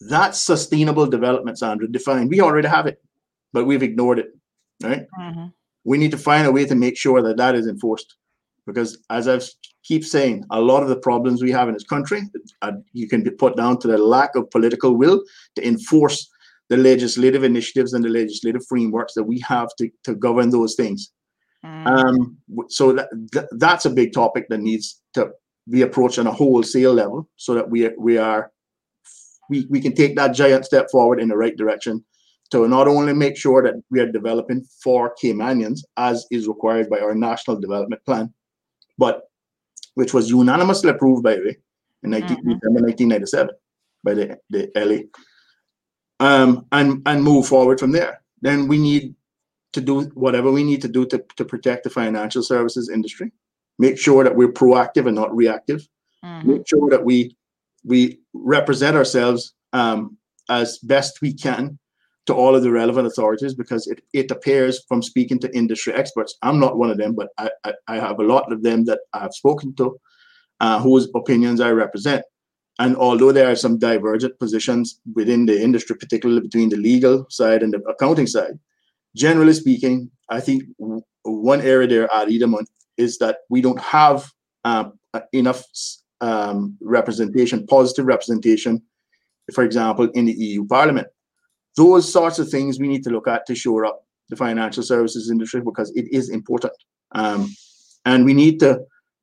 [0.00, 2.30] that's sustainable development, Sandra, defined.
[2.30, 3.00] We already have it,
[3.52, 4.36] but we've ignored it,
[4.82, 5.06] right?
[5.18, 5.52] Mhm.
[5.84, 8.16] We need to find a way to make sure that that is enforced.
[8.66, 9.38] Because as I
[9.82, 12.22] keep saying, a lot of the problems we have in this country,
[12.62, 15.22] uh, you can be put down to the lack of political will
[15.56, 16.30] to enforce
[16.70, 21.10] the legislative initiatives and the legislative frameworks that we have to, to govern those things.
[21.64, 21.86] Mhm.
[21.86, 22.36] Um,
[22.68, 25.30] so that, th- that's a big topic that needs to
[25.70, 28.50] be approached on a wholesale level, so that we we are
[29.50, 32.04] we, we can take that giant step forward in the right direction
[32.50, 36.98] to not only make sure that we are developing for Caymanians as is required by
[37.00, 38.32] our national development plan,
[38.98, 39.22] but
[39.94, 41.56] which was unanimously approved by the way
[42.02, 42.58] in 19, Mhm.
[42.62, 43.50] 1997
[44.02, 44.98] by the, the LA.
[46.20, 48.22] Um, and and move forward from there.
[48.40, 49.14] Then we need
[49.72, 53.32] to do whatever we need to do to, to protect the financial services industry.
[53.78, 55.88] Make sure that we're proactive and not reactive.
[56.24, 56.44] Mhm.
[56.44, 57.36] Make sure that we
[57.84, 60.16] we represent ourselves um,
[60.48, 61.78] as best we can
[62.26, 66.36] to all of the relevant authorities because it, it appears from speaking to industry experts.
[66.42, 69.00] I'm not one of them, but I, I, I have a lot of them that
[69.12, 69.98] I have spoken to
[70.60, 72.24] uh, whose opinions I represent.
[72.78, 77.62] And although there are some divergent positions within the industry, particularly between the legal side
[77.62, 78.58] and the accounting side,
[79.14, 80.64] generally speaking, I think
[81.22, 82.56] one area there ad idem
[82.96, 84.30] is that we don't have
[84.64, 84.98] um,
[85.32, 85.64] enough
[86.20, 88.82] um, representation, positive representation,
[89.52, 91.06] for example, in the EU Parliament.
[91.76, 95.30] Those sorts of things we need to look at to shore up the financial services
[95.30, 96.72] industry because it is important.
[97.12, 97.50] Um,
[98.04, 98.80] and we need to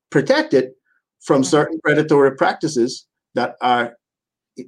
[0.09, 0.73] protect it
[1.21, 3.97] from certain predatory practices that are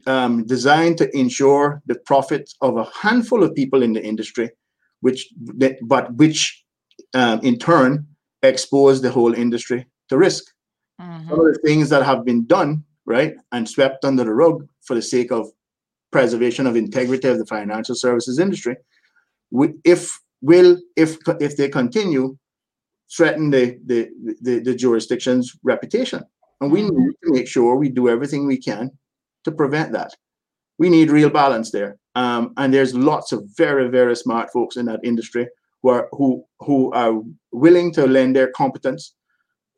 [0.08, 4.50] um, designed to ensure the profits of a handful of people in the industry,
[5.02, 5.28] which
[5.82, 6.64] but which
[7.14, 8.08] um, in turn
[8.42, 10.44] expose the whole industry to risk.
[11.02, 11.30] Mhm.
[11.30, 14.96] Some of the things that have been done, right, and swept under the rug for
[14.96, 15.50] the sake of
[16.12, 18.76] preservation of integrity of the financial services industry,
[19.84, 22.38] if will if if they continue,
[23.16, 24.10] threaten the the
[24.42, 26.24] the, the jurisdiction's reputation,
[26.64, 26.96] and we Mhm.
[26.96, 28.90] need to make sure we do everything we can
[29.44, 30.12] to prevent that.
[30.80, 34.86] We need real balance there, um, and there's lots of very very smart folks in
[34.88, 35.48] that industry
[35.82, 37.22] who are who who are
[37.52, 39.14] willing to lend their competence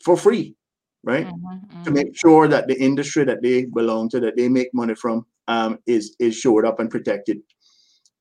[0.04, 0.56] for free,
[1.04, 1.28] right?
[1.28, 1.84] Mhm.
[1.84, 1.94] to Mhm.
[1.94, 5.78] make sure that the industry that they belong to, that they make money from, um,
[5.86, 7.38] is is shored up and protected.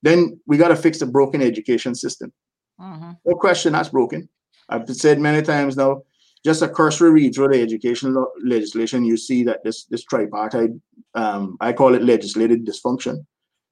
[0.03, 2.31] Then we got to fix the broken education system.
[2.79, 3.17] Mhm.
[3.25, 4.29] No question, that's broken.
[4.69, 6.03] I've said many times now.
[6.45, 8.15] Just a cursory read through the education
[8.45, 10.69] legislation, you see that this this tripartite,
[11.15, 13.25] um, I call it legislative dysfunction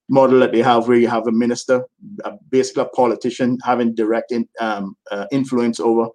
[0.10, 1.86] model that they have, where you have a minister,
[2.26, 6.10] a, basically a politician, having direct in, um, uh, influence over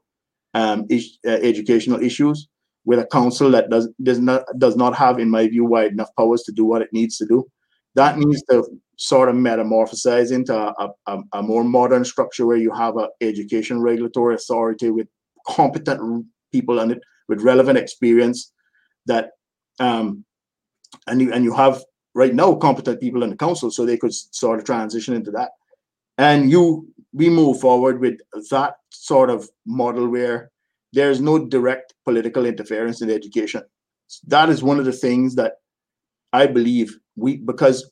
[0.54, 2.48] um, is, uh, educational issues
[2.84, 6.10] with a council that does does not does not have, in my view, wide enough
[6.18, 7.46] powers to do what it needs to do.
[7.94, 8.64] That needs to
[8.96, 13.80] sort of metamorphosize into a, a, a- more modern structure where you have an education
[13.80, 15.06] regulatory authority with
[15.46, 16.00] competent
[16.52, 18.52] people on it with relevant experience
[19.06, 19.30] that
[19.80, 20.24] um
[21.06, 21.82] and you and you have
[22.14, 25.50] right now competent people in the council so they could sort of transition into that.
[26.16, 28.18] And you we move forward with
[28.50, 30.50] that sort of model where
[30.92, 33.62] there's no direct political interference in education.
[34.26, 35.54] That is one of the things that
[36.32, 37.90] i believe we because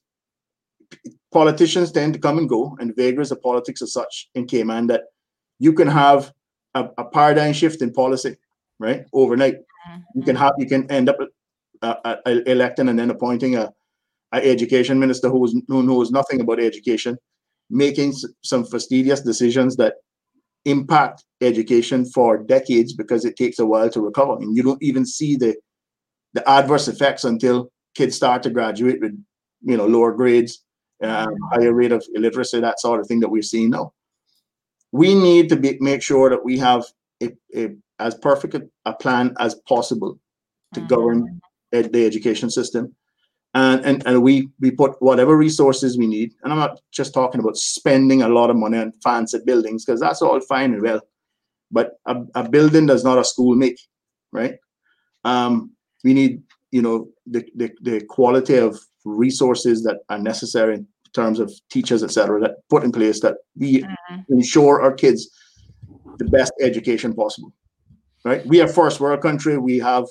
[1.33, 5.05] politicians tend to come and go and vagaries of politics as such in cayman that
[5.59, 6.33] you can have
[6.75, 8.37] a, a paradigm shift in policy
[8.79, 9.05] right?
[9.13, 9.57] Overnight.
[10.15, 11.17] You can have you can end up
[11.83, 12.17] uh, uh,
[12.47, 13.73] electing and then appointing a,
[14.33, 17.17] a education minister who, is, who knows nothing about education
[17.71, 19.95] making s- some fastidious decisions that
[20.65, 24.37] impact education for decades because it takes a while to recover.
[24.37, 25.57] And you don't even see the
[26.35, 29.13] the adverse effects until kids start to graduate with
[29.63, 30.65] you know lower grades
[31.03, 33.93] um, higher rate of illiteracy that sort of thing that we're seeing now.
[34.93, 36.85] We need to be, make sure that we have
[37.23, 40.19] a, a, as perfect a, a plan as possible
[40.75, 40.89] to Mhm.
[40.89, 41.41] govern
[41.73, 42.95] ed- the education system
[43.57, 46.35] and, and, and we we put whatever resources we need.
[46.43, 49.99] And I'm not just talking about spending a lot of money on fancy buildings because
[49.99, 51.01] that's all fine and well,
[51.71, 53.81] but a, a building does not a school make,
[54.31, 54.57] right?
[55.25, 55.73] Um,
[56.05, 61.41] we need you know the, the the quality of resources that are necessary in terms
[61.41, 64.17] of teachers, etc., that put in place that we mm-hmm.
[64.29, 65.31] ensure our kids
[66.19, 67.55] the best education possible.
[68.27, 68.45] Right?
[68.45, 69.57] We are first world country.
[69.57, 70.07] We have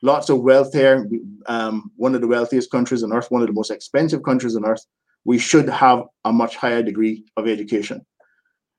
[0.00, 1.10] lots of wealth here.
[1.46, 4.64] Um, one of the wealthiest countries on earth, one of the most expensive countries on
[4.64, 4.86] earth.
[5.24, 8.06] We should have a much higher degree of education.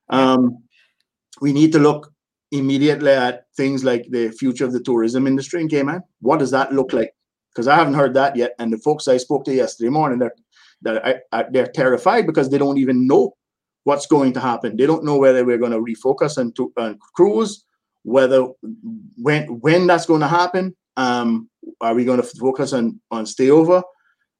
[0.08, 0.62] Um,
[1.42, 2.10] we need to look
[2.50, 6.00] immediately at things like the future of the tourism industry in Cayman.
[6.22, 7.12] What does that look like?
[7.52, 8.54] Because I haven't heard that yet.
[8.58, 12.78] And the folks I spoke to yesterday morning, they're I, they're terrified because they don't
[12.78, 13.36] even know
[13.84, 14.78] what's going to happen.
[14.78, 17.66] They don't know whether we're going to refocus on, to, on cruise,
[18.02, 18.48] whether
[19.16, 20.76] when when that's going to happen.
[20.96, 21.48] Um,
[21.80, 23.82] are we going to focus on on stay over?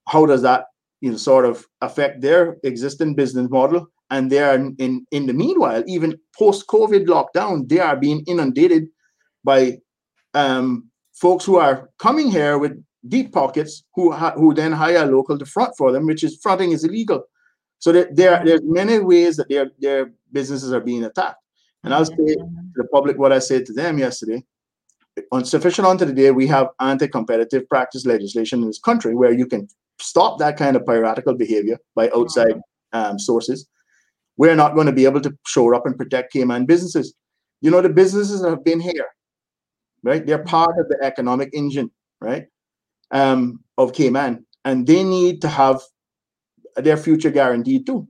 [0.08, 0.66] How does that
[1.00, 3.86] you know sort of affect their existing business model?
[4.10, 8.88] And they are in in the meanwhile, even post COVID lockdown, they are being inundated
[9.44, 9.78] by
[10.34, 15.38] um, folks who are coming here with deep pockets who ha- who then hire local
[15.38, 17.22] to front for them, which is fronting is illegal.
[17.78, 21.42] So there, there there's many ways that their their businesses are being attacked.
[21.84, 24.42] And I'll say to the public what I said to them yesterday.
[25.32, 29.46] On sufficient onto the day we have anti-competitive practice legislation in this country where you
[29.46, 29.68] can
[30.00, 32.60] stop that kind of piratical behavior by outside
[32.92, 33.68] um, sources.
[34.36, 37.14] We're not going to be able to show up and protect cayman businesses.
[37.60, 39.06] You know the businesses that have been here
[40.04, 40.24] right?
[40.24, 41.90] They're part of the economic engine
[42.20, 42.46] right
[43.10, 44.46] um, of cayman.
[44.64, 45.80] And they need to have
[46.76, 48.08] their future guaranteed too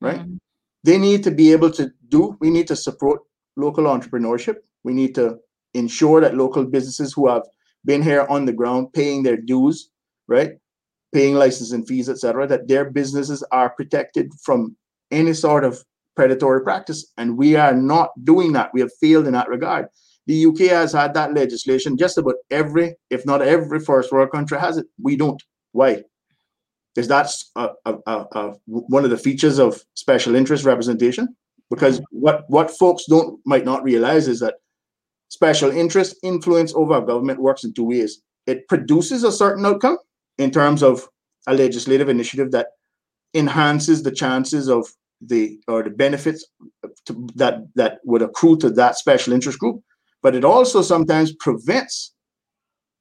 [0.00, 0.20] right?
[0.20, 0.36] Mm-hmm.
[0.84, 3.20] They need to be able to do we need to support
[3.56, 5.38] local entrepreneurship we need to
[5.74, 7.42] ensure that local businesses who have
[7.84, 9.90] been here on the ground paying their dues,
[10.28, 10.52] right,
[11.12, 14.76] paying licensing fees, etc., that their businesses are protected from
[15.10, 15.82] any sort of
[16.16, 17.12] predatory practice.
[17.16, 18.70] And we are not doing that.
[18.74, 19.86] We have failed in that regard.
[20.26, 21.96] The UK has had that legislation.
[21.96, 24.86] Just about every, if not every first world country has it.
[25.02, 25.42] We don't.
[25.72, 26.02] Why?
[26.94, 31.28] Because that's a, a, a, one of the features of special interest representation.
[31.70, 34.54] Because what, what folks don't might not realize is that
[35.28, 38.22] special interest influence over government works in two ways.
[38.46, 39.98] It produces a certain outcome
[40.38, 41.08] in terms of
[41.46, 42.68] a legislative initiative that
[43.34, 44.88] enhances the chances of
[45.20, 46.44] the or the benefits
[47.04, 49.80] to, that that would accrue to that special interest group,
[50.22, 52.14] but it also sometimes prevents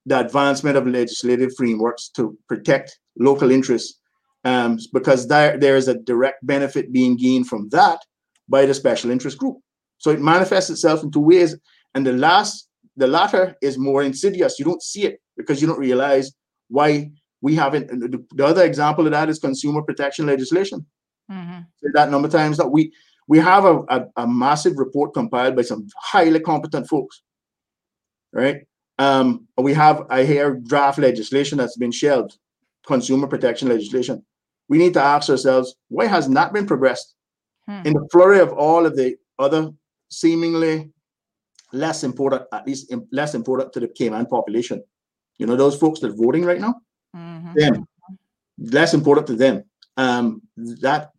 [0.06, 4.00] the advancement of legislative frameworks to protect local interests
[4.44, 8.00] um, because there, there is a direct benefit being gained from that
[8.48, 9.58] by the special interest group.
[9.98, 11.58] So it manifests itself in two ways.
[11.94, 14.58] And the last, the latter is more insidious.
[14.58, 16.32] You don't see it because you don't realize
[16.70, 17.12] why
[17.42, 17.88] we haven't.
[18.36, 20.86] The other example of that is consumer protection legislation.
[21.32, 21.60] Mm-hmm.
[21.94, 22.92] That number of times that we
[23.28, 27.22] we have a, a, a, massive report compiled by some highly competent folks,
[28.34, 28.64] right?
[29.00, 32.38] Um, we have I hear draft legislation that's been shelved,
[32.86, 34.24] consumer protection legislation.
[34.68, 37.16] We need to ask ourselves why has not been progressed
[37.66, 37.82] hmm.
[37.86, 39.72] in the flurry of all of the other
[40.12, 40.92] seemingly
[41.72, 44.84] less important, at least less important to the Cayman population.
[45.38, 46.76] You know, those folks that are voting right now,
[47.16, 47.54] mm-hmm.
[47.56, 47.88] them,
[48.58, 49.64] less important to them.
[49.96, 50.42] Um,
[50.82, 51.12] that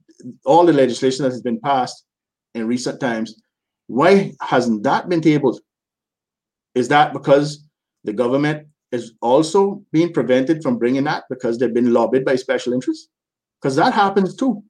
[0.44, 2.04] all the legislation that has been passed
[2.54, 3.40] in recent times,
[3.86, 5.60] why hasn't that been tabled?
[6.74, 7.64] Is that because
[8.04, 12.72] the government is also being prevented from bringing that because they've been lobbied by special
[12.72, 13.08] interests?
[13.60, 14.62] Because that happens too.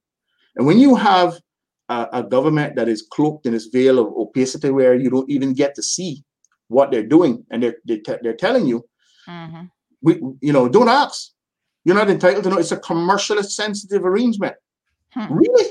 [0.56, 1.40] And when you have
[1.88, 5.52] a, a, government that is cloaked in this veil of opacity where you don't even
[5.52, 6.24] get to see
[6.68, 8.84] what they're doing and they're they're, te- they're telling you
[9.28, 9.64] mm-hmm.
[10.02, 11.32] we you know don't ask
[11.84, 14.54] you're not entitled to know it's a commercially sensitive arrangement
[15.12, 15.32] hmm.
[15.34, 15.70] really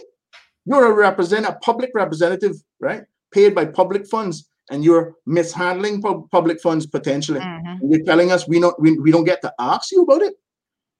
[0.65, 6.01] you're a represent a public representative right paid by public funds and you're mishandling
[6.31, 7.91] public funds potentially mm-hmm.
[7.91, 10.33] you're telling us we don't we, we don't get to ask you about it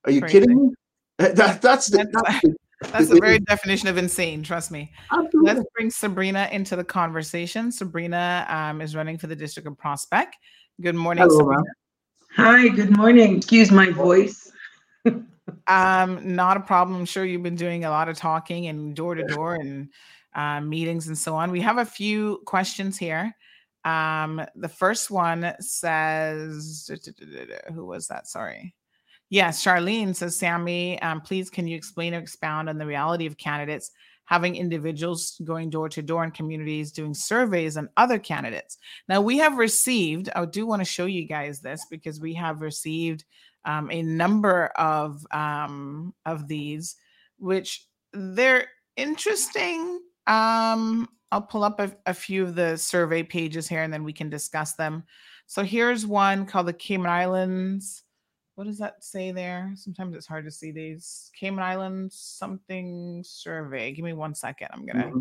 [0.06, 0.40] are you Crazy.
[0.40, 0.74] kidding me
[1.18, 2.56] that, that's the, that's the
[2.92, 4.42] that's the very definition of insane.
[4.42, 4.92] Trust me.
[5.12, 5.54] Absolutely.
[5.54, 7.72] Let's bring Sabrina into the conversation.
[7.72, 10.38] Sabrina um, is running for the district of Prospect.
[10.80, 11.64] Good morning, Hello, Sabrina.
[12.38, 12.68] Hi.
[12.70, 13.38] Good morning.
[13.38, 14.50] Excuse my voice.
[15.68, 17.00] um, not a problem.
[17.00, 19.90] I'm sure you've been doing a lot of talking and door to door and
[20.34, 21.52] uh, meetings and so on.
[21.52, 23.36] We have a few questions here.
[23.90, 26.90] Um, the first one says,
[27.74, 28.28] who was that?
[28.28, 28.76] Sorry.
[29.30, 33.38] Yes, Charlene says, Sammy, um, please can you explain or expound on the reality of
[33.38, 33.92] candidates
[34.30, 38.78] having individuals going door to door in communities doing surveys on other candidates.
[39.08, 42.62] Now, we have received, I do want to show you guys this because we have
[42.62, 43.26] received
[43.66, 46.96] um, a number of um, of these,
[47.38, 50.00] which they're interesting.
[50.28, 54.14] Um, I'll pull up a, a few of the survey pages here and then we
[54.14, 55.04] can discuss them.
[55.46, 58.04] So here's one called the Cayman Islands
[58.60, 59.72] what does that say there?
[59.76, 61.32] Sometimes it's hard to see these.
[61.34, 63.94] Cayman Islands something survey.
[63.94, 64.68] Give me one second.
[64.74, 65.20] I'm gonna mm-hmm.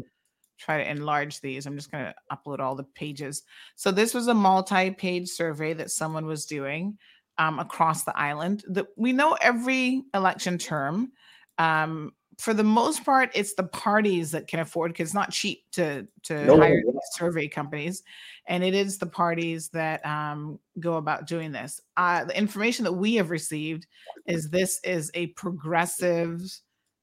[0.59, 1.64] try to enlarge these.
[1.64, 3.44] I'm just gonna upload all the pages.
[3.76, 6.98] So this was a multi-page survey that someone was doing
[7.39, 8.64] um, across the island.
[8.70, 11.12] That we know every election term.
[11.59, 15.65] Um, for the most part, it's the parties that can afford because it's not cheap
[15.73, 18.05] to to no, hire no, survey companies,
[18.47, 21.81] and it is the parties that um, go about doing this.
[21.97, 23.86] Uh, the information that we have received
[24.27, 26.40] is this is a progressive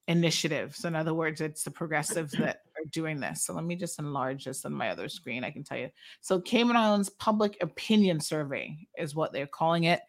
[0.08, 0.74] initiative.
[0.74, 3.44] So, in other words, it's the progressives that are doing this.
[3.44, 5.44] So, let me just enlarge this on my other screen.
[5.44, 5.90] I can tell you.
[6.22, 10.00] So, Cayman Islands Public Opinion Survey is what they're calling it.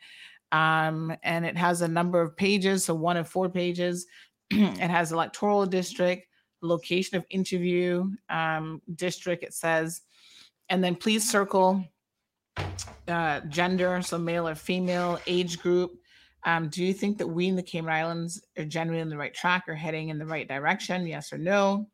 [0.51, 4.07] Um, and it has a number of pages, so one of four pages.
[4.51, 6.27] it has electoral district,
[6.61, 10.01] location of interview um, district, it says.
[10.69, 11.85] And then please circle
[13.07, 15.99] uh, gender, so male or female, age group.
[16.43, 19.33] Um, do you think that we in the Cayman Islands are generally on the right
[19.33, 21.05] track or heading in the right direction?
[21.07, 21.87] Yes or no?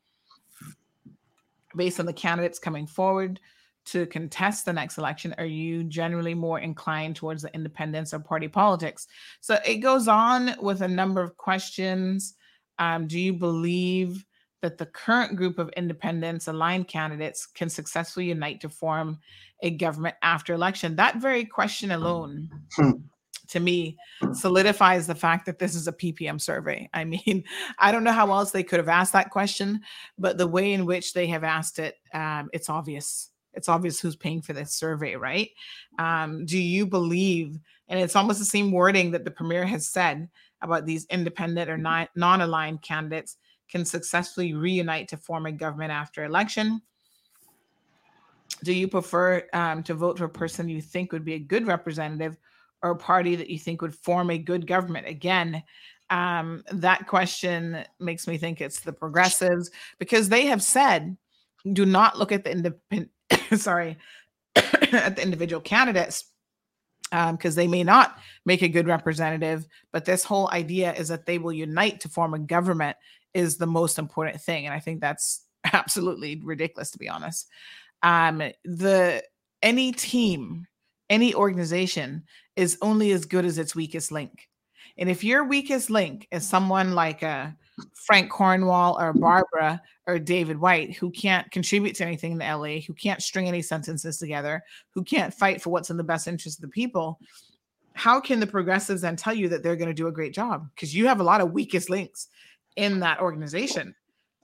[1.76, 3.40] Based on the candidates coming forward
[3.86, 8.48] to contest the next election, are you generally more inclined towards the independence or party
[8.48, 9.08] politics?
[9.42, 12.36] So it goes on with a number of questions.
[12.80, 14.26] Um, do you believe
[14.62, 19.20] that the current group of independents aligned candidates can successfully unite to form
[19.62, 20.96] a government after election?
[20.96, 22.50] That very question alone.
[22.76, 22.92] Hmm.
[23.50, 23.98] To me,
[24.32, 26.90] solidifies the fact that this is a PPM survey.
[26.94, 27.44] I mean,
[27.78, 29.82] I don't know how else they could have asked that question,
[30.18, 34.16] but the way in which they have asked it, um, it's obvious it's obvious who's
[34.16, 35.52] paying for this survey, right?
[36.00, 40.30] Um, do you believe, and it's almost the same wording that the premier has said
[40.64, 43.38] about these independent or non aligned candidates
[43.70, 46.82] can successfully reunite to form a government after election?
[48.64, 51.68] Do you prefer um, to vote for a person you think would be a good
[51.68, 52.38] representative
[52.82, 55.08] or a party that you think would form a good government?
[55.08, 55.64] Again,
[56.10, 61.18] um, that question makes me think it's the progressives because they have said
[61.72, 63.10] do not look at the independent
[63.56, 63.98] sorry
[64.56, 66.26] at the individual candidates
[67.32, 69.68] because um, they may not make a good representative.
[69.92, 72.98] But this whole idea is that they will unite to form a government
[73.34, 77.48] is the most important thing, and I think that's absolutely ridiculous to be honest.
[78.02, 79.24] Um, the
[79.62, 80.66] any team,
[81.10, 82.24] any organization
[82.56, 84.50] is only as good as its weakest link.
[84.98, 87.56] And if your weakest link is someone like a
[87.94, 92.80] Frank Cornwall or Barbara or David Wight who can't contribute to anything in the LA,
[92.86, 96.60] who can't string any sentences together, who can't fight for what's in the best interest
[96.60, 97.20] of the people,
[97.94, 100.68] how can the progressives then tell you that they're going to do a great job?
[100.76, 102.28] Because you have a lot of weakest links
[102.76, 103.96] in that organization.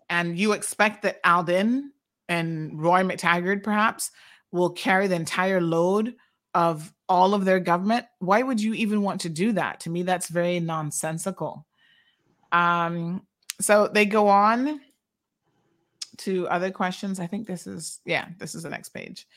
[0.10, 1.92] And you expect that Alden
[2.28, 4.12] and Roy McTaggart perhaps
[4.52, 6.16] will carry the entire load
[6.54, 8.06] of all of their government.
[8.20, 9.80] Why would you even want to do that?
[9.82, 11.66] To me, that's very nonsensical.
[12.52, 13.24] Um,
[13.62, 14.80] so they go on
[16.20, 17.20] to other questions.
[17.20, 19.28] I think this is, yeah, this is the next page.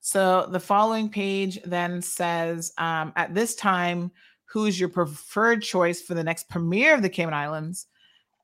[0.00, 4.10] So the following page then says, um, at this time,
[4.44, 7.86] who's your preferred choice for the next premiere of the Cayman Islands?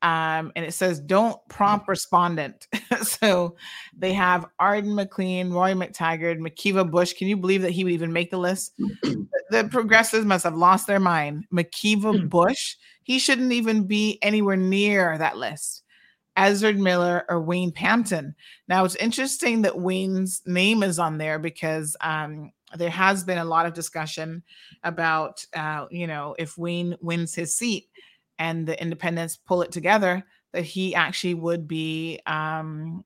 [0.01, 2.67] Um, and it says, don't prompt respondent.
[3.03, 3.55] so
[3.95, 7.13] they have Arden McLean, Roy McTaggart, McKeeva Bush.
[7.13, 8.73] Can you believe that he would even make the list?
[9.51, 11.45] the progressives must have lost their mind.
[11.53, 12.27] McKeeva hmm.
[12.27, 15.83] Bush, he shouldn't even be anywhere near that list.
[16.37, 18.33] Ezzard Miller or Wayne Panton.
[18.69, 23.45] Now it's interesting that Wayne's name is on there because um, there has been a
[23.45, 24.41] lot of discussion
[24.85, 27.89] about, uh, you know, if Wayne wins his seat
[28.39, 30.23] and the independents pull it together,
[30.53, 33.03] that he actually would be um,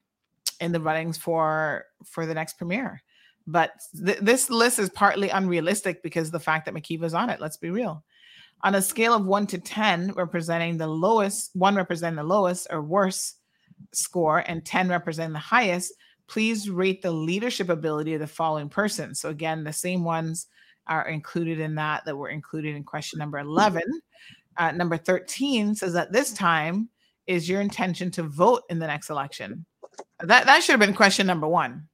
[0.60, 3.02] in the runnings for for the next premiere.
[3.48, 3.72] But
[4.06, 7.40] th- this list is partly unrealistic because the fact that McKeeva's on it.
[7.40, 8.04] Let's be real.
[8.64, 12.82] On a scale of one to 10, representing the lowest, one representing the lowest or
[12.82, 13.38] worst
[13.92, 15.94] score, and 10 representing the highest,
[16.28, 19.14] please rate the leadership ability of the following person.
[19.14, 20.48] So, again, the same ones
[20.88, 23.82] are included in that that were included in question number 11.
[24.58, 26.90] Uh, number 13 says that this time
[27.28, 29.66] is your intention to vote in the next election.
[30.22, 31.88] That, that should have been question number one.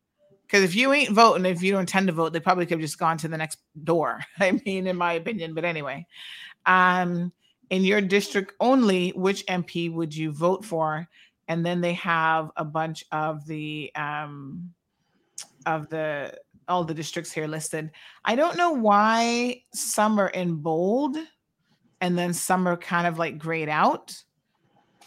[0.51, 2.81] Because if you ain't voting, if you don't intend to vote, they probably could have
[2.81, 4.19] just gone to the next door.
[4.39, 6.05] I mean, in my opinion, but anyway.
[6.65, 7.31] Um,
[7.69, 11.07] in your district only, which MP would you vote for?
[11.51, 14.73] and then they have a bunch of the um,
[15.65, 16.33] of the
[16.69, 17.91] all the districts here listed.
[18.23, 21.17] I don't know why some are in bold
[21.99, 24.15] and then some are kind of like grayed out.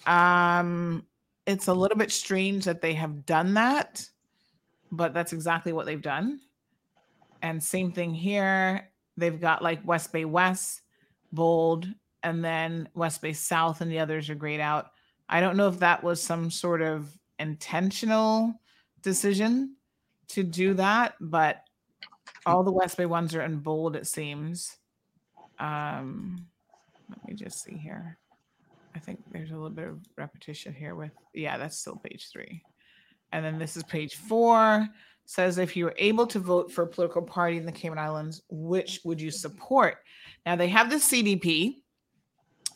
[0.06, 1.06] Um,
[1.46, 4.06] it's a little bit strange that they have done that,
[4.96, 6.40] but that's exactly what they've done.
[7.42, 8.88] And same thing here.
[9.16, 10.82] They've got like West Bay West,
[11.32, 11.86] bold,
[12.22, 14.90] and then West Bay South, and the others are grayed out.
[15.28, 17.08] I don't know if that was some sort of
[17.38, 18.54] intentional
[19.02, 19.76] decision
[20.28, 21.62] to do that, but
[22.46, 24.76] all the West Bay ones are in bold, it seems.
[25.58, 26.46] Um,
[27.08, 28.18] let me just see here.
[28.94, 32.62] I think there's a little bit of repetition here with, yeah, that's still page three.
[33.34, 34.88] And then this is page four.
[35.26, 38.42] Says if you were able to vote for a political party in the Cayman Islands,
[38.48, 39.96] which would you support?
[40.46, 41.78] Now they have the CDP,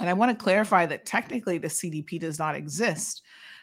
[0.01, 3.23] and I want to clarify that technically the CDP does not exist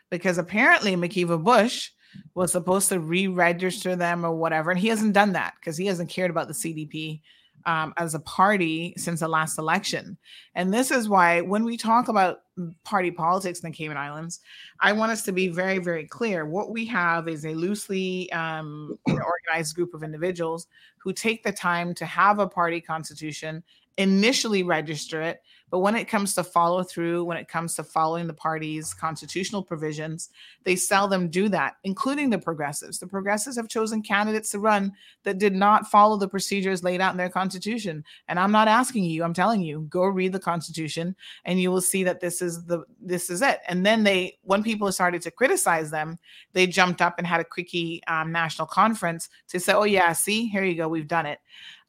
[0.09, 1.89] because apparently McKeeva Bush
[2.34, 6.09] was supposed to re-register them or whatever, and he hasn't done that because he hasn't
[6.09, 7.22] cared about the CDP
[7.65, 10.17] um, as a party since the last election.
[10.53, 12.41] And this is why when we talk about
[12.83, 14.39] party politics in the Cayman Islands,
[14.79, 16.45] I want us to be very, very clear.
[16.45, 20.67] What we have is a loosely um, organized group of individuals
[20.97, 23.63] who take the time to have a party constitution,
[23.97, 28.27] initially register it, but when it comes to follow through, when it comes to following
[28.27, 30.29] the party's constitutional provisions,
[30.63, 32.99] they seldom do that, including the progressives.
[32.99, 34.91] The progressives have chosen candidates to run
[35.23, 38.03] that did not follow the procedures laid out in their constitution.
[38.27, 41.15] And I'm not asking you, I'm telling you, go read the constitution
[41.45, 43.59] and you will see that this is the this is it.
[43.67, 46.17] And then they when people started to criticize them,
[46.53, 50.47] they jumped up and had a quickie um, national conference to say, oh yeah, see,
[50.47, 51.39] here you go, we've done it.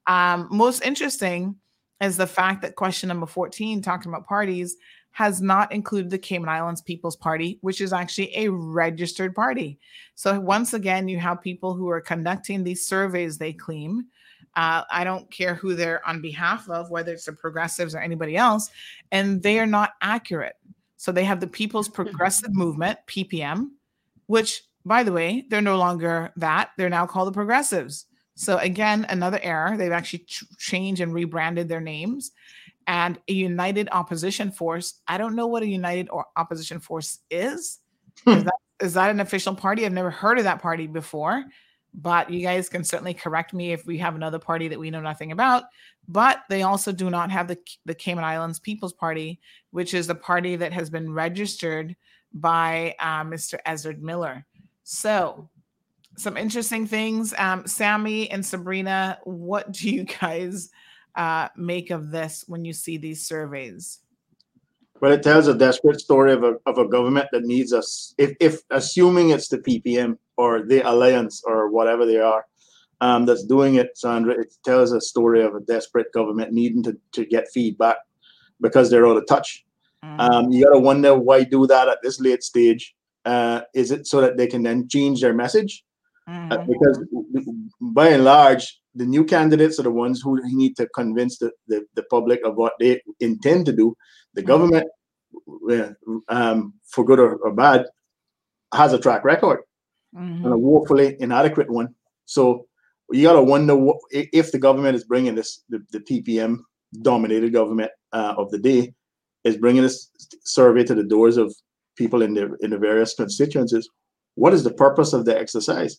[0.07, 1.57] Um, most interesting
[2.01, 4.77] is the fact that question number 14, talking about parties,
[5.17, 9.79] has not included the Cayman Islands People's Party, which is actually a registered party.
[10.15, 14.09] So, once again, you have people who are conducting these surveys, they claim.
[14.57, 18.37] Uh, I don't care who they're on behalf of, whether it's the progressives or anybody
[18.37, 18.69] else,
[19.11, 20.57] and they are not accurate.
[20.99, 23.71] So, they have the People's Progressive Movement, PPM,
[24.27, 26.73] which, by the way, they're no longer that.
[26.77, 28.05] They're now called the Progressives.
[28.37, 29.77] So again, another error.
[29.77, 32.33] They've actually ch- changed and rebranded their names.
[32.87, 35.01] And a united opposition force.
[35.09, 37.81] I don't know what a united or opposition force is.
[38.25, 38.31] Hmm.
[38.31, 39.85] Is, that, is that an official party?
[39.85, 41.45] I've never heard of that party before.
[41.95, 45.01] But you guys can certainly correct me if we have another party that we know
[45.01, 45.65] nothing about.
[46.07, 49.41] But they also do not have the, the Cayman Islands People's Party,
[49.71, 51.97] which is the party that has been registered
[52.35, 53.59] by uh, Mr.
[53.67, 54.45] Ezzard Miller.
[54.85, 55.49] So
[56.17, 57.35] some interesting things.
[57.39, 60.71] Um, Sammy and Sabrina, what do you guys
[61.15, 64.01] uh, make of this when you see these surveys?
[65.01, 68.15] Well, it tells a desperate story of a, of a government that needs us.
[68.17, 72.47] If, if assuming it's the PPM or the alliance or whatever they are
[73.03, 76.97] um, that's doing it, Sandra, it tells a story of a desperate government needing to,
[77.13, 77.97] to get feedback
[78.61, 79.67] because they're out of touch.
[80.03, 80.21] Mm-hmm.
[80.21, 82.95] Um, you got to wonder why do that at this late stage.
[83.27, 85.85] Uh, is it so that they can then change their message?
[86.29, 86.53] Mm-hmm.
[86.53, 87.05] Uh, because
[87.81, 91.85] by and large, the new candidates are the ones who need to convince the, the,
[91.95, 93.97] the public of what they intend to do.
[94.35, 94.49] The mm-hmm.
[94.49, 94.89] government,
[96.29, 97.87] um, for good or, or, bad,
[98.75, 99.61] has a track record
[100.17, 100.45] mm-hmm.
[100.45, 101.95] and a woefully inadequate one.
[102.25, 102.67] So
[103.13, 106.59] you got to wonder what, if the government is bringing this, the, the PPM
[107.03, 108.95] dominated government uh, of the day
[109.45, 110.11] is bringing this
[110.45, 111.55] survey to the doors of
[111.97, 113.89] people in the in the various constituencies.
[114.35, 115.99] What is the purpose of the exercise?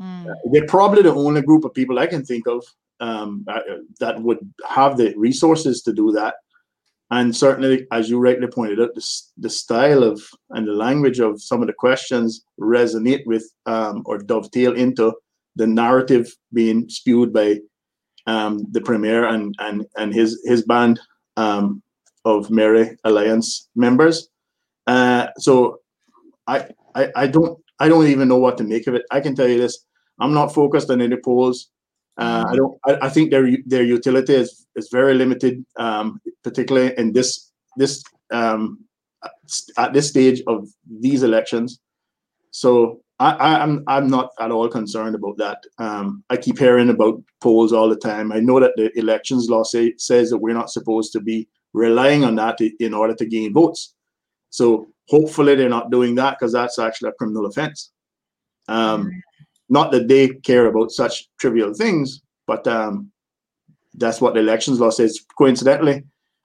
[0.00, 0.34] Mm.
[0.52, 2.64] They're probably the only group of people I can think of
[3.00, 3.60] um, uh,
[3.98, 6.36] that would have the resources to do that.
[7.12, 9.04] And certainly, as you rightly pointed out, the,
[9.36, 14.18] the style of and the language of some of the questions resonate with um, or
[14.18, 15.12] dovetail into
[15.56, 17.58] the narrative being spewed by
[18.26, 21.00] um, the premier and and and his his band
[21.36, 21.82] um,
[22.24, 24.28] of Merry Alliance members.
[24.86, 25.80] Uh, so
[26.46, 29.02] I, I I don't I don't even know what to make of it.
[29.10, 29.84] I can tell you this:
[30.20, 31.70] I'm not focused on any polls.
[32.16, 32.78] Uh, I don't.
[32.86, 38.02] I, I, think their their utility is is very limited, um, particularly in this this
[38.30, 38.84] um,
[39.78, 40.68] at this stage of
[41.00, 41.80] these elections.
[42.50, 45.62] So I, am I'm, I'm not at all concerned about that.
[45.78, 48.32] Um, I keep hearing about polls all the time.
[48.32, 52.24] I know that the elections law say, says that we're not supposed to be relying
[52.24, 53.94] on that in order to gain votes.
[54.48, 57.92] So hopefully they're not doing that because that's actually a criminal offense.
[58.68, 59.10] Um,
[59.70, 63.10] not that they care about such trivial things, but um,
[63.94, 65.20] that's what the elections law says.
[65.38, 66.04] Coincidentally,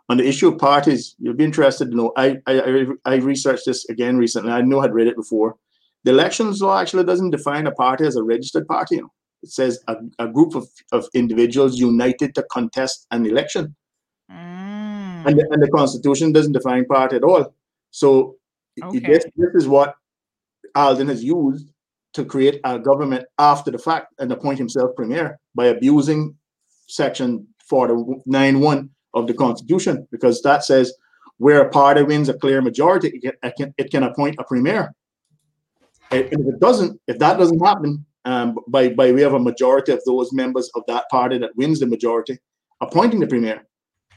[0.09, 2.13] on the issue of parties, you'll be interested to know.
[2.15, 4.51] I, I I researched this again recently.
[4.51, 5.55] I know I'd read it before.
[6.03, 8.95] The elections law actually doesn't define a party as a registered party.
[8.95, 9.13] You know?
[9.41, 13.75] It says a, a group of, of individuals united to contest an election.
[14.31, 15.25] Mm.
[15.25, 17.55] And, the, and the Constitution doesn't define party at all.
[17.89, 18.37] So
[18.83, 18.99] Okay.
[18.99, 19.95] this, this is what
[20.75, 21.71] Alden has used
[22.15, 26.33] to create a government after the fact and appoint himself premier by abusing
[26.87, 30.93] section 49.1 of the Constitution, because that says
[31.37, 34.93] where a party wins a clear majority, it can, it can, appoint a premier.
[36.11, 39.91] And if it doesn't, if that doesn't happen, um, by, by way of a majority
[39.91, 42.39] of those members of that party that wins the majority,
[42.79, 43.67] appointing the premier.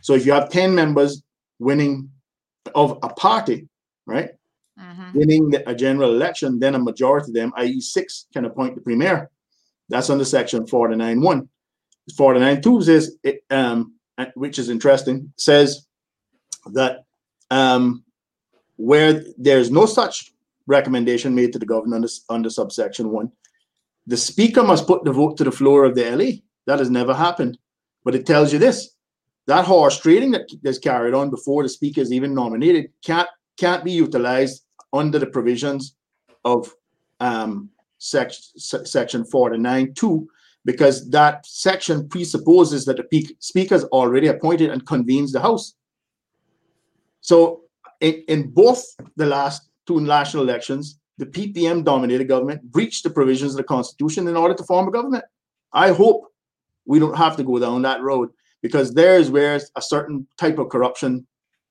[0.02, 1.22] So if you have 10 members
[1.58, 2.10] winning
[2.76, 3.68] of a party,
[4.06, 4.30] right,
[4.78, 5.14] Mhm.
[5.14, 9.30] winning a general election, then a majority of them, i.e., six, can appoint the premier.
[9.88, 11.48] That's under section 49.1.
[12.12, 15.86] 49.2 says, it, um, uh, which is interesting, says
[16.72, 17.04] that
[17.50, 18.04] um,
[18.76, 20.32] where there's no such
[20.66, 23.32] recommendation made to the governor under, under subsection 1,
[24.06, 26.30] the speaker must put the vote to the floor of the LA.
[26.66, 27.58] That has never happened.
[28.04, 28.90] But it tells you this
[29.46, 33.82] that horse trading that is carried on before the speaker is even nominated can't can't
[33.82, 35.94] be utilized under the provisions
[36.44, 36.72] of
[37.20, 40.28] um, sec- se- section 49 2
[40.64, 45.74] because that section presupposes that the pe- speaker is already appointed and convenes the house.
[47.20, 47.62] So
[48.00, 48.84] in, in both
[49.16, 54.28] the last two national elections the ppm dominated government breached the provisions of the constitution
[54.28, 55.24] in order to form a government.
[55.72, 56.26] I hope
[56.86, 58.30] we don't have to go down that road
[58.62, 61.26] because there's where a certain type of corruption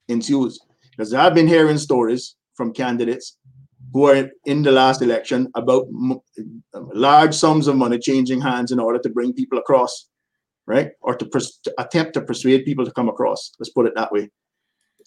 [0.07, 0.59] ensues.
[0.91, 3.37] Because I've been hearing stories from candidates
[3.93, 5.87] who are in the last election about
[6.93, 10.09] large sums of money changing hands in order to bring people across,
[10.65, 10.91] right?
[11.01, 13.53] Or to, pers- to attempt to persuade people to come across.
[13.59, 14.29] Let's put it that way.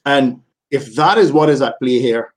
[0.06, 0.40] And
[0.70, 2.32] if that is what is at play here,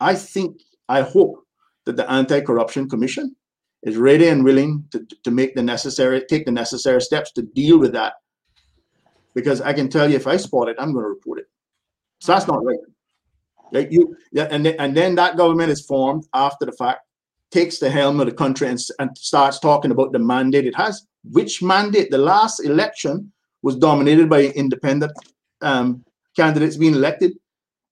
[0.00, 1.44] I think, I hope
[1.84, 3.36] that the Anti-Corruption Commission
[3.84, 7.78] is ready and willing to, to make the necessary, take the necessary steps to deal
[7.78, 8.14] with that.
[9.34, 11.46] Because I can tell you, if I spot it, I'm going to report it.
[12.20, 12.78] So that's not right.
[13.72, 17.00] You, and then, and then that government is formed after the fact,
[17.50, 21.06] takes the helm of the country and, and starts talking about the mandate it has.
[21.30, 22.10] Which mandate?
[22.10, 23.32] The last election
[23.62, 25.12] was dominated by independent
[25.60, 26.04] um,
[26.36, 27.32] candidates being elected,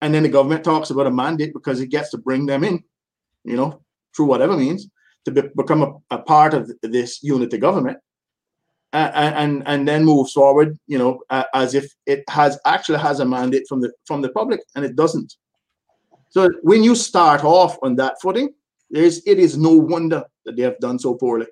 [0.00, 2.82] and then the government talks about a mandate because it gets to bring them in,
[3.44, 3.80] you know,
[4.14, 4.88] through whatever means
[5.24, 7.98] to be, become a, a part of this unity government
[8.94, 13.24] and and then moves forward, you know, uh, as if it has actually has a
[13.24, 15.34] mandate from the from the public, and it doesn't.
[16.34, 18.52] So when you start off on that footing,
[18.90, 21.46] there's it is no wonder that they have done so poorly.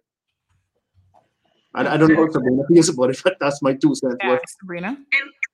[1.72, 4.30] I, I don't know what Sabrina feels about it, but that's my two cents Yeah,
[4.30, 4.40] worth.
[4.60, 4.98] Sabrina.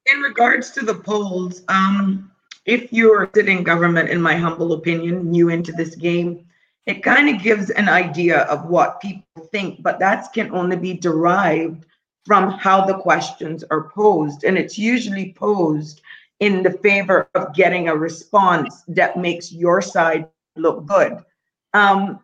[0.06, 2.30] In regards to the polls, um,
[2.64, 6.46] if you're sitting government, in my humble opinion, new into this game,
[6.86, 10.94] it kind of gives an idea of what people think, but that can only be
[10.94, 11.84] derived
[12.24, 14.44] from how the questions are posed.
[14.44, 16.00] And it's usually posed
[16.40, 21.18] in the favor of getting a response that makes your side look good.
[21.74, 22.20] Um,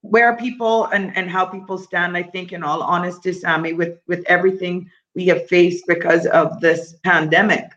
[0.00, 4.24] where people and, and how people stand, I think, in all honesty, Sammy, with, with
[4.26, 7.70] everything we have faced because of this pandemic,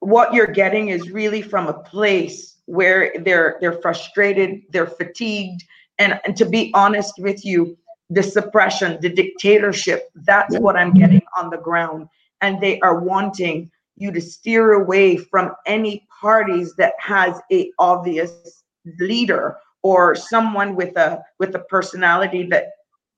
[0.00, 5.62] what you're getting is really from a place where they're they're frustrated, they're fatigued,
[5.98, 7.76] and, and to be honest with you,
[8.10, 12.08] the suppression, the dictatorship, that's what I'm getting on the ground.
[12.40, 13.70] And they are wanting
[14.02, 18.64] you to steer away from any parties that has a obvious
[18.98, 22.72] leader or someone with a with a personality that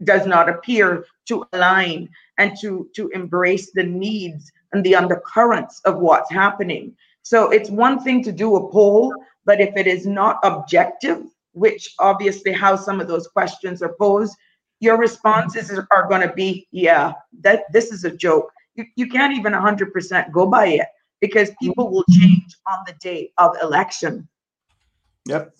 [0.05, 2.09] does not appear to align
[2.39, 6.95] and to to embrace the needs and the undercurrents of what's happening.
[7.23, 9.15] So it's one thing to do a poll
[9.47, 14.37] but if it is not objective which obviously how some of those questions are posed
[14.81, 19.37] your responses are- going to be yeah that this is a joke you, you can't
[19.37, 20.87] even 100% go by it
[21.21, 24.29] because people will change on the day of election
[25.27, 25.55] Yep.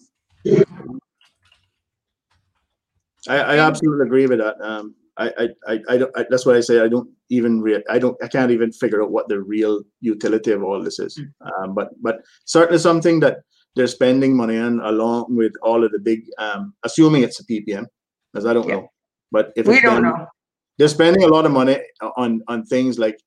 [3.29, 4.61] I, I absolutely agree with that.
[4.61, 6.19] Um, I, I, I, don't.
[6.19, 7.61] I, that's why I say I don't even.
[7.61, 8.17] Re- I don't.
[8.23, 11.19] I can't even figure out what the real utility of all this is.
[11.41, 13.39] Um, but, but certainly something that
[13.77, 16.25] they're spending money on, along with all of the big.
[16.39, 17.87] Um, assuming it's a PPM,
[18.33, 18.75] because I don't Yeah.
[18.75, 18.89] know.
[19.31, 20.27] But if we don't know
[20.79, 21.79] they're spending a lot of money
[22.17, 23.19] on on things like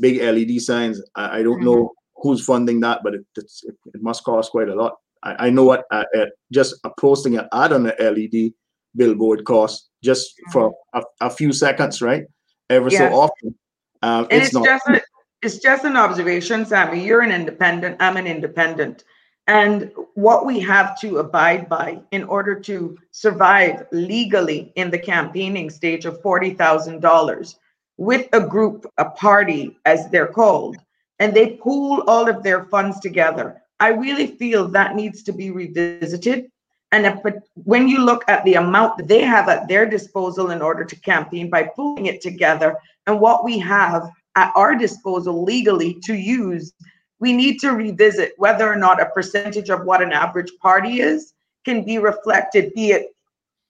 [0.00, 1.02] big LED signs.
[1.14, 4.68] I, I don't know who's funding that, but it, it's, it, it must cost quite
[4.68, 4.94] a lot.
[5.22, 8.52] I, I know what uh, uh, just a posting an ad on an LED
[8.96, 12.24] billboard costs just for a, a few seconds, right?
[12.70, 13.54] Every so often.
[14.02, 14.64] Um, and it's, it's, not.
[14.64, 15.02] just a,
[15.42, 17.04] it's just an observation, Sammy.
[17.04, 17.96] You're an independent.
[18.00, 19.04] I'm an independent.
[19.48, 25.70] And what we have to abide by in order to survive legally in the campaigning
[25.70, 27.54] stage of $40,000
[27.96, 30.76] with a group, a party, as they're called,
[31.18, 33.62] and they pool all of their funds together.
[33.80, 36.50] I really feel that needs to be revisited.
[36.92, 37.18] And if,
[37.54, 41.00] when you look at the amount that they have at their disposal in order to
[41.00, 42.76] campaign by pooling it together
[43.06, 46.74] and what we have at our disposal legally to use
[47.20, 51.32] we need to revisit whether or not a percentage of what an average party is
[51.64, 53.14] can be reflected, be it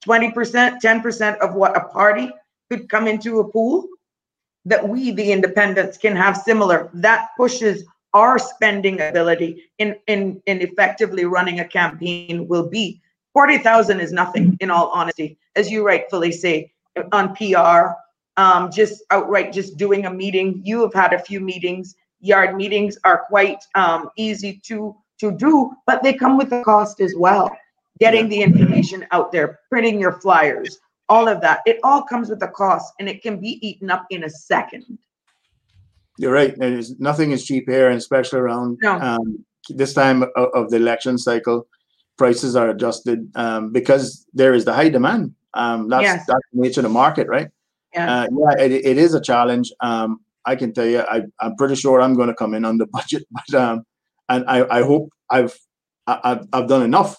[0.06, 2.30] 20%, 10% of what a party
[2.70, 3.88] could come into a pool,
[4.64, 6.90] that we, the independents, can have similar.
[6.92, 7.84] That pushes
[8.14, 13.00] our spending ability in, in, in effectively running a campaign will be
[13.34, 16.72] 40,000 is nothing in all honesty, as you rightfully say,
[17.12, 17.92] on PR,
[18.36, 20.60] um, just outright just doing a meeting.
[20.64, 25.72] You have had a few meetings yard meetings are quite um, easy to to do,
[25.86, 27.50] but they come with a cost as well.
[27.98, 30.78] Getting the information out there, printing your flyers,
[31.08, 34.06] all of that, it all comes with a cost, and it can be eaten up
[34.10, 34.98] in a second.
[36.18, 36.56] You're right.
[36.56, 39.00] There's nothing is cheap here, and especially around No.
[39.00, 41.66] um, this time of, of the election cycle,
[42.16, 45.34] prices are adjusted um, because there is the high demand.
[45.54, 46.26] Um, that's Yes.
[46.26, 47.48] that's the nature of the market, right?
[47.94, 48.22] Yeah.
[48.22, 49.72] Uh, yeah, it, it is a challenge.
[49.80, 52.78] Um, I can tell you, I, I'm pretty sure I'm going to come in on
[52.78, 53.84] the budget, but um,
[54.28, 55.56] and I, I hope I've
[56.06, 57.16] I, I've, I've done enough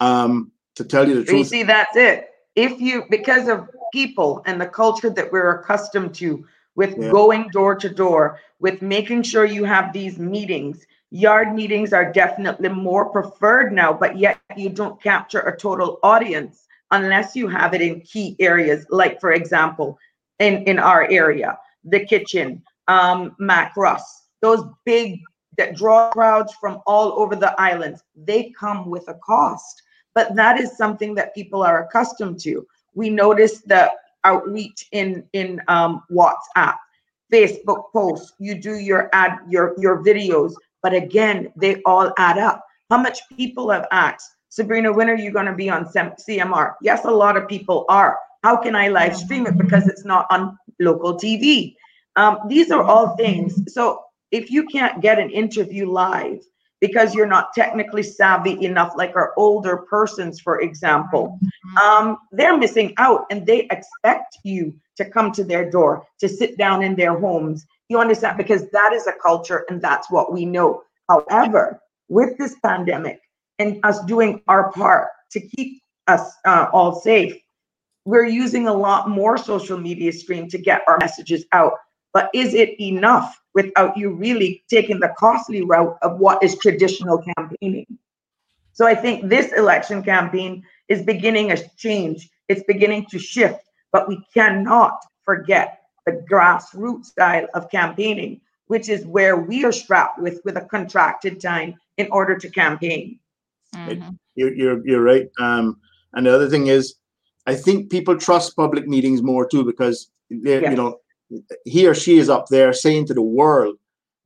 [0.00, 1.48] um, to tell you the But you truth.
[1.48, 2.30] see, that's it.
[2.56, 6.44] If you, because of people and the culture that we're accustomed to
[6.74, 7.10] with Yeah.
[7.10, 12.70] going door to door, with making sure you have these meetings, yard meetings are definitely
[12.70, 17.82] more preferred now, but yet you don't capture a total audience unless you have it
[17.82, 19.98] in key areas, like for example,
[20.38, 25.20] in, in our area, the kitchen, um, Mac Russ, those big
[25.58, 29.82] that draw crowds from all over the islands, they come with a cost
[30.14, 32.66] but that is something that people are accustomed to.
[32.94, 33.90] We notice the
[34.24, 36.76] outreach in in um, WhatsApp,
[37.32, 38.32] Facebook posts.
[38.38, 42.64] You do your ad, your your videos, but again, they all add up.
[42.90, 44.92] How much people have asked Sabrina?
[44.92, 46.74] When are you going to be on CMR?
[46.82, 48.18] Yes, a lot of people are.
[48.42, 51.74] How can I live stream it because it's not on local TV?
[52.16, 53.72] Um, these are all things.
[53.72, 56.40] So if you can't get an interview live
[56.80, 61.38] because you're not technically savvy enough, like our older persons, for example,
[61.82, 66.58] um, they're missing out and they expect you to come to their door, to sit
[66.58, 67.64] down in their homes.
[67.88, 68.36] You understand?
[68.36, 70.82] Because that is a culture and that's what we know.
[71.08, 73.20] However, with this pandemic
[73.58, 77.36] and us doing our part to keep us uh, all safe,
[78.04, 81.74] we're using a lot more social media stream to get our messages out.
[82.12, 87.22] But is it enough without you really taking the costly route of what is traditional
[87.36, 87.86] campaigning?
[88.72, 92.28] So I think this election campaign is beginning a change.
[92.48, 93.60] It's beginning to shift,
[93.92, 100.18] but we cannot forget the grassroots style of campaigning, which is where we are strapped
[100.18, 103.18] with with a contracted time in order to campaign.
[103.74, 104.18] Mhm.
[104.34, 105.30] You're, you're, you're right.
[105.38, 105.78] Um,
[106.14, 106.94] and the other thing is,
[107.46, 110.62] I think people trust public meetings more too because Yes.
[110.70, 110.98] you know,
[111.64, 113.76] he or she is up there saying to the world,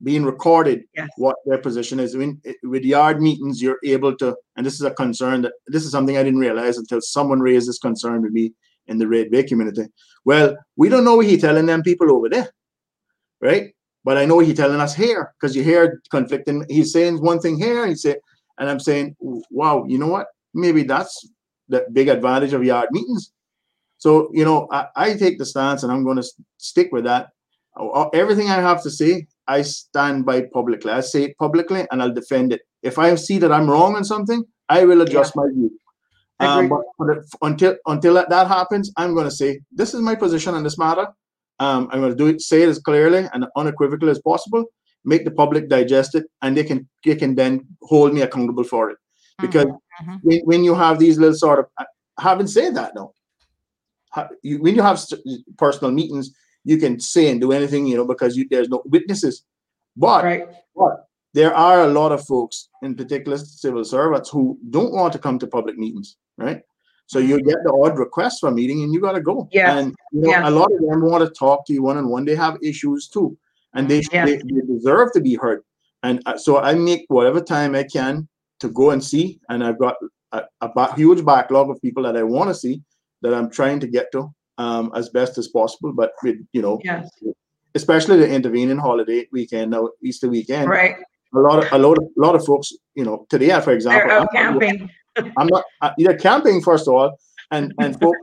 [0.03, 1.09] being recorded, Yes.
[1.17, 2.15] what their position is.
[2.15, 5.53] I mean, eh, with yard meetings, you're able to, and this is a concern that
[5.67, 8.53] this is something I didn't realize until someone raised this concern with me
[8.87, 9.85] in the Red Bay community.
[10.23, 12.49] Well, we don't know what he telling them people over there,
[13.41, 13.73] right?
[14.05, 16.65] But I know he telling us here because you hear conflicting.
[16.69, 18.19] He's saying one thing here, he said,
[18.59, 20.27] and I'm saying, wow, you know what?
[20.53, 21.27] Maybe that's
[21.69, 23.31] the big advantage of yard meetings.
[23.97, 26.27] So, you know, I, I take the stance and I'm going to
[26.57, 27.29] stick with that.
[28.13, 30.91] Everything I have to say, I stand by publicly.
[30.91, 32.61] I say it publicly and I'll defend it.
[32.83, 35.71] If I see that I'm wrong on something, I will adjust my view.
[36.39, 36.83] Um, but
[37.41, 40.77] until until that, that happens, I'm going to say this is my position on this
[40.77, 41.07] matter.
[41.59, 44.65] Um, I'm going to do it, say it as clearly and unequivocally as possible.
[45.03, 48.91] Make the public digest it, and they can they can then hold me accountable for
[48.91, 48.97] it.
[49.39, 49.65] Because
[50.01, 50.19] Mhm.
[50.23, 51.85] when, when you have these little sort of uh,
[52.19, 53.13] having said that though,
[54.11, 55.21] ha- you, when you have st-
[55.57, 56.31] personal meetings,
[56.63, 59.43] you can say and do anything you know because you, there's no witnesses.
[59.95, 60.45] But Right.
[60.75, 65.19] but there are a lot of folks, in particular civil servants, who don't want to
[65.19, 66.61] come to public meetings, right?
[67.07, 69.47] So you get the odd request for a meeting and you got to go.
[69.51, 69.77] Yeah.
[69.77, 70.47] And you know, Yes.
[70.47, 72.25] a lot of them want to talk to you one on one.
[72.25, 73.37] They have issues too,
[73.73, 74.25] and they, Yes.
[74.27, 75.63] they, they deserve to be heard.
[76.03, 78.27] And uh, so I make whatever time I can
[78.59, 79.39] to go and see.
[79.49, 79.95] And I've got
[80.31, 82.81] a, a ba- huge backlog of people that I want to see
[83.21, 85.93] that I'm trying to get to um, as best as possible.
[85.93, 87.09] But with, you know, Yes.
[87.75, 90.69] especially the intervening holiday weekend now, Easter weekend.
[90.69, 90.95] Right.
[91.35, 94.09] A lot of a lot of a lot of folks, you know, today, for example,
[94.11, 94.89] I'm, camping.
[95.37, 97.19] I'm not uh, either camping first of all,
[97.51, 98.17] and and folks,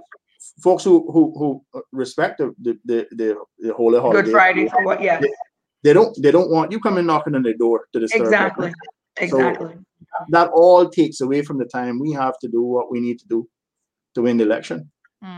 [0.62, 2.78] folks who who who respect the the
[3.12, 4.22] the, the, holy holiday.
[4.22, 5.02] Good Friday for what?
[5.02, 5.22] Yes.
[5.82, 8.32] They don't they don't want you coming knocking on their door to disturb them.
[8.32, 8.72] Exactly.
[9.18, 9.74] Exactly.
[10.28, 13.26] That all takes away from the time we have to do what we need to
[13.28, 13.48] do
[14.14, 14.90] to win the election.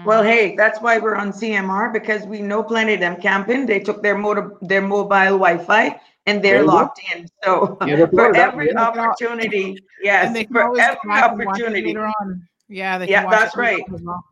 [0.04, 3.66] Well, hey, that's why we're on CMR because we know plenty of them camping.
[3.66, 6.74] They took their motor, their mobile Wi-Fi, and they're you go.
[6.74, 7.28] locked in.
[7.44, 8.82] So Yeah, for every yeah.
[8.82, 11.86] opportunity, yes, and they can for every back and watch it opportunity.
[11.86, 12.48] later on.
[12.68, 13.82] Yeah, they Yeah, can that's it right.
[13.88, 14.24] well.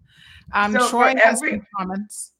[0.53, 2.33] Um, So Troy has every- some comments.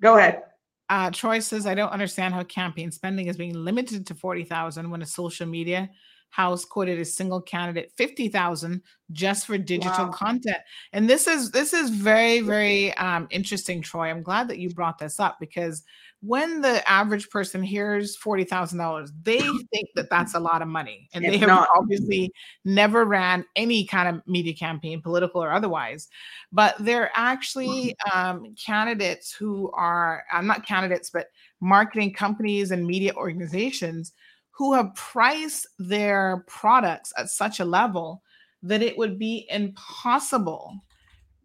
[0.00, 0.42] Go ahead.
[0.88, 4.90] Uh, Troy says, "I don't understand how campaign spending is being limited to forty thousand
[4.90, 5.90] when a social media
[6.30, 8.82] house quoted a single candidate fifty thousand
[9.12, 10.12] just for digital Wow.
[10.12, 10.58] content."
[10.92, 14.08] And this is this is very very um, interesting, Troy.
[14.08, 15.82] I'm glad that you brought this up because
[16.22, 19.38] when the average person hears forty thousand dollars, they
[19.72, 21.68] think that that's a lot of money, and they have not.
[21.74, 22.32] obviously
[22.64, 26.08] never ran any kind of media campaign, political or otherwise.
[26.52, 31.28] But they're actually um, candidates who are uh, not candidates, but
[31.60, 34.12] marketing companies and media organizations
[34.60, 38.22] who have priced their products at such a level
[38.62, 40.74] that it would be impossible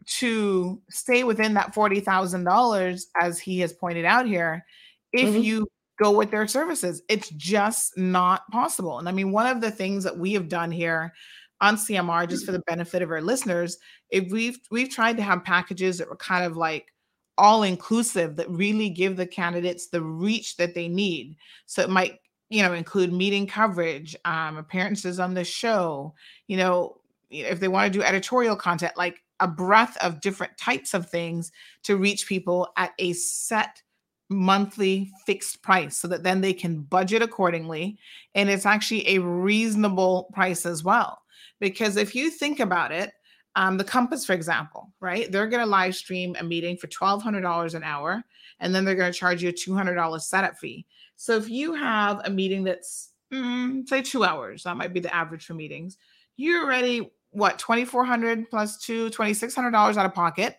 [0.06, 4.66] to stay within that $40,000 as he has pointed out here
[5.14, 5.44] if Mhm.
[5.46, 5.68] you
[5.98, 7.02] go with their services.
[7.08, 9.00] It's just not possible.
[9.00, 11.14] And i mean one of the things that we have done here
[11.62, 13.78] on CMR just for the benefit of our listeners
[14.10, 16.92] if we've we've tried to have packages that were kind of like
[17.38, 21.38] all inclusive that really give the candidates the reach that they need.
[21.66, 26.14] So it might you know include meeting coverage um appearances on the show
[26.48, 26.98] you know
[27.30, 31.52] if they want to do editorial content like a breadth of different types of things
[31.84, 33.82] to reach people at a set
[34.30, 37.98] monthly fixed price so that then they can budget accordingly
[38.34, 41.22] and it's actually a reasonable price as well.
[41.60, 43.12] Because if you think about it
[43.58, 47.74] um, the compass for example right they're going to live stream a meeting for $1200
[47.74, 48.24] an hour
[48.60, 50.86] and then they're going to charge you a $200 setup fee
[51.16, 55.14] so if you have a meeting that's mm, say two hours that might be the
[55.14, 55.98] average for meetings
[56.38, 60.58] you're already what 2400 plus two $2600 out of pocket.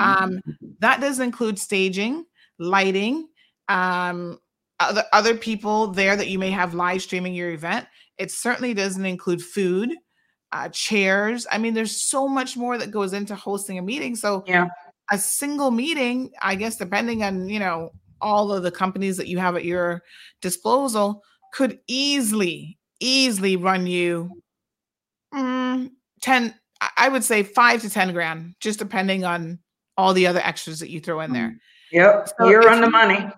[0.00, 0.40] Um,
[0.80, 2.26] that does include staging
[2.58, 3.28] lighting
[3.68, 4.38] um,
[4.80, 7.86] other, other people there that you may have live streaming your event.
[8.18, 9.94] It certainly doesn't include food
[10.52, 11.46] uh, chairs.
[11.50, 14.16] I mean there's so much more that goes into hosting a meeting.
[14.16, 14.66] So Yeah.
[15.12, 19.38] a single meeting i guess depending on you know all of the companies that you
[19.38, 20.02] have at your
[20.42, 21.22] disposal
[21.52, 24.30] could easily easily run you
[25.34, 25.90] mm,
[26.22, 26.54] 10
[26.96, 29.58] I- would say 5 to 10 grand just depending on
[29.98, 31.56] all the other extras that you throw in there
[31.92, 32.28] Yep.
[32.38, 33.28] So You're on the money.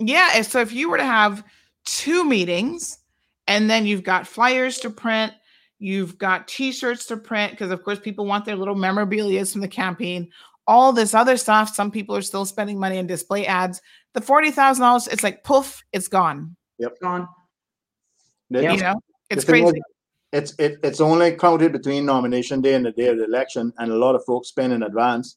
[0.00, 0.42] yeah.
[0.42, 1.44] So if you were to have
[1.84, 2.98] two meetings
[3.46, 5.32] and then you've got flyers to print,
[5.78, 9.60] you've got t shirts to print, because of course people want their little memorabilia from
[9.60, 10.28] the campaign,
[10.66, 11.72] all this other stuff.
[11.72, 13.80] Some people are still spending money on display ads.
[14.16, 16.56] The $40,000, it's like poof, it's gone.
[16.78, 17.28] It's gone.
[18.48, 19.82] The- You know, it's the thing is, crazy.
[20.32, 23.92] It's it, it's only counted between nomination day and the day of the election, and
[23.92, 25.36] a lot of folks spend in advance.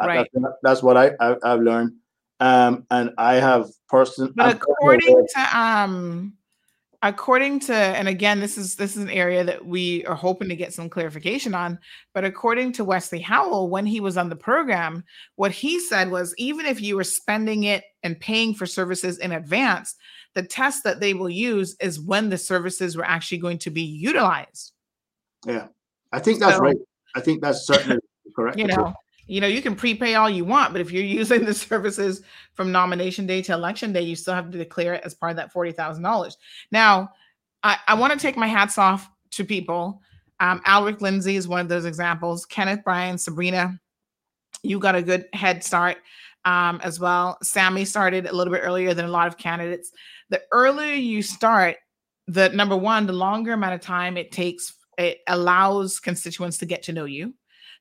[0.00, 0.26] Right.
[0.32, 1.92] That's, that's what I, I I've learned.
[2.40, 4.32] Um, and I have person.
[4.34, 6.32] But I'm according to um
[7.04, 10.56] according to and again this is this is an area that we are hoping to
[10.56, 11.78] get some clarification on
[12.14, 15.04] but according to wesley howell when he was on the program
[15.36, 19.32] what he said was even if you were spending it and paying for services in
[19.32, 19.94] advance
[20.34, 23.82] the test that they will use is when the services were actually going to be
[23.82, 24.72] utilized
[25.46, 25.66] Yeah,
[26.10, 26.76] I think that's So- right.
[27.14, 27.98] I think that's certainly
[28.34, 28.58] correct.
[28.58, 28.94] you know
[29.26, 32.22] you know you can prepay all you want but if you're using the services
[32.54, 35.36] from nomination day to election day you still have to declare it as part of
[35.36, 36.36] that $40000
[36.70, 37.10] now
[37.62, 40.00] i, I want to take my hats off to people.
[40.40, 42.44] Um, alric lindsay is one of those examples.
[42.46, 43.78] Kenneth bryan sabrina
[44.62, 45.98] you got a good head start
[46.46, 47.38] um, as well.
[47.42, 49.92] Sammy started a little bit earlier than a lot of candidates.
[50.30, 51.76] The earlier you start
[52.26, 56.82] the number one the longer amount of time it takes it allows constituents to get
[56.84, 57.34] to know you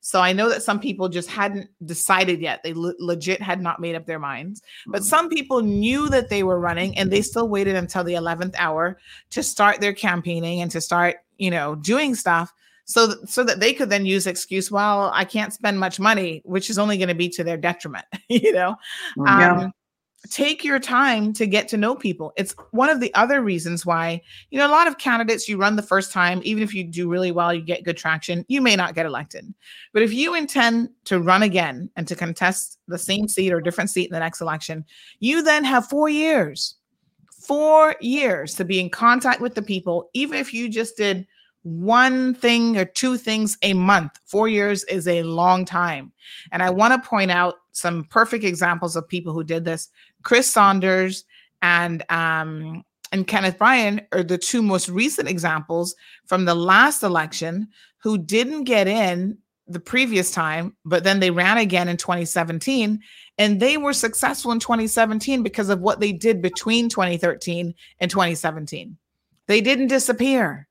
[0.06, 2.62] so I know that some people just hadn't decided yet.
[2.62, 4.62] They le- legit had not made up their minds.
[4.86, 5.06] But Mhm.
[5.06, 8.98] some people knew that they were running and they still waited until the 11th hour
[9.30, 12.52] to start their campaigning and to start, you know, doing stuff
[12.84, 16.42] so that, so that they could then use excuse, well, I can't spend much money,
[16.44, 18.76] which is only going to be to their detriment, you know.
[19.18, 19.40] Mhm.
[19.40, 19.70] Yeah.
[20.30, 22.32] Take your time to get to know people.
[22.38, 24.22] It's one of the other reasons why,
[24.52, 27.10] you know, a lot of candidates you run the first time, even if you do
[27.10, 29.54] really well, you get good traction, you may not get elected.
[29.92, 33.90] But if you intend to run again and to contest the same seat or different
[33.90, 34.86] seat in the next election,
[35.20, 36.76] you then have four years,
[37.30, 41.28] four years to be in contact with the people, even if you just did
[41.64, 44.20] one thing or two things a month.
[44.26, 46.12] Four years is a long time.
[46.52, 49.90] And I want to point out some perfect examples of people who did this.
[50.24, 51.26] Chris Saunders
[51.62, 55.96] and um, and Kenneth Bryan are the two most recent examples
[56.26, 57.68] from the last election
[58.00, 59.38] who didn't get in
[59.68, 63.00] the previous time, but then they ran again in 2017.
[63.38, 68.98] And they were successful in 2017 because of what they did between 2013 and 2017.
[69.48, 70.68] They didn't disappear.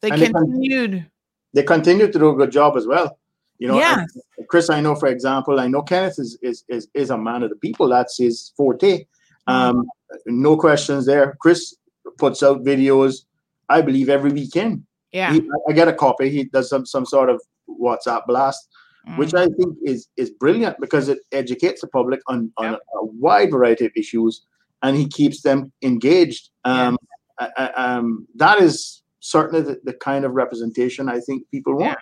[0.00, 0.92] They And they continued.
[0.92, 1.10] con-
[1.54, 3.18] They continue to do a good job as well.
[3.58, 4.06] You know, Yes.
[4.38, 7.42] and Chris, I know for example, I know Kenneth is is is, is a man
[7.42, 7.88] of the people.
[7.88, 9.06] That's his forte.
[9.46, 9.86] Um,
[10.26, 11.36] no questions there.
[11.40, 11.74] Chris
[12.18, 13.24] puts out videos,
[13.68, 14.84] I believe, every weekend.
[15.12, 15.32] yeah.
[15.32, 16.28] He, I get a copy.
[16.30, 18.68] He does some some sort of WhatsApp blast,
[19.16, 19.38] which Mm.
[19.38, 22.80] I think is is brilliant because it educates the public on on Yep.
[22.94, 24.44] a, a wide variety of issues,
[24.82, 26.50] and he keeps them engaged.
[26.64, 26.96] Um,
[27.38, 31.98] I- I- um, that is certainly the, the kind of representation I think people want.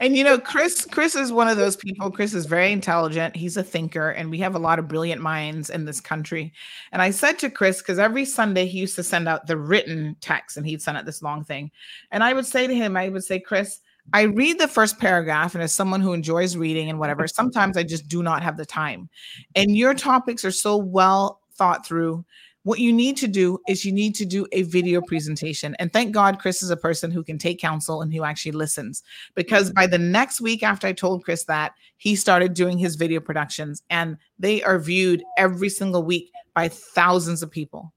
[0.00, 2.10] And you know, Chris, Chris is one of those people.
[2.10, 3.36] Chris is very intelligent.
[3.36, 6.52] He's a thinker, and we have a lot of brilliant minds in this country.
[6.92, 10.16] And I said to Chris, because every Sunday he used to send out the written
[10.20, 11.70] text, and he'd send out this long thing.
[12.10, 13.80] And I would say to him, I would say, Chris,
[14.12, 17.82] I read the first paragraph, and as someone who enjoys reading and whatever, sometimes I
[17.82, 19.08] just do not have the time.
[19.54, 22.24] And your topics are so well thought through.
[22.64, 25.74] What you need to do is you need to do a video presentation.
[25.80, 29.02] And thank God Chris is a person who can take counsel and who actually listens
[29.34, 33.18] because by the next week after I told Chris that, he started doing his video
[33.20, 37.92] productions and they are viewed every single week by thousands of people.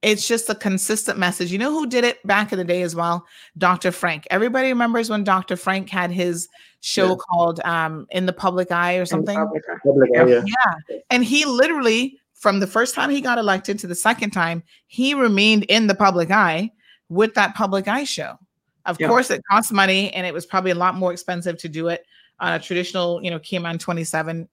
[0.00, 1.50] It's just a consistent message.
[1.50, 3.26] You know who did it back in the day as well?
[3.58, 3.90] Dr.
[3.90, 4.26] Frank.
[4.30, 5.56] Everybody remembers when Dr.
[5.56, 6.48] Frank had his
[6.80, 7.16] show Yeah.
[7.16, 9.36] called um, In the Public Eye or something?
[9.36, 10.42] Public eye, yeah.
[10.46, 10.98] Yeah.
[11.10, 15.14] And he literally, from the first time he got elected to the second time, he
[15.14, 16.70] remained in the public eye
[17.08, 18.38] with that public eye show.
[18.86, 19.08] Of Yeah.
[19.08, 22.06] course, it costs money and it was probably a lot more expensive to do it
[22.40, 24.48] on a traditional, you know, Cayman 27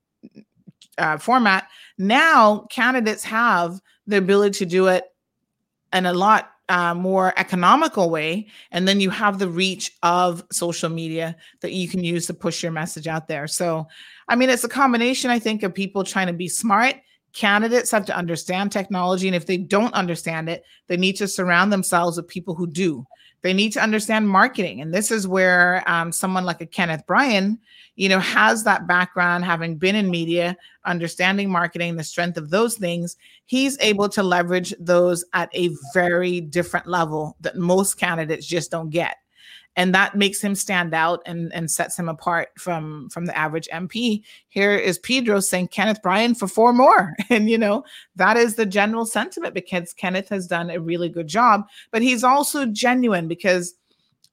[0.98, 1.68] uh, format.
[1.98, 5.06] Now, candidates have the ability to do it
[5.94, 8.48] in a lot uh, more economical way.
[8.72, 12.64] And then you have the reach of social media that you can use to push
[12.64, 13.48] your message out there.
[13.48, 13.88] So,
[14.28, 16.96] I mean, it's a combination, I think, of people trying to be smart.
[17.36, 19.28] Candidates have to understand technology.
[19.28, 23.06] And if they don't understand it, they need to surround themselves with people who do.
[23.42, 24.80] They need to understand marketing.
[24.80, 27.60] And this is where um, someone like a Kenneth Bryan,
[27.96, 30.56] you know, has that background, having been in media,
[30.86, 33.18] understanding marketing, the strength of those things.
[33.46, 38.90] He's able to leverage those at a very different level that most candidates just don't
[38.90, 39.18] get
[39.76, 43.68] and that makes him stand out and, and sets him apart from from the average
[43.74, 44.24] MP.
[44.50, 47.84] Here is Pedro saying Kenneth Bryan for four more, and you know
[48.16, 52.24] that is the general sentiment because Kenneth has done a really good job, but he's
[52.24, 53.74] also genuine because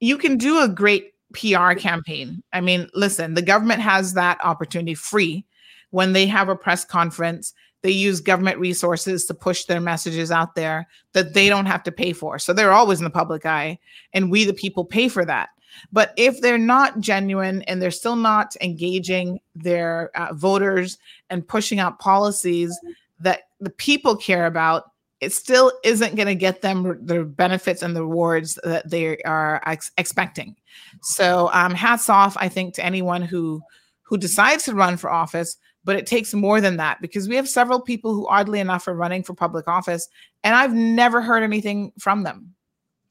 [0.01, 2.43] you can do a great PR campaign.
[2.53, 5.45] I mean, listen, the government has that opportunity free
[5.91, 7.55] when they have a press conference.
[7.83, 11.93] They use government resources to push their messages out there that they don't have to
[11.93, 12.39] pay for.
[12.39, 13.79] So they're always in the public eye
[14.13, 15.51] and we the people pay for that
[15.91, 20.99] but if they're not genuine and they're still not engaging their uh, voters
[21.31, 22.79] and pushing out policies
[23.21, 24.91] that the people care about
[25.21, 29.63] it still isn't going to get them the benefits and the rewards that they are
[29.67, 30.57] ex- expecting
[31.01, 33.61] so um, hats off i think to anyone who
[34.03, 37.49] who decides to run for office but it takes more than that because we have
[37.49, 40.09] several people who oddly enough are running for public office
[40.45, 42.55] and i've never heard anything from them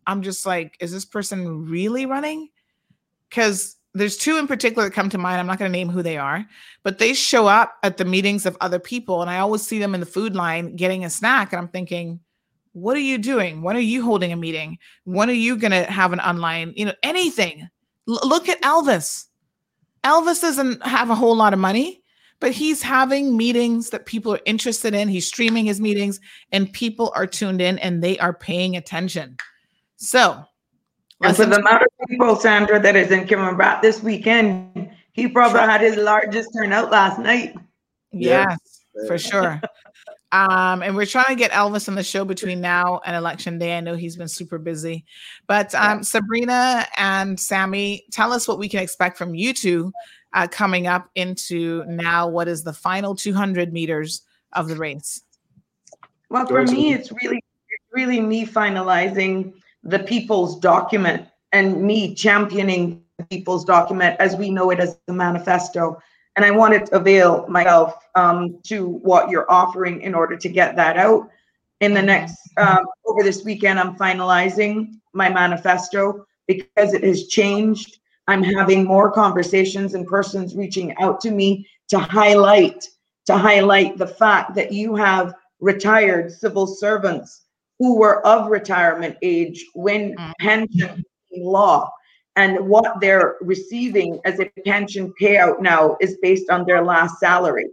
[0.07, 2.49] I'm just like, is this person really running?
[3.29, 5.39] Because there's two in particular that come to mind.
[5.39, 6.45] I'm not going to name who they are,
[6.83, 9.93] but they show up at the meetings of other people, and I always see them
[9.93, 11.51] in the food line getting a snack.
[11.51, 12.19] And I'm thinking,
[12.73, 13.61] what are you doing?
[13.61, 14.77] When are you holding a meeting?
[15.03, 17.69] When are you going to have an online, you know, anything?
[18.07, 19.25] L- look at Elvis.
[20.03, 22.00] Elvis doesn't have a whole lot of money,
[22.41, 25.07] but he's having meetings that people are interested in.
[25.07, 26.19] He's streaming his meetings,
[26.51, 29.37] and people are tuned in and they are paying attention.
[29.97, 30.43] So,
[31.21, 35.59] And for the amount of people, Sandra, that is in Kimmerat this weekend, he probably
[35.61, 37.55] had his largest turnout last night.
[38.11, 38.47] Yeah.
[38.49, 39.61] yes, for sure.
[40.33, 43.75] Um, and we're trying to get Elvis on the show between now and election day.
[43.75, 45.03] I know he's been super busy,
[45.45, 49.91] but um, Sabrina and Sammy, tell us what we can expect from you two
[50.33, 52.27] uh, coming up into now.
[52.27, 54.21] What is the final 200 meters
[54.53, 55.23] of the race?
[56.29, 57.43] Well, for me, it's really,
[57.91, 59.53] really me finalizing
[59.83, 65.13] the people's document and me championing the people's document as we know it as the
[65.13, 66.01] manifesto.
[66.35, 70.75] And I wanted to avail myself um, to what you're offering in order to get
[70.77, 71.29] that out.
[71.81, 77.97] In the next, um, over this weekend, I'm finalizing my manifesto because it has changed.
[78.27, 82.87] I'm having more conversations and persons reaching out to me to highlight
[83.27, 87.45] to highlight the fact that you have retired civil servants
[87.79, 90.31] who were of retirement age when mm.
[90.39, 91.89] pension law
[92.35, 97.67] and what they're receiving as a pension payout now is based on their last salary.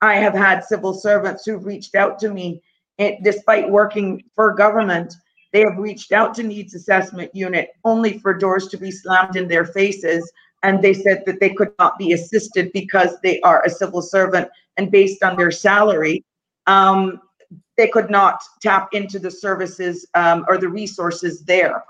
[0.00, 2.62] I have had civil servants who've reached out to me,
[2.98, 5.14] and despite working for government,
[5.52, 9.48] they have reached out to needs assessment unit only for doors to be slammed in
[9.48, 10.30] their faces.
[10.62, 14.48] And they said that they could not be assisted because they are a civil servant
[14.76, 16.24] and based on their salary,
[16.66, 17.20] um,
[17.76, 21.84] they could not tap into the services um, or the resources there.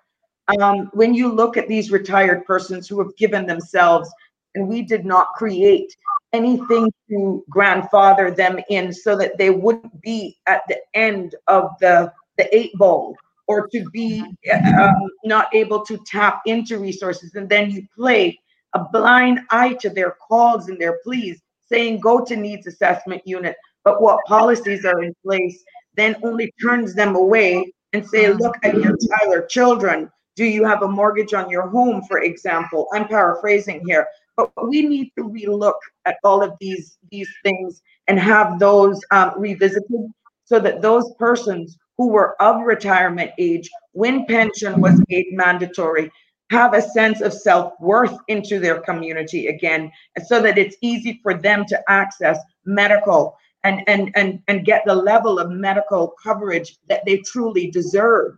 [0.61, 4.13] Um, when you look at these retired persons who have given themselves,
[4.55, 5.95] and we did not create
[6.33, 12.13] anything to grandfather them in so that they wouldn't be at the end of the,
[12.37, 13.17] the eight ball
[13.49, 17.35] or to be um, not able to tap into resources.
[17.35, 18.39] And then you play
[18.75, 23.57] a blind eye to their calls and their pleas, saying go to needs assessment unit,
[23.85, 25.63] but what policies are in place
[25.95, 30.11] then only turns them away and say, look at your Tyler children.
[30.35, 32.89] Do you have a mortgage on your home, for example?
[32.93, 34.07] I'm paraphrasing here,
[34.37, 39.33] but we need to relook at all of these these things and have those um,
[39.39, 40.13] revisited
[40.45, 46.11] so that those persons who were of retirement age when pension was made mandatory
[46.51, 49.91] have a sense of self-worth into their community again
[50.27, 54.95] so that it's easy for them to access medical and and and, and get the
[54.95, 58.37] level of medical coverage that they truly deserve.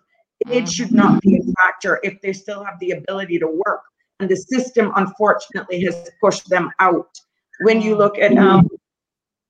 [0.48, 3.82] It should not be a factor if they still have the ability to work
[4.20, 7.10] and the system unfortunately has pushed them out.
[7.60, 8.68] When you look at um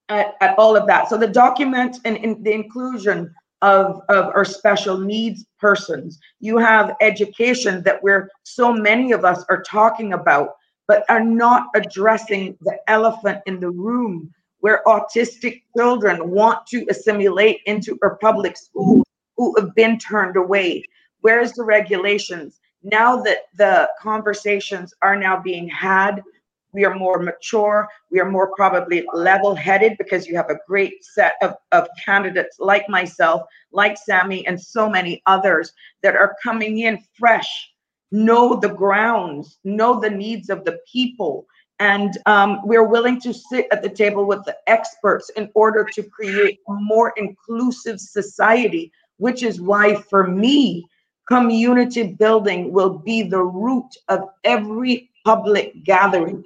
[0.09, 1.07] at, at all of that.
[1.07, 6.19] So the document and in the inclusion of, of our special needs persons.
[6.39, 10.51] You have education that we're so many of us are talking about,
[10.87, 17.61] but are not addressing the elephant in the room where autistic children want to assimilate
[17.65, 19.05] into our public schools
[19.37, 20.83] who have been turned away.
[21.21, 22.59] Where's the regulations?
[22.83, 26.23] Now that the conversations are now being had
[26.71, 27.87] we are more mature.
[28.11, 32.57] We are more probably level headed because you have a great set of, of candidates
[32.59, 37.71] like myself like sammy and so many others that are coming in fresh
[38.11, 41.45] know the grounds know the needs of the people.
[41.79, 46.03] And um, we're willing to sit at the table with the experts in order to
[46.03, 50.85] create a more inclusive society which is why for me
[51.27, 56.43] community building will be the root of every public gathering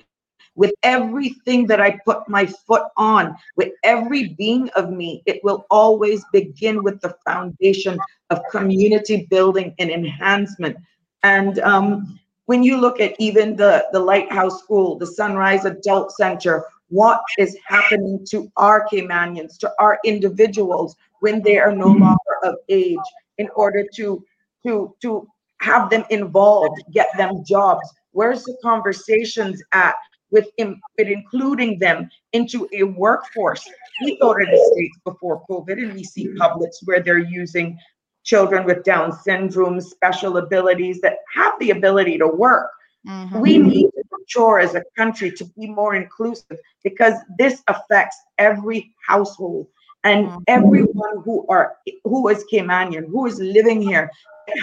[0.56, 5.66] with everything that I put my foot on, with every being of me, it will
[5.70, 7.98] always begin with the foundation
[8.30, 10.78] of community building and enhancement.
[11.24, 16.66] And um, when you look at even the, the Lighthouse School, the Sunrise Adult Center,
[16.90, 22.56] what is happening to our Caymanians, to our individuals when they are no longer of
[22.70, 22.98] age
[23.38, 24.24] in order to,
[24.64, 25.28] to, to
[25.62, 27.90] have them involved, get them jobs.
[28.12, 29.96] Where's the conversations at
[30.34, 33.66] with, in, with including them into a workforce.
[34.04, 37.78] We go to the States before COVID and we see publics where they're using
[38.24, 42.72] children with Down syndrome, special abilities that have the ability to work.
[43.08, 43.40] Mm-hmm.
[43.40, 48.94] We need to mature as a country to be more inclusive because this affects every
[49.06, 49.68] household
[50.04, 50.40] and mm-hmm.
[50.48, 54.12] everyone who are who is Caymanian, who is living here,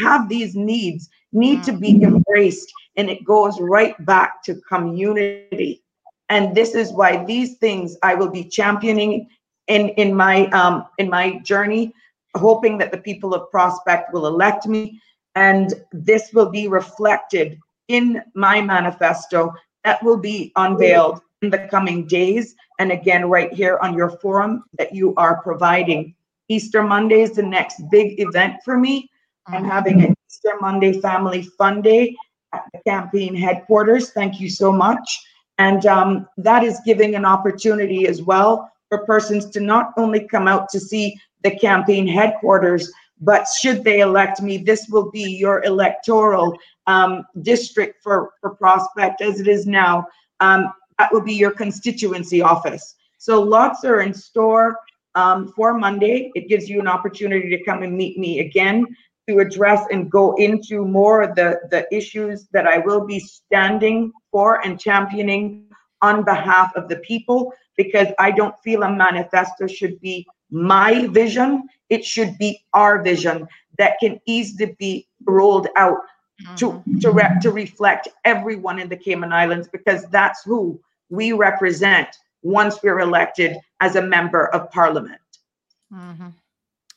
[0.00, 2.16] have these needs need to be mm-hmm.
[2.16, 5.82] embraced and it goes right back to community
[6.28, 9.28] and this is why these things i will be championing
[9.68, 11.92] in in my um in my journey
[12.36, 15.00] hoping that the people of prospect will elect me
[15.34, 17.58] and this will be reflected
[17.88, 19.52] in my manifesto
[19.84, 24.64] that will be unveiled in the coming days and again right here on your forum
[24.76, 26.12] that you are providing
[26.48, 29.08] easter monday is the next big event for me
[29.46, 32.16] i'm having an easter monday family fun day
[32.52, 34.10] at the campaign headquarters.
[34.10, 35.24] Thank you so much.
[35.58, 40.48] And um, that is giving an opportunity as well for persons to not only come
[40.48, 42.90] out to see the campaign headquarters,
[43.20, 49.20] but should they elect me, this will be your electoral um, district for, for Prospect
[49.20, 50.06] as it is now.
[50.40, 52.96] Um, that will be your constituency office.
[53.18, 54.76] So lots are in store.
[55.14, 56.30] um, for Monday.
[56.38, 58.86] It gives you an opportunity to come and meet me again
[59.28, 64.12] to address and go into more of the, the issues that I will be standing
[64.32, 70.00] for and championing on behalf of the people because I don't feel a manifesto should
[70.00, 71.68] be my vision.
[71.88, 73.48] It should be our vision
[73.78, 75.98] that can easily be rolled out
[76.56, 76.98] to Mm-hmm.
[77.00, 80.80] to, re- to reflect everyone in the Cayman Islands because that's who
[81.10, 82.08] we represent
[82.42, 85.20] once we're elected as a member of parliament.
[85.92, 86.32] Mhm.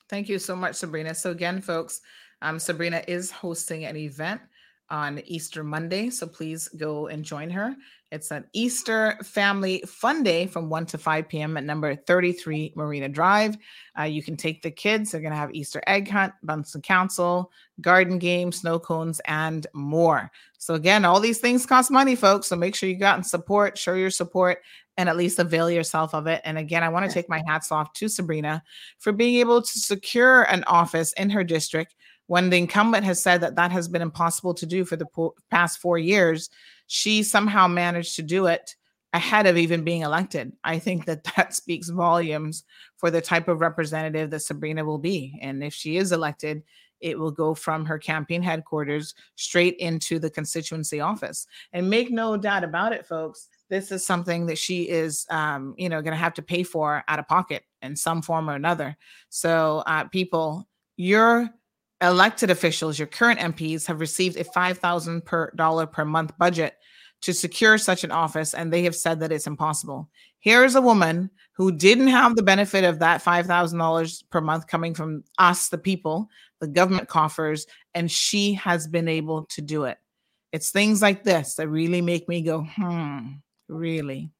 [0.10, 1.14] Thank you so much, Sabrina.
[1.15, 2.02] So again, folks,
[2.41, 4.41] um, Sabrina is hosting an event
[4.90, 7.76] on Easter Monday, so please go and join her.
[8.11, 11.57] It's an Easter Family Fun Day from 1 to 5 p.m.
[11.57, 13.57] at number 33 Marina Drive.
[13.98, 15.11] Uh, you can take the kids.
[15.11, 20.30] They're going to have Easter egg hunt, Bunsen Council, garden games, snow cones, and more.
[20.64, 22.48] So again, all these things cost money, folks.
[22.48, 24.60] So make sure you got and support, show your support,
[24.95, 26.40] and at least avail yourself of it.
[26.45, 28.64] And again, I want to take my hats off to Sabrina
[28.98, 31.95] for being able to secure an office in her district
[32.27, 35.35] when the incumbent has said that that has been impossible to do for the po-
[35.52, 36.49] past four years.
[36.88, 38.73] She somehow managed to do it
[39.11, 40.53] ahead of even being elected.
[40.64, 42.64] I think that that speaks volumes
[42.95, 45.38] for the type of representative that Sabrina will be.
[45.41, 46.64] And if she is elected,
[47.03, 51.45] it will go from her campaign headquarters straight into the constituency office.
[51.73, 55.89] And make no doubt about it, folks, this is something that she is, um, you
[55.89, 58.95] know, going to have to pay for out of pocket in some form or another.
[59.30, 61.49] So, uh, people, your
[62.01, 66.75] elected officials, your current MPs, have received a five thousand per dollar per month budget
[67.21, 70.09] to secure such an office, and they have said that it's impossible.
[70.39, 74.41] Here is a woman who didn't have the benefit of that five thousand dollars per
[74.41, 76.27] month coming from us, the people,
[76.64, 79.98] the government coffers, and she has been able to do it.
[80.53, 83.34] It's things like this that really make me go, hmm,
[83.68, 84.31] really.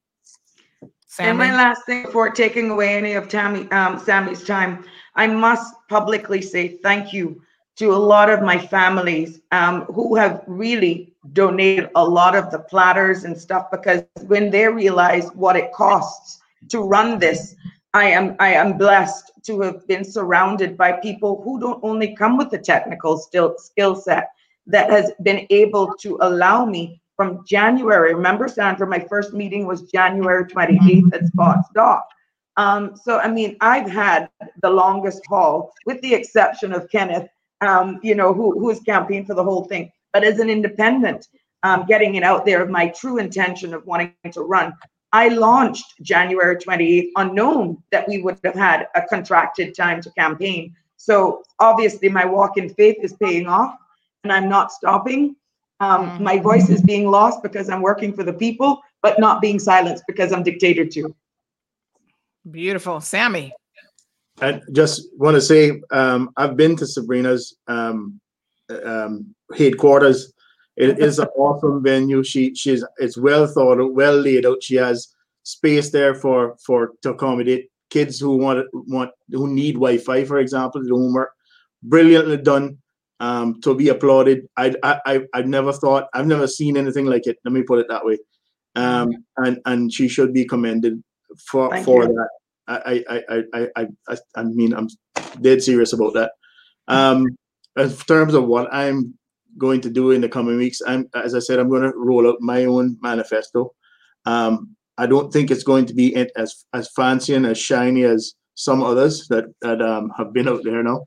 [1.20, 4.86] And my last thing before taking away any of Tammy, um, Sammy's time,
[5.16, 7.42] I must publicly say thank you
[7.76, 12.60] to a lot of my families um, who have really donated a lot of the
[12.60, 16.40] platters and stuff because when they realize what it costs
[16.70, 17.56] to run this,
[17.94, 22.38] I am I am blessed to have been surrounded by people who don't only come
[22.38, 24.32] with the technical still skill set
[24.68, 28.14] that has been able to allow me from January.
[28.14, 32.08] Remember, Sandra, my first meeting was January 28th at Spotts Dock.
[32.58, 34.30] Um, so, I mean, I've had
[34.62, 37.28] the longest haul, with the exception of Kenneth,
[37.62, 39.92] um, you know, who, who has campaigned for the whole thing.
[40.12, 41.28] But as an independent,
[41.64, 44.74] um, getting it out there of my true intention of wanting to run,
[45.14, 50.76] I launched January 28th, unknown that we would have had a contracted time to campaign.
[50.98, 53.76] So obviously, my walk in faith is paying off,
[54.24, 55.36] and I'm not stopping.
[55.80, 59.60] Um, my voice is being lost because I'm working for the people, but not being
[59.60, 61.16] silenced because I'm dictated to.
[62.50, 63.00] Beautiful.
[63.00, 63.54] Sammy.
[64.42, 68.20] I just want to say um, I've been to Sabrina's um,
[68.84, 70.34] um, headquarters.
[70.76, 72.24] It is an awesome venue.
[72.24, 74.64] She she's it's well thought out, well laid out.
[74.64, 75.14] She has
[75.44, 80.82] space there for for to accommodate kids who want want who need Wi-Fi, for example,
[80.82, 81.32] to do homework.
[81.84, 82.80] Brilliantly done.
[83.20, 84.50] Um, to be applauded.
[84.58, 87.38] I I I've never thought I've never seen anything like it.
[87.46, 88.18] Let me put it that way.
[88.76, 91.02] Um, and and she should be commended
[91.38, 92.14] for Thank for you.
[92.14, 92.30] that.
[92.68, 94.90] I, I, I, I, I, I, I mean, I'm
[95.42, 96.32] dead serious about that.
[96.88, 97.38] Um,
[97.78, 99.18] in terms of what I'm
[99.58, 102.28] going to do in the coming weeks, I'm, as I said, I'm going to roll
[102.28, 103.74] out my own manifesto.
[104.26, 108.36] Um, I don't think it's going to be as as fancy and as shiny as
[108.56, 111.06] some others that that um, have been out there now.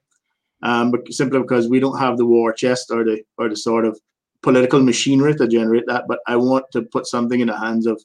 [0.63, 3.85] Um, but simply because we don't have the war chest or the or the sort
[3.85, 3.99] of
[4.43, 6.05] political machinery to generate that.
[6.09, 8.03] But I want to put something in the hands of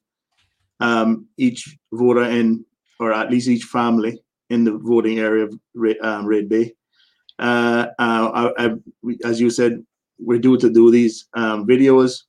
[0.80, 2.66] um, each voter in
[3.00, 6.74] or at least each family in the voting area of Red, um, Red Bay.
[7.40, 8.76] Uh, uh, I, I,
[9.26, 9.84] as you said,
[10.22, 12.24] we're due to do these um, videos.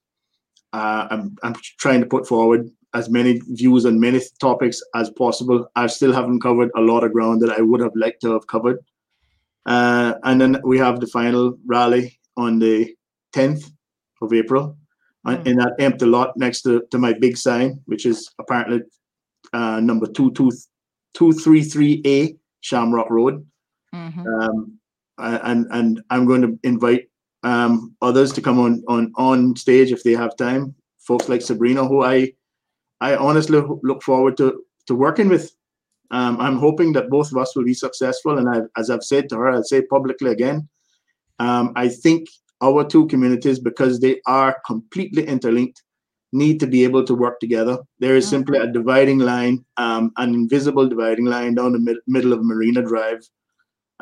[0.73, 5.66] Uh, I'm, I'm trying to put forward as many views on many topics as possible.
[5.77, 8.47] I still haven't covered a lot of ground that I would have liked to have
[8.47, 8.78] covered.
[9.66, 12.94] Uh, and then we have the final rally on the
[13.35, 13.70] 10th
[14.20, 14.77] of April
[15.24, 15.47] on- Mm.
[15.47, 18.81] in that empty lot next to, to my big sign, which is apparently
[19.52, 23.47] uh, number 233A Shamrock Road.
[23.94, 24.27] Mhm.
[24.27, 24.78] Um,
[25.19, 27.09] and and I'm going to invite
[27.43, 30.74] um, others to come on on on stage if they have time.
[31.01, 32.32] Folks like Sabrina, who I
[33.01, 35.52] I honestly look forward to to working with.
[36.10, 38.36] Um, I'm hoping that both of us will be successful.
[38.36, 40.69] And I, as I've said to her, I'll say publicly again.
[41.39, 42.28] Um, I think
[42.60, 45.82] our two communities, because they are completely interlinked,
[46.32, 47.78] need to be able to work together.
[47.98, 52.32] There is simply a dividing line, um, an invisible dividing line down the mid- middle
[52.32, 53.27] of Marina Drive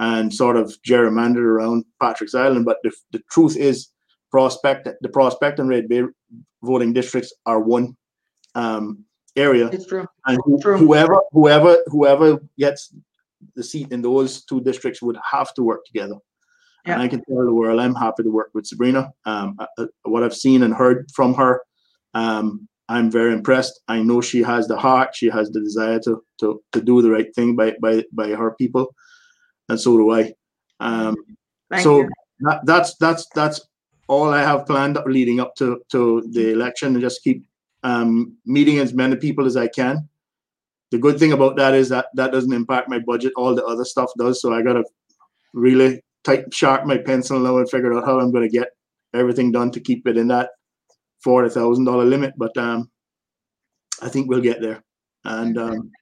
[0.00, 2.64] and sort of gerrymandered around Patrick's Island.
[2.64, 3.88] But the, the truth is,
[4.30, 6.02] prospect the prospect and red bay
[6.62, 7.96] voting districts are one
[8.54, 9.04] um,
[9.36, 10.06] area, It's true.
[10.26, 12.92] and whoever whoever whoever gets
[13.56, 16.16] the seat in those two districts would have to work together.
[16.86, 16.94] Yeah.
[16.94, 19.10] And I can tell the world I'm happy to work with Sabrina.
[19.26, 21.60] Um, uh, uh, what I've seen and heard from her,
[22.14, 23.80] um, I'm very impressed.
[23.88, 27.10] I know she has the heart, she has the desire to to to do the
[27.10, 28.94] right thing by by by her people,
[29.70, 30.34] and so do I.
[30.80, 31.16] Um,
[31.80, 32.06] so
[32.40, 33.60] that, that's that's that's
[34.08, 37.44] all I have planned up leading up to to the election, and just keep
[37.82, 40.08] um, meeting as many people as I can.
[40.90, 43.32] The good thing about that is that that doesn't impact my budget.
[43.36, 44.42] All the other stuff does.
[44.42, 44.84] So I gotta
[45.54, 48.68] really tight sharp my pencil now and figure out how I'm gonna get
[49.14, 50.50] everything done to keep it in that
[51.22, 52.34] forty thousand dollar limit.
[52.36, 52.90] But um,
[54.02, 54.82] I think we'll get there,
[55.24, 55.92] and um,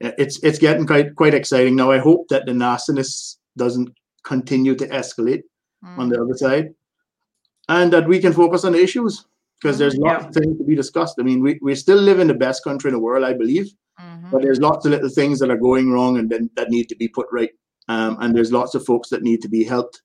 [0.00, 1.90] it's it's getting quite quite exciting now.
[1.90, 3.90] I hope that the nastiness doesn't
[4.24, 5.42] continue to escalate
[5.98, 6.74] on the other side,
[7.68, 9.24] and that we can focus on the issues
[9.60, 10.28] because there's lots Yeah.
[10.28, 11.16] of things to be discussed.
[11.18, 13.68] I mean, we, we still live in the best country in the world, I believe,
[14.00, 14.30] Mhm.
[14.30, 16.96] but there's lots of little things that are going wrong and then that need to
[16.96, 17.50] be put right.
[17.88, 20.00] Um, and there's lots of folks that need to be helped,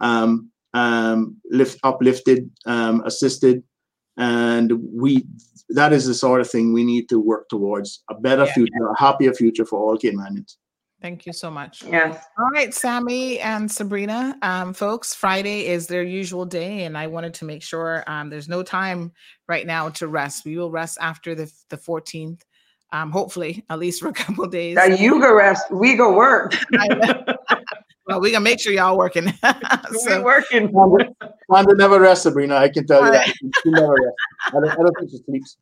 [0.00, 3.62] um, um, lift uplifted, um, assisted,
[4.16, 5.26] and we
[5.70, 8.52] that is the sort of thing we need to work towards a better Yeah.
[8.52, 10.56] future, a happier future for all Caymanians.
[11.02, 11.82] Thank you so much.
[11.82, 12.22] Yes.
[12.38, 17.34] All right, Sammy and Sabrina, um, folks, Friday is their usual day, and I wanted
[17.34, 19.12] to make sure um, there's no time
[19.48, 20.44] right now to rest.
[20.46, 22.40] We will rest after the the 14th,
[22.92, 24.76] um, hopefully, at least for a couple days.
[24.76, 25.70] Now you go rest.
[25.70, 26.54] We go work.
[28.06, 29.24] Well, we're gonna make sure y'all working.
[29.24, 30.70] we so, working.
[31.48, 32.56] Wanda never rests, Sabrina.
[32.56, 33.26] I can tell you that.
[33.26, 34.16] She never rests.
[34.46, 35.56] I don't, I don't think she sleeps.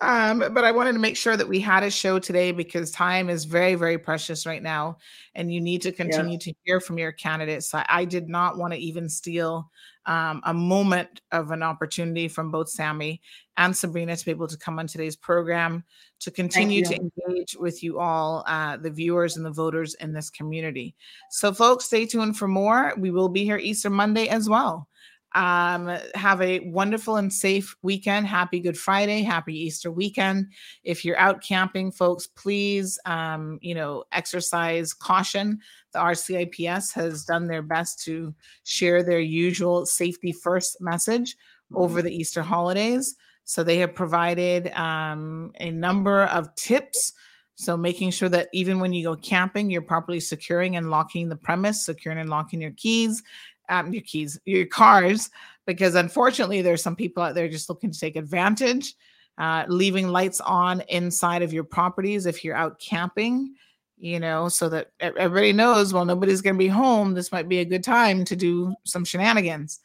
[0.00, 3.28] um, but I wanted to make sure that we had a show today because time
[3.28, 4.98] is very, very precious right now,
[5.34, 7.74] and you need to continue to hear from your candidates.
[7.74, 9.70] I, I did not want to even steal
[10.08, 13.20] um, a moment of an opportunity from both Sammy
[13.58, 15.84] and Sabrina to be able to come on today's program
[16.20, 20.30] to continue to engage with you all, uh, the viewers and the voters in this
[20.30, 20.96] community.
[21.30, 22.94] So, folks, stay tuned for more.
[22.96, 24.87] We will be here Easter Monday as well.
[25.34, 28.26] Um, have a wonderful and safe weekend.
[28.26, 29.22] Happy Good Friday.
[29.22, 30.52] Happy Easter weekend.
[30.84, 35.60] If you're out camping, folks, please, um, you know, exercise caution.
[35.92, 38.34] The RCIPS has done their best to
[38.64, 41.36] share their usual safety first message
[41.74, 43.14] over the Easter holidays.
[43.44, 47.12] So they have provided um, a number of tips.
[47.54, 51.36] So making sure that even when you go camping, you're properly securing and locking the
[51.36, 53.22] premise, securing and locking your keys,
[53.68, 55.30] um, your keys, your cars,
[55.66, 58.94] because unfortunately there's some people out there just looking to take advantage,
[59.38, 63.54] uh, leaving lights on inside of your properties if you're out camping,
[63.98, 67.14] you know, so that everybody knows, well, nobody's going to be home.
[67.14, 69.80] This might be a good time to do some shenanigans.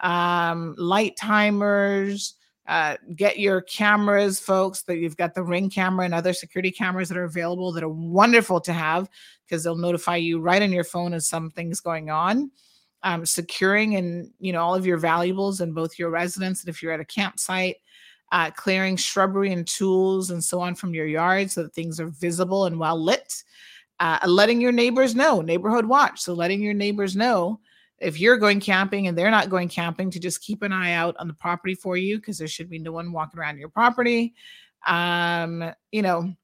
[0.00, 2.34] Um, light timers,
[2.66, 4.82] uh, get your cameras, folks.
[4.82, 7.88] That you've got the ring camera and other security cameras that are available that are
[7.88, 9.08] wonderful to have
[9.44, 12.50] because they'll notify you right on your phone as something's going on.
[13.04, 16.82] Um, securing and you know all of your valuables in both your residence and if
[16.82, 17.76] you're at a campsite,
[18.32, 22.08] uh, clearing shrubbery and tools and so on from your yard so that things are
[22.08, 23.42] visible and well lit.
[24.00, 26.20] Uh, letting your neighbors know, neighborhood watch.
[26.20, 27.60] So letting your neighbors know
[28.02, 31.14] if you're going camping and they're not going camping to just keep an eye out
[31.18, 34.34] on the property for you because there should be no one walking around your property.
[34.86, 36.34] Um, you know,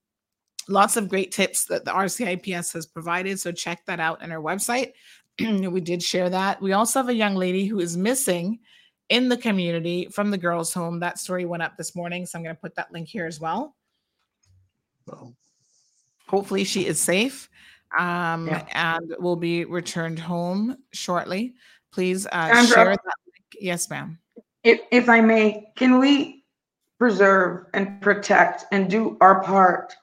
[0.68, 3.40] lots of great tips that the RCIPS has provided.
[3.40, 4.92] So check that out on our website.
[5.70, 6.60] we did share that.
[6.60, 8.58] We also have a young lady who is missing
[9.08, 11.00] in the community from the girls' home.
[11.00, 12.26] That story went up this morning.
[12.26, 13.74] So I'm going to put that link here as well.
[15.08, 15.34] So,
[16.26, 17.48] Hopefully, she is safe
[17.98, 18.66] um, Yeah.
[18.72, 21.54] and will be returned home shortly.
[21.90, 22.74] Please uh, Sandra?
[22.74, 23.56] share that link.
[23.58, 24.18] Yes, ma'am.
[24.62, 26.44] If, if I may, can we
[26.98, 29.94] preserve and protect and do our part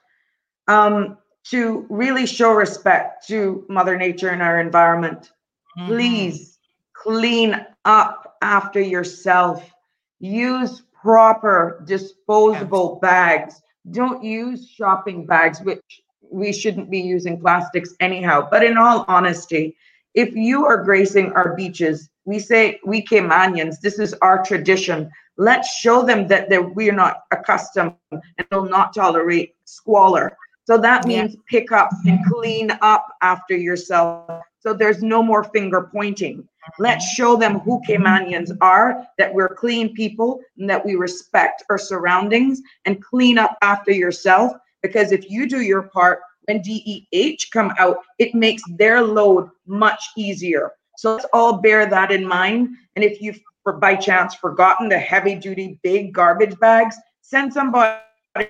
[0.66, 1.16] um,
[1.50, 5.32] to really show respect to Mother Nature and our environment?
[5.78, 5.86] Mhm.
[5.86, 6.58] Please
[6.92, 9.70] clean up after yourself.
[10.18, 13.62] Use proper disposable bags.
[13.90, 18.48] Don't use shopping bags, which we shouldn't be using plastics anyhow.
[18.50, 19.76] But in all honesty,
[20.14, 25.08] if you are gracing our beaches, we say we Caymanians, this is our tradition.
[25.36, 30.36] Let's show them that, that we're not accustomed and will not tolerate squalor.
[30.66, 31.40] So that means yeah.
[31.48, 34.42] pick up and clean up after yourself.
[34.58, 36.46] So there's no more finger pointing.
[36.80, 37.14] Let's mm-hmm.
[37.14, 42.60] show them who Caymanians are, that we're clean people, and that we respect our surroundings
[42.84, 44.52] and clean up after yourself.
[44.82, 50.10] Because if you do your part, when DEH come out, it makes their load much
[50.16, 50.72] easier.
[50.96, 52.70] So let's all bear that in mind.
[52.96, 53.40] And if you've
[53.80, 57.98] by chance forgotten the heavy duty big garbage bags, send somebody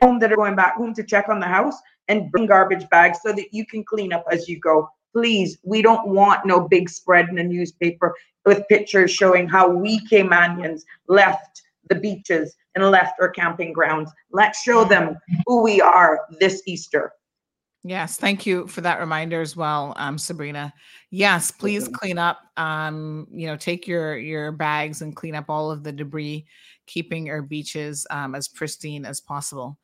[0.02, 1.76] home that are going back home to check on the house
[2.08, 4.88] and bring garbage bags so that you can clean up as you go.
[5.12, 10.00] Please, we don't want no big spread in the newspaper with pictures showing how we
[10.08, 14.10] Caymanians left the beaches and left our camping grounds.
[14.30, 17.12] Let's show them who we are this Easter.
[17.82, 20.74] Yes, thank you for that reminder as well, um, Sabrina.
[21.10, 22.40] Yes, please clean up.
[22.56, 26.46] Um, you know, take your your bags and clean up all of the debris,
[26.86, 29.78] keeping our beaches um, as pristine as possible.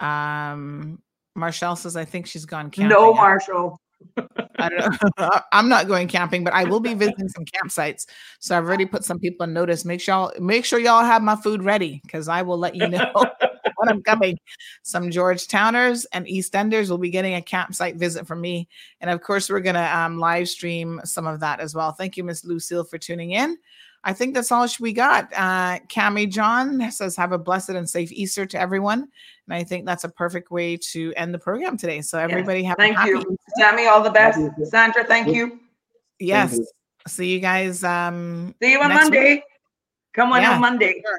[0.00, 0.98] Um,
[1.34, 2.88] Marshall says, I think she's gone camping.
[2.88, 3.80] No, Marshall.
[4.58, 5.30] I don't know.
[5.52, 8.06] I'm not going camping, but I will be visiting some campsites.
[8.38, 9.84] So I've already put some people on notice.
[9.84, 12.88] Make sure y'all make sure y'all have my food ready because I will let you
[12.88, 13.10] know
[13.76, 14.38] when I'm coming.
[14.82, 18.68] Some Georgetowners and Eastenders will be getting a campsite visit from me.
[19.00, 21.92] And of course, we're going to um, live stream some of that as well.
[21.92, 23.56] Thank you, Miss Lucille, for tuning in.
[24.04, 25.32] I think that's all we got.
[25.32, 29.08] Uh, Cami John says, Have a blessed and safe Easter to everyone.
[29.46, 32.02] And I think that's a perfect way to end the program today.
[32.02, 32.68] So, everybody yes.
[32.68, 33.36] have Thank you.
[33.58, 34.38] Tammy, all the best.
[34.64, 35.58] Sandra, thank you.
[36.20, 36.50] Yes.
[36.50, 36.66] Thank you.
[37.06, 37.82] See you guys.
[37.82, 39.34] Um, See you on Monday.
[39.34, 39.42] Week.
[40.12, 40.54] Come on yeah.
[40.54, 41.02] on Monday.
[41.04, 41.18] Sure.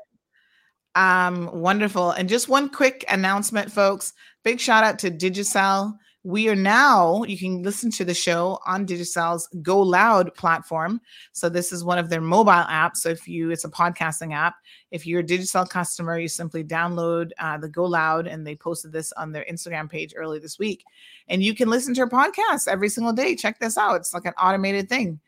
[0.95, 2.11] Um, wonderful.
[2.11, 4.13] And just one quick announcement, folks.
[4.43, 5.97] Big shout out to Digicel.
[6.25, 10.99] We are now, you can listen to the show on Digicel's Go Loud platform.
[11.33, 12.97] So this is one of their mobile apps.
[12.97, 14.55] So if you, it's a podcasting app.
[14.89, 18.91] If you're a Digicel customer, you simply download uh, the Go Loud, and they posted
[18.91, 20.83] this on their Instagram page early this week.
[21.27, 23.35] And you can listen to a podcast every single day.
[23.35, 23.97] Check this out.
[23.97, 25.19] It's like an automated thing.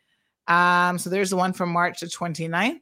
[0.48, 2.80] Um, so there's the one from March the 29th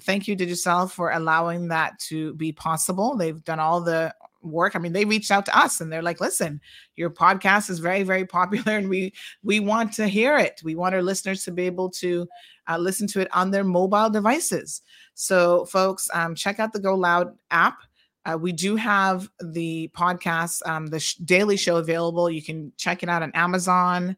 [0.00, 3.16] thank you Digicel for allowing that to be possible.
[3.16, 4.74] They've done all the work.
[4.74, 6.60] I mean, they reached out to us and they're like, "Listen,
[6.96, 9.12] your podcast is very, very popular, and we
[9.42, 10.60] we want to hear it.
[10.64, 12.28] We want our listeners to be able to
[12.68, 14.82] uh, listen to it on their mobile devices."
[15.14, 17.78] So, folks, um, check out the Go Loud app.
[18.24, 22.30] Uh, we do have the podcast, um, the sh- daily show available.
[22.30, 24.16] You can check it out on Amazon,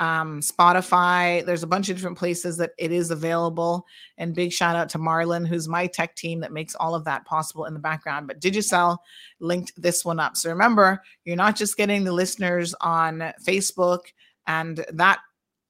[0.00, 1.44] um, Spotify.
[1.44, 3.86] There's a bunch of different places that it is available.
[4.18, 7.24] And big shout out to Marlon, who's my tech team that makes all of that
[7.24, 8.26] possible in the background.
[8.26, 8.98] But Digicel
[9.40, 10.36] linked this one up.
[10.36, 14.00] So remember, you're not just getting the listeners on Facebook
[14.46, 15.20] and that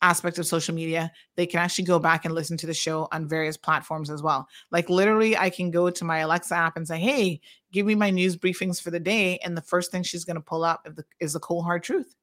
[0.03, 3.29] aspect of social media, they can actually go back and listen to the show on
[3.29, 4.47] various platforms as well.
[4.71, 7.41] Like literally, I can go to my Alexa app and say, "Hey,
[7.73, 10.43] give me my news briefings for the day," and the first thing she's going to
[10.43, 10.87] pull up
[11.21, 12.15] is the cold hard truth.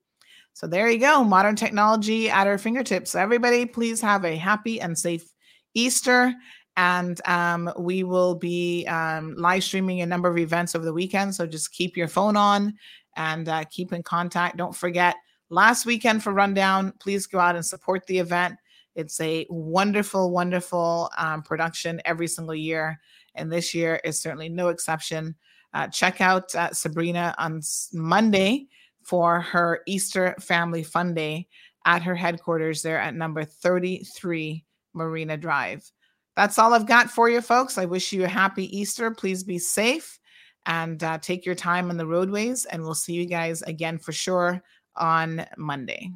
[0.54, 3.12] So there you go, modern technology at our fingertips.
[3.12, 5.26] So everybody, please have a happy and safe
[5.74, 6.34] Easter.
[6.78, 11.36] And um, we will be um, live streaming a number of events over the weekend.
[11.36, 12.76] So just keep your phone on
[13.16, 14.58] and uh, keep in contact.
[14.58, 15.16] Don't forget,
[15.50, 18.56] last weekend for Rundown, please go out and support the event.
[18.96, 23.00] It's a wonderful, wonderful um, production every single year.
[23.36, 25.36] And this year is certainly no exception.
[25.74, 27.62] Uh, check out uh, Sabrina on
[27.94, 28.68] Monday
[29.04, 31.48] for her Easter Family Fun Day
[31.86, 35.90] at her headquarters there at number 33 Marina Drive.
[36.36, 37.78] That's all I've got for you, folks.
[37.78, 39.12] I wish you a happy Easter.
[39.12, 40.20] Please be safe
[40.66, 42.66] and uh, take your time on the roadways.
[42.66, 44.64] And we'll see you guys again for sure
[44.96, 46.10] on Monday.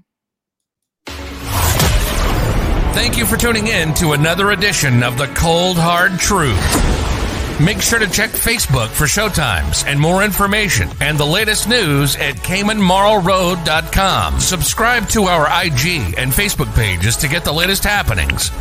[2.97, 7.16] Thank you for tuning in to another edition of The Cold Hard Truth.
[7.63, 12.35] Make sure to check Facebook for showtimes and more information and the latest news at
[12.35, 14.39] CaymanMarlRoad.com.
[14.39, 18.51] Subscribe to our IG and Facebook pages to get the latest happenings.